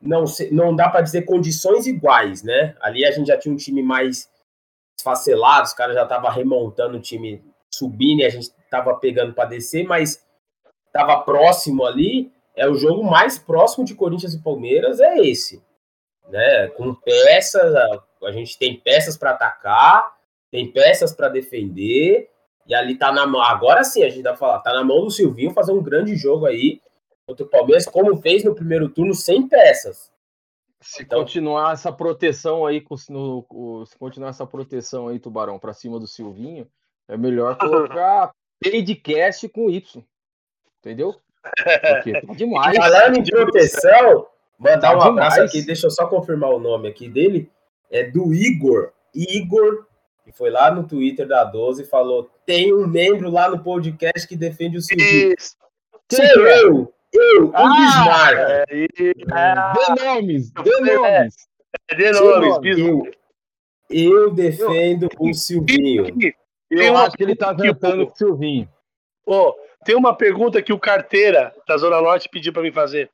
não, 0.00 0.24
não 0.52 0.74
dá 0.74 0.88
para 0.88 1.00
dizer 1.00 1.22
condições 1.22 1.86
iguais, 1.86 2.42
né? 2.42 2.76
Ali 2.80 3.04
a 3.04 3.10
gente 3.10 3.26
já 3.26 3.36
tinha 3.36 3.52
um 3.52 3.56
time 3.56 3.82
mais 3.82 4.30
esfacelado, 4.96 5.66
os 5.66 5.72
caras 5.72 5.94
já 5.94 6.04
estavam 6.04 6.30
remontando 6.30 6.96
o 6.96 7.00
time 7.00 7.42
subindo 7.72 8.20
e 8.20 8.24
a 8.24 8.30
gente 8.30 8.44
estava 8.44 8.94
pegando 8.94 9.32
para 9.34 9.48
descer, 9.48 9.84
mas 9.86 10.24
estava 10.86 11.20
próximo 11.22 11.84
ali. 11.84 12.32
É 12.58 12.68
o 12.68 12.74
jogo 12.74 13.04
mais 13.04 13.38
próximo 13.38 13.84
de 13.84 13.94
Corinthians 13.94 14.34
e 14.34 14.42
Palmeiras, 14.42 15.00
é 15.00 15.18
esse. 15.18 15.62
Né? 16.28 16.68
Com 16.68 16.94
peças, 16.94 17.74
a, 17.74 18.32
gente 18.32 18.58
tem 18.58 18.78
peças 18.78 19.16
para 19.16 19.30
atacar, 19.30 20.16
tem 20.50 20.70
peças 20.70 21.12
para 21.12 21.28
defender, 21.28 22.28
e 22.66 22.74
ali 22.74 22.96
tá 22.96 23.12
na 23.12 23.26
mão. 23.26 23.40
Agora 23.40 23.84
sim, 23.84 24.02
a 24.02 24.08
gente 24.08 24.22
dá 24.22 24.30
pra 24.30 24.38
falar, 24.38 24.60
tá 24.60 24.72
na 24.72 24.84
mão 24.84 25.04
do 25.04 25.10
Silvinho 25.10 25.54
fazer 25.54 25.72
um 25.72 25.82
grande 25.82 26.16
jogo 26.16 26.46
aí 26.46 26.82
contra 27.26 27.44
o 27.44 27.48
Palmeiras, 27.48 27.86
como 27.86 28.20
fez 28.20 28.42
no 28.42 28.54
primeiro 28.54 28.88
turno, 28.88 29.14
sem 29.14 29.48
peças. 29.48 30.10
Se 30.80 31.02
então, 31.02 31.20
continuar 31.20 31.72
essa 31.72 31.92
proteção 31.92 32.64
aí, 32.64 32.84
no, 33.10 33.84
se 33.86 33.96
continuar 33.98 34.30
essa 34.30 34.46
proteção 34.46 35.08
aí, 35.08 35.18
Tubarão, 35.18 35.58
para 35.58 35.72
cima 35.72 35.98
do 35.98 36.06
Silvinho, 36.06 36.68
é 37.08 37.16
melhor 37.16 37.56
colocar 37.58 38.32
podcast 38.62 39.48
com 39.48 39.70
Y. 39.70 40.04
Entendeu? 40.78 41.16
Porque 41.56 42.12
tá 42.26 42.34
demais. 42.34 42.76
Falando 42.76 43.18
em 43.18 43.24
proteção, 43.24 44.26
mandar 44.58 44.80
tá 44.80 44.96
um 44.96 44.98
demais. 44.98 45.10
abraço 45.10 45.40
aqui, 45.42 45.62
deixa 45.62 45.86
eu 45.86 45.90
só 45.90 46.06
confirmar 46.06 46.50
o 46.50 46.58
nome 46.60 46.88
aqui 46.88 47.08
dele. 47.08 47.50
É 47.90 48.04
do 48.04 48.34
Igor. 48.34 48.92
Igor, 49.14 49.86
que 50.24 50.32
foi 50.32 50.50
lá 50.50 50.70
no 50.70 50.86
Twitter 50.86 51.26
da 51.26 51.44
12 51.44 51.82
e 51.82 51.86
falou: 51.86 52.30
tem 52.44 52.74
um 52.74 52.86
membro 52.86 53.30
lá 53.30 53.48
no 53.50 53.62
podcast 53.62 54.26
que 54.26 54.36
defende 54.36 54.76
o 54.76 54.82
Silvinho. 54.82 55.34
Isso. 55.38 55.56
Sou 56.10 56.46
eu! 56.46 56.94
Eu, 57.12 57.50
ah, 57.54 57.64
o 57.64 57.74
Bismarck. 57.74 58.38
É, 58.38 58.66
dê 58.92 60.04
nomes, 60.04 60.50
dê 60.50 60.94
nomes. 60.94 61.48
É, 61.90 61.94
dê 61.94 62.12
nomes, 62.12 62.78
eu, 62.78 63.02
eu 63.88 64.30
defendo 64.30 65.08
eu, 65.18 65.28
o 65.30 65.32
Silvinho. 65.32 66.06
Eu 66.70 66.96
acho 66.98 67.16
que 67.16 67.22
ele 67.22 67.34
tá 67.34 67.52
ventando 67.52 68.04
o 68.04 68.12
Silvinho. 68.14 68.68
Oh, 69.24 69.54
tem 69.84 69.96
uma 69.96 70.16
pergunta 70.16 70.62
que 70.62 70.72
o 70.72 70.78
carteira 70.78 71.54
da 71.66 71.76
Zona 71.76 72.00
Norte 72.00 72.28
pediu 72.28 72.52
para 72.52 72.62
mim 72.62 72.72
fazer. 72.72 73.10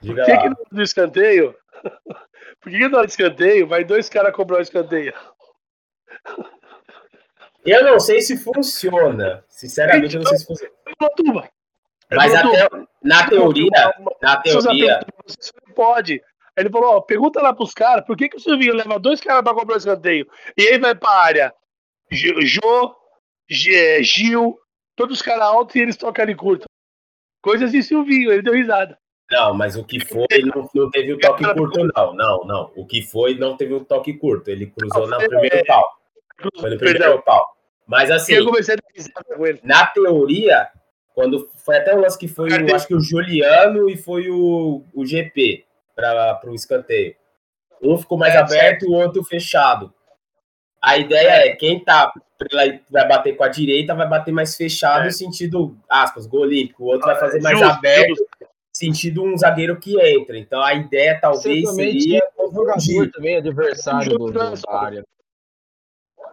Por 0.00 0.16
que, 0.24 0.36
que 0.36 0.50
no 0.70 0.82
escanteio? 0.82 1.54
Por 2.60 2.70
que, 2.70 2.78
que 2.78 2.88
no 2.88 3.04
escanteio 3.04 3.66
vai 3.66 3.84
dois 3.84 4.08
caras 4.08 4.34
comprar 4.34 4.58
o 4.58 4.62
escanteio? 4.62 5.12
Eu 7.64 7.84
não 7.84 7.98
sei 7.98 8.20
se 8.20 8.36
funciona. 8.36 9.44
Sinceramente, 9.48 10.14
eu 10.14 10.22
não 10.22 10.28
sei 10.28 10.38
se 10.38 10.46
funciona. 10.46 10.72
Mas 12.10 12.34
até, 12.34 12.68
na 13.02 13.28
teoria, 13.28 13.94
na 14.20 14.36
teoria. 14.36 15.00
Pode. 15.74 16.22
Ele 16.56 16.70
falou: 16.70 16.96
ó, 16.96 17.00
pergunta 17.00 17.40
lá 17.40 17.54
pros 17.54 17.72
caras 17.72 18.04
por 18.04 18.16
que, 18.16 18.28
que 18.28 18.36
o 18.36 18.40
Silvinho 18.40 18.74
leva 18.74 18.98
dois 18.98 19.20
caras 19.20 19.42
pra 19.42 19.54
comprar 19.54 19.74
o 19.74 19.78
escanteio? 19.78 20.26
E 20.56 20.68
aí 20.68 20.78
vai 20.78 20.94
pra 20.94 21.10
área. 21.10 21.54
Jô, 22.10 22.94
Gil, 23.48 24.58
todos 24.96 25.16
os 25.16 25.22
caras 25.22 25.44
altos 25.44 25.74
e 25.74 25.80
eles 25.80 25.96
tocam 25.96 26.22
ali 26.22 26.34
curto. 26.34 26.66
Coisas 27.42 27.72
de 27.72 27.82
Silvinho, 27.82 28.32
ele 28.32 28.42
deu 28.42 28.54
risada. 28.54 28.98
Não, 29.30 29.54
mas 29.54 29.76
o 29.76 29.84
que 29.84 29.98
foi 30.04 30.26
não, 30.44 30.68
não 30.74 30.90
teve 30.90 31.14
o 31.14 31.18
toque 31.18 31.42
curto, 31.54 31.88
não. 31.94 32.14
Não, 32.14 32.44
não. 32.44 32.72
O 32.76 32.86
que 32.86 33.02
foi 33.02 33.34
não 33.34 33.56
teve 33.56 33.72
o 33.72 33.84
toque 33.84 34.12
curto. 34.14 34.50
Ele 34.50 34.66
cruzou 34.66 35.08
no 35.08 35.16
primeiro 35.16 35.56
é... 35.56 35.64
pau. 35.64 35.84
Foi 36.60 36.70
no 36.70 36.76
primeiro 36.76 36.98
Perdão. 36.98 37.22
pau. 37.22 37.46
Mas 37.86 38.10
assim, 38.10 38.34
na 39.62 39.86
teoria, 39.86 40.68
quando 41.14 41.50
foi 41.64 41.78
até 41.78 41.94
o 41.94 42.00
lance 42.00 42.18
que 42.18 42.28
foi, 42.28 42.50
o, 42.50 42.74
acho 42.74 42.86
que 42.86 42.94
o 42.94 43.00
Juliano 43.00 43.88
e 43.88 43.96
foi 43.96 44.30
o, 44.30 44.84
o 44.94 45.04
GP 45.04 45.64
para 45.94 46.40
o 46.46 46.54
escanteio. 46.54 47.16
Um 47.82 47.98
ficou 47.98 48.16
mais 48.16 48.34
é, 48.34 48.38
aberto 48.38 48.84
e 48.84 48.88
o 48.88 48.92
outro 48.92 49.24
fechado. 49.24 49.92
A 50.82 50.98
ideia 50.98 51.46
é 51.46 51.56
quem 51.56 51.82
tá 51.82 52.12
vai 52.90 53.08
bater 53.08 53.36
com 53.36 53.44
a 53.44 53.48
direita 53.48 53.94
vai 53.94 54.08
bater 54.08 54.32
mais 54.32 54.56
fechado, 54.56 55.06
é. 55.06 55.10
sentido 55.10 55.76
aspas, 55.88 56.26
gol 56.26 56.40
olímpico. 56.40 56.82
O 56.82 56.86
outro 56.86 57.06
vai 57.06 57.18
fazer 57.18 57.40
mais 57.40 57.58
justo, 57.58 57.72
aberto, 57.72 58.08
justo. 58.08 58.26
sentido 58.72 59.22
um 59.22 59.36
zagueiro 59.36 59.78
que 59.78 60.00
entra. 60.00 60.36
Então 60.36 60.60
a 60.60 60.74
ideia 60.74 61.18
talvez 61.20 61.72
seria 61.74 62.20
um 62.38 62.52
jogador 62.52 63.10
também 63.12 63.36
adversário 63.36 64.18
do, 64.18 64.32
da 64.32 64.54
área. 64.68 65.06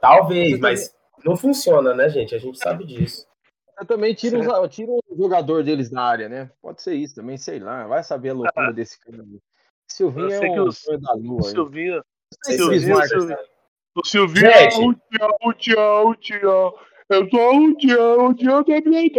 Talvez, 0.02 0.60
mas 0.60 0.96
não 1.24 1.36
funciona, 1.36 1.94
né, 1.94 2.10
gente? 2.10 2.34
A 2.34 2.40
gente 2.40 2.58
sabe 2.58 2.86
disso. 2.86 3.28
Eu 3.80 3.86
também 3.86 4.14
tira, 4.14 4.40
tira 4.68 4.92
um 4.92 5.18
jogador 5.18 5.64
deles 5.64 5.90
da 5.90 6.02
área, 6.02 6.28
né? 6.28 6.52
Pode 6.62 6.82
ser 6.82 6.96
isso 6.96 7.16
também, 7.16 7.38
sei 7.38 7.60
lá. 7.60 7.88
Vai 7.88 8.04
saber 8.04 8.30
a 8.30 8.34
loucura 8.34 8.70
ah, 8.70 8.72
desse 8.72 9.00
cara. 9.00 9.24
Silvinho 9.88 10.32
é 10.32 10.40
um 10.40 10.64
o, 10.64 10.98
da 10.98 11.14
lua. 11.14 11.40
O 11.40 11.44
Silvinho, 11.44 12.04
Silvinho, 12.44 12.98
o 14.00 14.06
Silvinho 14.06 14.48
é 14.48 14.68
o 14.68 14.94
tchau, 14.94 15.38
o 15.42 15.54
tchau, 15.54 16.10
o 16.10 16.16
tchau. 16.16 16.80
Eu 17.10 17.30
sou 17.30 17.56
o 17.56 17.76
tchau, 17.76 18.30
o 18.30 18.34
tchau 18.34 18.64
da 18.64 18.82
minha 18.82 19.10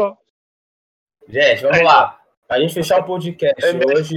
Gente, 1.28 1.62
vamos 1.62 1.83
lá. 1.83 2.18
A 2.49 2.59
gente 2.59 2.74
fechar 2.74 3.01
o 3.01 3.05
podcast 3.05 3.64
é 3.64 3.72
hoje. 3.87 4.14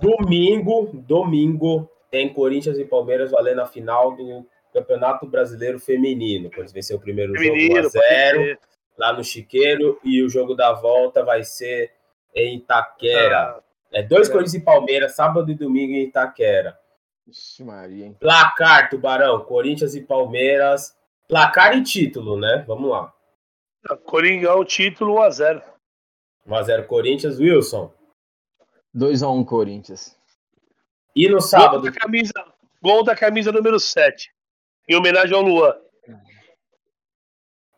Domingo, 0.00 0.90
domingo, 0.94 1.90
tem 2.10 2.32
Corinthians 2.32 2.78
e 2.78 2.84
Palmeiras 2.84 3.30
valendo 3.30 3.60
a 3.60 3.66
final 3.66 4.16
do 4.16 4.46
Campeonato 4.72 5.26
Brasileiro 5.26 5.78
Feminino. 5.78 6.50
Quando 6.54 6.72
vencer 6.72 6.96
o 6.96 7.00
primeiro 7.00 7.32
Feminino, 7.34 7.82
jogo 7.82 7.98
1x0 7.98 8.58
lá 8.96 9.12
no 9.12 9.22
Chiqueiro 9.22 9.98
e 10.04 10.22
o 10.22 10.28
jogo 10.28 10.54
da 10.54 10.72
volta 10.72 11.22
vai 11.24 11.42
ser 11.42 11.92
em 12.34 12.56
Itaquera. 12.56 13.38
Ah, 13.38 13.60
é 13.92 14.02
dois 14.02 14.28
é. 14.28 14.32
Corinthians 14.32 14.54
e 14.54 14.60
Palmeiras, 14.60 15.14
sábado 15.14 15.50
e 15.50 15.54
domingo 15.54 15.92
em 15.92 16.04
Itaquera. 16.04 16.78
Ixi, 17.28 17.62
Maria, 17.62 18.06
hein? 18.06 18.16
Placar, 18.18 18.88
Tubarão, 18.88 19.44
Corinthians 19.44 19.94
e 19.94 20.00
Palmeiras. 20.00 20.96
Placar 21.28 21.76
e 21.76 21.82
título, 21.82 22.40
né? 22.40 22.64
Vamos 22.66 22.88
lá. 22.88 23.12
Coringão, 24.04 24.64
título 24.64 25.16
1x0. 25.16 25.62
1x0 26.46 26.86
Corinthians, 26.86 27.38
Wilson. 27.38 27.92
2x1 28.96 29.44
Corinthians. 29.44 30.16
E 31.14 31.28
no 31.28 31.40
sábado? 31.42 31.82
Gol 31.82 31.90
da 31.90 32.00
camisa, 32.00 32.32
gol 32.80 33.04
da 33.04 33.14
camisa 33.14 33.52
número 33.52 33.78
7. 33.78 34.32
Em 34.88 34.96
homenagem 34.96 35.36
ao 35.36 35.42
Luan. 35.42 35.76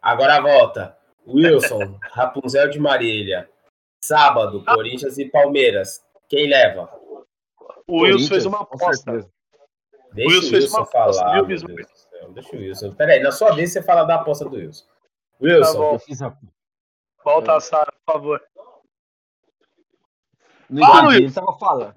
Agora 0.00 0.40
volta. 0.40 0.96
Wilson, 1.26 1.98
Rapunzel 2.12 2.70
de 2.70 2.78
Marília. 2.78 3.50
Sábado, 4.00 4.62
ah. 4.64 4.74
Corinthians 4.76 5.18
e 5.18 5.28
Palmeiras. 5.28 6.00
Quem 6.28 6.48
leva? 6.48 6.88
O 7.88 8.02
Wilson 8.02 8.28
fez 8.28 8.46
uma 8.46 8.60
aposta. 8.60 9.28
Deixa 10.12 10.36
o 10.36 10.40
Wilson, 10.40 10.56
Wilson 10.56 10.86
falar. 10.86 11.42
Viu, 11.42 11.58
Deixa 12.32 12.56
o 12.56 12.58
Wilson. 12.58 12.92
Peraí, 12.92 13.20
na 13.20 13.32
sua 13.32 13.52
vez 13.54 13.72
você 13.72 13.82
fala 13.82 14.04
da 14.04 14.16
aposta 14.16 14.44
do 14.48 14.56
Wilson. 14.56 14.84
Wilson. 15.40 15.98
Tá 16.18 16.36
Volta 17.24 17.56
a 17.56 17.60
Sara, 17.60 17.92
por 18.04 18.14
favor. 18.14 18.42
Não 20.68 20.82
entendi, 20.82 21.24
ele 21.24 21.32
tava 21.32 21.52
falando. 21.58 21.94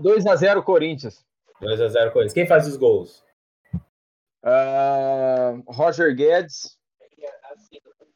2x0 0.00 0.62
Corinthians. 0.62 1.24
2x0 1.60 2.12
Corinthians. 2.12 2.32
Quem 2.32 2.46
faz 2.46 2.66
os 2.68 2.76
gols? 2.76 3.24
Uh, 4.44 5.62
Roger 5.66 6.14
Guedes. 6.14 6.78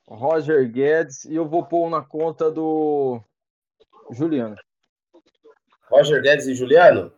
Roger 0.06 0.70
Guedes. 0.70 1.24
E 1.24 1.34
eu 1.34 1.48
vou 1.48 1.66
pôr 1.66 1.90
na 1.90 2.02
conta 2.02 2.50
do 2.50 3.20
Juliano. 4.12 4.56
Roger 5.90 6.22
Guedes 6.22 6.46
e 6.46 6.54
Juliano? 6.54 7.12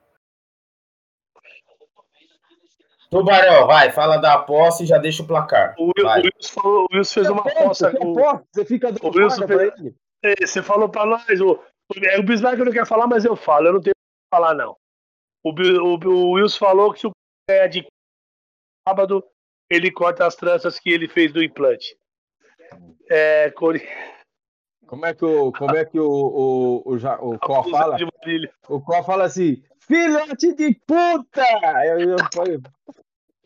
Tubarão, 3.10 3.66
vai, 3.66 3.90
fala 3.90 4.18
da 4.18 4.34
aposta 4.34 4.84
e 4.84 4.86
já 4.86 4.96
deixa 4.96 5.22
o 5.22 5.26
placar. 5.26 5.74
O, 5.78 5.90
Wilson, 5.96 6.52
falou, 6.54 6.86
o 6.90 6.96
Wilson 6.96 7.14
fez 7.14 7.28
uma 7.28 7.40
aposta. 7.40 7.92
Você 8.52 8.64
fica 8.64 8.92
do 8.92 9.04
o 9.04 9.10
Wilson 9.10 9.46
fez, 9.46 9.72
você 10.40 10.62
falou 10.62 10.88
para 10.88 11.06
nós, 11.06 11.40
o, 11.40 11.52
o 12.18 12.22
Bismarck 12.22 12.58
não 12.58 12.72
quer 12.72 12.86
falar, 12.86 13.08
mas 13.08 13.24
eu 13.24 13.34
falo, 13.34 13.66
eu 13.66 13.72
não 13.72 13.80
tenho 13.80 13.94
que 13.94 14.34
falar, 14.36 14.54
não. 14.54 14.76
O, 15.42 15.50
o, 15.50 16.08
o 16.08 16.30
Wilson 16.32 16.58
falou 16.58 16.92
que 16.92 17.00
se 17.00 17.06
o 17.08 17.12
é 17.48 17.66
de 17.66 17.84
sábado, 18.86 19.24
ele 19.68 19.90
corta 19.90 20.24
as 20.24 20.36
tranças 20.36 20.78
que 20.78 20.90
ele 20.90 21.08
fez 21.08 21.32
do 21.32 21.42
implante. 21.42 21.96
É, 23.10 23.50
Cori... 23.50 23.82
Como 24.90 25.06
é 25.06 25.14
que 25.14 25.24
o, 25.24 25.52
como 25.52 25.76
é 25.76 25.84
que 25.84 26.00
o, 26.00 26.10
o, 26.10 26.82
o, 26.84 26.96
o, 26.96 27.34
o 27.34 27.38
Có 27.38 27.62
fala? 27.70 27.96
O 28.68 28.80
Có 28.80 29.04
fala 29.04 29.26
assim, 29.26 29.62
filhote 29.78 30.52
de 30.56 30.74
puta! 30.84 31.46
Eu, 31.84 32.00
eu, 32.00 32.16
eu... 32.16 32.62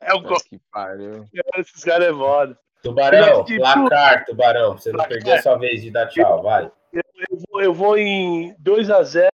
É 0.01 0.15
o 0.15 0.23
Có. 0.23 0.37
Que 0.41 0.59
pariu. 0.73 1.29
Esses 1.59 1.85
caras 1.85 2.09
é 2.09 2.13
foda. 2.15 2.59
Tubarão, 2.83 3.45
placar, 3.45 4.25
Tubarão. 4.25 4.79
Você 4.79 4.91
não 4.91 5.05
perdeu 5.05 5.35
a 5.35 5.43
sua 5.43 5.59
vez 5.59 5.83
de 5.83 5.91
dar 5.91 6.07
tchau, 6.07 6.43
vai. 6.43 6.73
Eu, 6.91 7.03
eu, 7.31 7.39
vou, 7.51 7.63
eu 7.63 7.75
vou 7.75 7.99
em 7.99 8.57
2x0, 8.63 9.29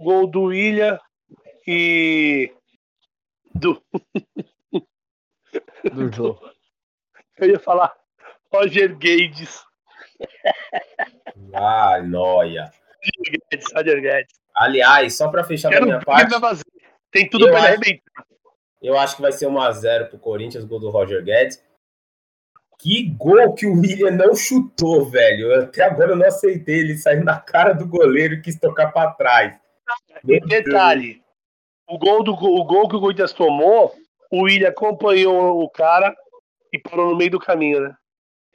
gol 0.00 0.26
do 0.26 0.44
William 0.44 0.98
e. 1.66 2.50
Do. 3.54 3.82
Do 5.92 6.08
jogo. 6.10 6.50
Eu 7.36 7.50
ia 7.50 7.60
falar 7.60 7.94
Roger 8.50 8.96
Guedes. 8.96 9.62
Ah, 11.56 12.02
noia. 12.02 12.72
Roger 13.74 14.00
Guedes. 14.00 14.34
Aliás, 14.56 15.16
só 15.16 15.28
para 15.28 15.44
fechar 15.44 15.68
Quero 15.68 15.82
da 15.82 15.86
minha 15.86 16.00
parte. 16.00 16.32
Tem 17.10 17.28
tudo 17.28 17.48
para 17.48 17.58
arrebentar. 17.58 18.26
Eu 18.82 18.98
acho 18.98 19.16
que 19.16 19.22
vai 19.22 19.32
ser 19.32 19.46
1x0 19.46 20.08
pro 20.08 20.18
Corinthians, 20.18 20.64
gol 20.64 20.80
do 20.80 20.90
Roger 20.90 21.22
Guedes. 21.22 21.62
Que 22.78 23.08
gol 23.10 23.54
que 23.54 23.66
o 23.66 23.80
William 23.80 24.10
não 24.10 24.34
chutou, 24.34 25.06
velho. 25.06 25.54
Até 25.60 25.84
agora 25.84 26.10
eu 26.10 26.16
não 26.16 26.26
aceitei 26.26 26.80
ele 26.80 26.96
saindo 26.96 27.24
na 27.24 27.38
cara 27.38 27.72
do 27.72 27.86
goleiro 27.86 28.34
e 28.34 28.42
quis 28.42 28.58
tocar 28.58 28.92
para 28.92 29.12
trás. 29.12 29.58
E 30.26 30.40
detalhe, 30.40 31.22
o 31.88 31.98
gol, 31.98 32.22
do, 32.22 32.32
o 32.32 32.64
gol 32.64 32.88
que 32.88 32.96
o 32.96 33.00
Corinthians 33.00 33.32
tomou, 33.32 33.94
o 34.30 34.42
William 34.42 34.68
acompanhou 34.68 35.62
o 35.62 35.70
cara 35.70 36.14
e 36.72 36.78
parou 36.78 37.10
no 37.10 37.16
meio 37.16 37.30
do 37.30 37.38
caminho, 37.38 37.80
né? 37.80 37.94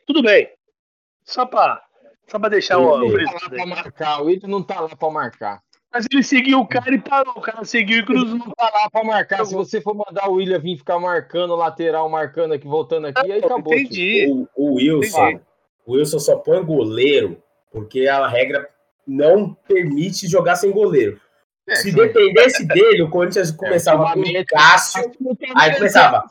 Tudo 0.05 0.21
bem. 0.21 0.49
Só 1.29 1.45
para 1.45 1.79
só 2.27 2.39
pra 2.39 2.49
deixar 2.49 2.77
o. 2.77 2.83
O 2.83 3.07
William 3.07 3.25
tá 3.25 3.39
lá 3.41 3.49
pra 3.49 3.65
marcar. 3.65 4.21
O 4.21 4.25
William 4.25 4.47
não 4.47 4.63
tá 4.63 4.79
lá 4.79 4.95
para 4.95 5.11
marcar. 5.11 5.61
Mas 5.91 6.05
ele 6.11 6.23
seguiu 6.23 6.59
o 6.59 6.67
cara 6.67 6.93
e 6.93 6.99
parou. 6.99 7.33
O 7.35 7.41
cara 7.41 7.63
seguiu 7.65 7.99
e 7.99 8.05
cruzou. 8.05 8.37
Não 8.37 8.51
tá 8.51 8.69
lá 8.71 8.89
pra 8.89 9.03
marcar. 9.03 9.45
Se 9.45 9.53
você 9.53 9.81
for 9.81 9.95
mandar 9.95 10.27
o 10.29 10.33
William 10.33 10.59
vir 10.59 10.77
ficar 10.77 10.99
marcando 10.99 11.55
lateral, 11.55 12.07
marcando 12.09 12.53
aqui, 12.53 12.67
voltando 12.67 13.07
aqui, 13.07 13.31
aí 13.31 13.43
acabou. 13.43 13.73
Entendi. 13.73 14.27
O, 14.27 14.47
o, 14.55 14.75
Wilson, 14.75 15.39
o 15.85 15.93
Wilson 15.93 16.19
só 16.19 16.35
põe 16.35 16.63
goleiro 16.63 17.41
porque 17.71 18.07
a 18.07 18.27
regra 18.27 18.67
não 19.07 19.55
permite 19.67 20.27
jogar 20.27 20.55
sem 20.55 20.71
goleiro. 20.71 21.19
É, 21.67 21.75
Se 21.75 21.91
dependesse 21.91 22.65
dele, 22.65 23.03
o 23.03 23.09
Corinthians 23.09 23.51
começava 23.51 24.09
é, 24.09 24.13
com 24.13 24.45
Cássio. 24.47 25.11
Aí 25.55 25.75
começava 25.75 26.25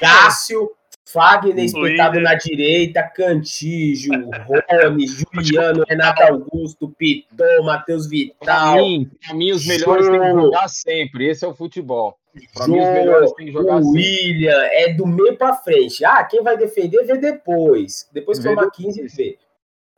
Cássio, 0.00 0.70
Fagner 1.12 1.64
espetado 1.64 2.20
na 2.20 2.34
direita, 2.34 3.02
Cantígio, 3.02 4.12
Rony, 4.46 5.06
Juliano, 5.06 5.84
Renato 5.88 6.22
Augusto, 6.22 6.90
Piton, 6.90 7.62
Matheus 7.64 8.06
Vital. 8.08 8.36
Pra 8.44 8.74
mim, 8.74 9.10
pra 9.24 9.34
mim 9.34 9.52
os 9.52 9.66
melhores 9.66 10.06
têm 10.06 10.20
que 10.20 10.28
jogar 10.28 10.68
sempre. 10.68 11.28
Esse 11.28 11.44
é 11.44 11.48
o 11.48 11.54
futebol. 11.54 12.18
Pra 12.52 12.68
mim, 12.68 12.78
os 12.78 12.88
melhores 12.88 13.32
têm 13.32 13.46
que 13.46 13.52
jogar 13.52 13.76
o 13.76 13.84
sempre. 13.84 14.00
William 14.00 14.62
é 14.64 14.92
do 14.92 15.06
meio 15.06 15.36
pra 15.36 15.54
frente. 15.54 16.04
Ah, 16.04 16.22
quem 16.24 16.42
vai 16.42 16.58
defender, 16.58 17.02
vê 17.04 17.16
depois. 17.16 18.06
Depois 18.12 18.38
que 18.38 18.44
toma 18.44 18.70
15 18.70 19.06
vê. 19.08 19.38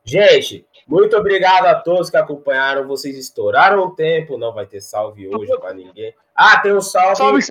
Gente, 0.05 0.65
muito 0.87 1.17
obrigado 1.17 1.65
a 1.65 1.75
todos 1.75 2.09
que 2.09 2.17
acompanharam. 2.17 2.87
Vocês 2.87 3.17
estouraram 3.17 3.83
o 3.83 3.95
tempo. 3.95 4.37
Não 4.37 4.53
vai 4.53 4.65
ter 4.65 4.81
salve 4.81 5.27
hoje 5.27 5.51
para 5.59 5.73
ninguém. 5.73 6.13
Ah, 6.33 6.57
tem 6.59 6.73
um 6.73 6.81
salve. 6.81 7.17
salve. 7.17 7.43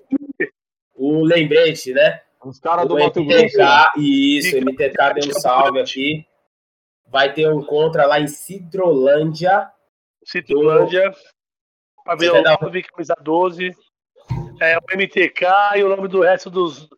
O 0.95 1.25
lembrete, 1.25 1.93
né? 1.93 2.21
Os 2.45 2.59
caras 2.59 2.89
do 2.89 2.99
Mato 2.99 3.25
Grosso. 3.25 3.59
Isso, 3.97 4.57
MTK 4.57 5.15
deu 5.15 5.29
um 5.29 5.41
salve 5.41 5.81
aqui. 5.81 6.27
Vai 7.07 7.33
ter 7.33 7.49
um 7.53 7.63
contra 7.63 8.07
lá 8.07 8.21
em 8.21 8.29
Cidrolândia. 8.29 9.71
Cidrolândia. 10.25 11.13
Pra 12.05 12.15
ver 12.15 12.33
o 12.33 12.43
nome, 12.43 12.83
camisa 12.83 13.15
12. 13.21 13.77
É 14.61 14.79
o 14.79 14.97
MTK 14.97 15.47
e 15.77 15.85
o 15.85 15.89
nome 15.89 16.09
do 16.09 16.23
resto 16.23 16.51
dos, 16.51 16.89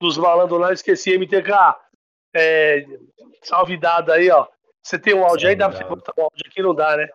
dos 0.00 0.18
malandros 0.18 0.60
lá, 0.60 0.72
esqueci, 0.72 1.16
MTK. 1.16 1.76
É, 2.34 2.84
salve 3.42 3.76
dado 3.76 4.12
aí, 4.12 4.30
ó. 4.30 4.46
Você 4.82 4.98
tem 4.98 5.14
um 5.14 5.24
áudio 5.24 5.48
aí? 5.48 5.56
Dá 5.56 5.68
pra 5.68 5.86
botar 5.86 6.12
um 6.18 6.24
áudio 6.24 6.44
aqui? 6.46 6.62
Não 6.62 6.74
dá, 6.74 6.96
né? 6.96 7.08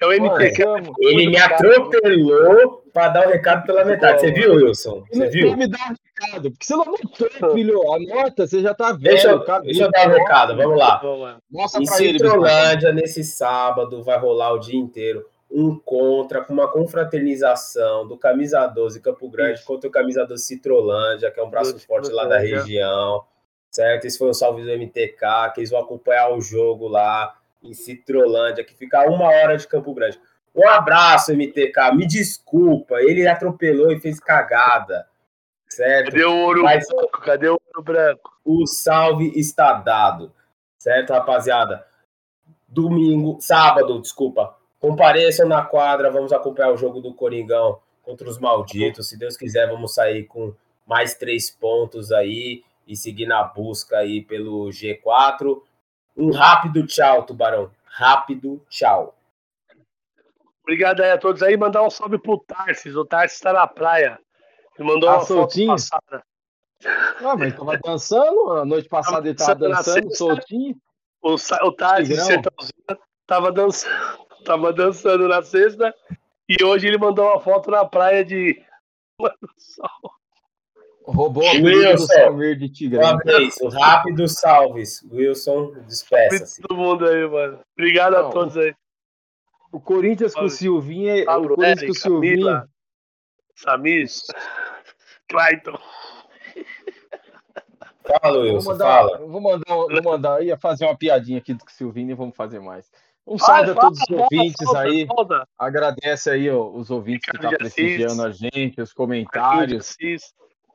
É 0.00 0.06
o 0.06 0.12
MTK. 0.12 0.62
Ele 1.00 1.28
me 1.28 1.38
atropelou 1.38 2.84
para 2.92 3.08
dar 3.08 3.26
o 3.26 3.30
recado 3.30 3.66
pela 3.66 3.84
metade. 3.84 4.20
Você 4.20 4.30
viu, 4.30 4.54
Wilson? 4.54 5.04
Você 5.10 5.28
viu? 5.28 5.56
me 5.56 5.66
dar 5.66 5.90
um 5.90 5.94
recado, 6.24 6.50
porque 6.50 6.64
você 6.64 6.76
não 6.76 6.82
anotou, 6.82 7.52
filho. 7.52 7.92
Anota, 7.92 8.46
você 8.46 8.62
já 8.62 8.74
tá 8.74 8.92
vendo. 8.92 9.02
Deixa, 9.02 9.28
eu, 9.28 9.44
deixa 9.62 9.84
eu 9.84 9.90
dar 9.90 10.08
o 10.08 10.10
um 10.10 10.14
recado, 10.14 10.56
vamos 10.56 10.78
lá. 10.78 11.38
Mostra 11.50 11.82
em 11.82 11.86
Citrolândia, 11.86 12.92
nesse 12.92 13.24
sábado, 13.24 14.02
vai 14.02 14.18
rolar 14.18 14.52
o 14.52 14.58
dia 14.58 14.78
inteiro 14.78 15.26
um 15.50 15.78
contra 15.78 16.44
com 16.44 16.52
uma 16.52 16.68
confraternização 16.70 18.06
do 18.06 18.18
Camisa 18.18 18.66
12 18.66 19.00
Campo 19.00 19.28
Grande 19.30 19.58
Isso. 19.58 19.66
contra 19.66 19.88
o 19.88 19.92
Camisa 19.92 20.26
12 20.26 20.42
Citrolândia, 20.42 21.30
que 21.30 21.40
é 21.40 21.42
um 21.42 21.50
braço 21.50 21.78
forte 21.86 22.10
lá 22.10 22.26
da 22.26 22.38
região, 22.38 23.24
certo? 23.70 24.04
Esse 24.04 24.18
foi 24.18 24.28
o 24.28 24.34
salve 24.34 24.62
do 24.62 24.70
MTK, 24.70 25.52
que 25.54 25.60
eles 25.60 25.70
vão 25.70 25.80
acompanhar 25.80 26.30
o 26.34 26.40
jogo 26.40 26.86
lá 26.86 27.37
em 27.62 27.72
Citrolândia, 27.72 28.64
que 28.64 28.74
fica 28.74 29.02
a 29.02 29.06
uma 29.06 29.26
hora 29.26 29.56
de 29.56 29.66
Campo 29.66 29.92
Grande. 29.94 30.20
Um 30.54 30.66
abraço, 30.68 31.32
MTK. 31.32 31.94
Me 31.94 32.06
desculpa, 32.06 33.00
ele 33.00 33.26
atropelou 33.26 33.92
e 33.92 34.00
fez 34.00 34.18
cagada. 34.18 35.06
Certo? 35.68 36.10
Cadê 36.10 36.24
o 36.24 36.36
ouro 36.36 36.62
Mas, 36.62 36.86
branco? 36.88 37.20
Cadê 37.20 37.48
o 37.48 37.60
ouro 37.74 37.82
branco? 37.82 38.32
O 38.44 38.66
salve 38.66 39.32
está 39.38 39.74
dado. 39.74 40.32
Certo, 40.78 41.12
rapaziada? 41.12 41.86
Domingo, 42.66 43.38
sábado, 43.40 44.00
desculpa. 44.00 44.56
Compareçam 44.80 45.46
na 45.46 45.62
quadra, 45.62 46.10
vamos 46.10 46.32
acompanhar 46.32 46.72
o 46.72 46.76
jogo 46.76 47.00
do 47.00 47.12
Coringão 47.12 47.78
contra 48.02 48.28
os 48.28 48.38
malditos. 48.38 49.08
Se 49.08 49.18
Deus 49.18 49.36
quiser, 49.36 49.68
vamos 49.68 49.94
sair 49.94 50.24
com 50.24 50.54
mais 50.86 51.14
três 51.14 51.50
pontos 51.50 52.10
aí 52.10 52.62
e 52.86 52.96
seguir 52.96 53.26
na 53.26 53.42
busca 53.42 53.98
aí 53.98 54.22
pelo 54.22 54.68
G4. 54.70 55.60
Um 56.18 56.32
rápido 56.32 56.84
tchau, 56.84 57.22
Tubarão. 57.22 57.70
Rápido 57.84 58.60
tchau. 58.68 59.16
Obrigado 60.62 61.00
aí 61.00 61.12
a 61.12 61.18
todos 61.18 61.42
aí. 61.42 61.56
Mandar 61.56 61.82
um 61.84 61.90
salve 61.90 62.18
pro 62.18 62.40
Tarsis. 62.40 62.96
O 62.96 63.04
Tarsis 63.04 63.38
está 63.38 63.52
na 63.52 63.66
praia. 63.68 64.18
Ele 64.76 64.88
mandou 64.88 65.08
tá 65.08 65.16
uma 65.16 65.24
soltinho? 65.24 65.68
foto 65.68 65.88
passada. 65.90 66.24
Ah, 67.20 67.36
mas 67.36 67.56
tava 67.56 67.78
dançando. 67.78 68.52
A 68.52 68.64
noite 68.64 68.88
passada 68.88 69.28
ele 69.28 69.36
tava 69.36 69.54
dançando, 69.54 70.14
soltinho. 70.16 70.76
O, 71.22 71.34
o 71.34 71.72
Tarsis 71.72 72.18
tava 73.26 73.52
dançando, 73.52 74.26
tava 74.44 74.72
dançando 74.72 75.28
na 75.28 75.40
sexta. 75.40 75.94
E 76.48 76.64
hoje 76.64 76.88
ele 76.88 76.98
mandou 76.98 77.26
uma 77.26 77.40
foto 77.40 77.70
na 77.70 77.84
praia 77.84 78.24
de. 78.24 78.60
Mano, 79.20 79.36
sol. 79.56 80.17
Roubou 81.10 81.46
a 81.46 81.52
Wilson, 81.52 81.94
do 81.94 82.06
Salmir 82.06 82.56
de 82.58 82.68
Tigrão. 82.68 83.00
Uma 83.00 83.18
vez, 83.18 83.56
o 83.62 83.68
rápido 83.68 84.28
salves. 84.28 85.02
Wilson, 85.10 85.72
despeça-se. 85.86 86.60
Todo 86.60 86.76
mundo 86.76 87.06
aí, 87.06 87.26
mano. 87.26 87.60
Obrigado 87.72 88.12
Não, 88.12 88.28
a 88.28 88.30
todos 88.30 88.56
aí. 88.56 88.74
O 89.72 89.80
Corinthians 89.80 90.34
com 90.34 90.44
o 90.44 90.50
Silvinho. 90.50 91.24
Tá, 91.24 91.38
o 91.38 91.48
Corinthians 91.48 91.80
com 91.80 91.90
o 91.90 91.94
Silvinho. 91.94 92.68
Samir. 93.54 94.06
Clayton. 95.28 95.78
Fala, 98.20 98.38
Wilson, 98.38 98.60
vou 98.60 98.72
mandar, 98.72 98.84
fala. 98.84 99.18
Vou 99.18 99.40
mandar, 99.40 99.74
vou 99.74 100.02
mandar, 100.02 100.42
ia 100.42 100.56
fazer 100.56 100.84
uma 100.84 100.96
piadinha 100.96 101.38
aqui 101.38 101.52
do 101.52 101.62
Silvinho 101.68 102.10
e 102.10 102.14
vamos 102.14 102.36
fazer 102.36 102.60
mais. 102.60 102.90
Um 103.26 103.38
salve 103.38 103.72
a 103.72 103.74
todos 103.74 103.98
os 104.00 104.10
ouvintes 104.10 104.74
aí. 104.74 105.06
Agradece 105.58 106.30
aí 106.30 106.50
ó, 106.50 106.66
os 106.70 106.90
ouvintes 106.90 107.30
que 107.30 107.36
estão 107.36 107.50
tá 107.50 107.58
prestigiando 107.58 108.22
a 108.22 108.30
gente, 108.30 108.80
os 108.80 108.92
comentários. 108.94 109.96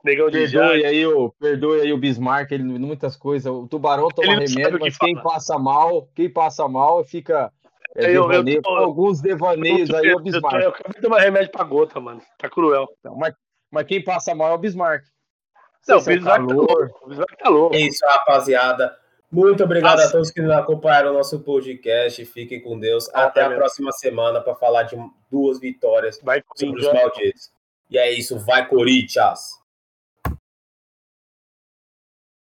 Negão 0.04 0.28
de 0.28 0.38
perdoe 0.38 0.84
aí, 0.84 1.06
o, 1.06 1.30
perdoe 1.40 1.80
aí 1.80 1.92
o 1.92 1.96
Bismarck, 1.96 2.52
ele 2.52 2.62
muitas 2.62 3.16
coisas. 3.16 3.50
O 3.50 3.66
tubarão 3.66 4.08
toma 4.08 4.34
remédio, 4.34 4.78
mas 4.78 4.98
quem 4.98 5.14
passa 5.14 5.58
mal, 5.58 6.10
quem 6.14 6.28
passa 6.28 6.68
mal 6.68 7.02
fica 7.02 7.50
é, 7.96 8.14
eu, 8.14 8.28
devaneio, 8.28 8.58
eu 8.58 8.62
tô, 8.62 8.70
alguns 8.70 9.22
devaneios 9.22 9.88
eu 9.88 9.94
tô, 9.94 10.02
aí 10.02 10.10
é 10.10 10.14
o 10.14 10.20
Bismarck. 10.20 10.62
Eu, 10.62 10.68
acabei 10.68 10.92
de 10.94 11.00
tomar 11.00 11.20
remédio 11.20 11.50
pra 11.50 11.64
gota, 11.64 11.98
mano. 12.00 12.20
Tá 12.38 12.50
cruel. 12.50 12.86
Então, 13.00 13.16
mas, 13.16 13.34
mas 13.70 13.86
quem 13.86 14.04
passa 14.04 14.34
mal 14.34 14.50
é 14.50 14.54
o 14.54 14.58
Bismarck. 14.58 15.04
Não, 15.88 15.96
o 15.96 16.02
Bismarck, 16.02 16.48
tá 16.48 16.54
louco. 16.54 17.00
o 17.02 17.08
Bismarck 17.08 17.38
tá 17.38 17.48
louco. 17.48 17.74
É 17.74 17.80
isso, 17.80 18.04
rapaziada. 18.06 18.94
Muito 19.32 19.64
obrigado 19.64 19.96
Nossa. 19.96 20.08
a 20.08 20.12
todos 20.12 20.30
que 20.30 20.42
nos 20.42 20.50
acompanharam 20.50 21.12
o 21.12 21.14
nosso 21.14 21.40
podcast. 21.40 22.22
Fiquem 22.26 22.60
com 22.60 22.78
Deus. 22.78 23.08
Até 23.14 23.40
a 23.40 23.50
próxima 23.50 23.90
semana 23.90 24.40
para 24.42 24.54
falar 24.54 24.82
de 24.82 24.96
duas 25.30 25.58
vitórias 25.58 26.20
vai, 26.22 26.42
sobre 26.54 26.80
os 26.80 26.92
malditos. 26.92 27.50
E 27.90 27.96
é 27.96 28.12
isso. 28.12 28.38
Vai, 28.38 28.68
Corinthians! 28.68 29.63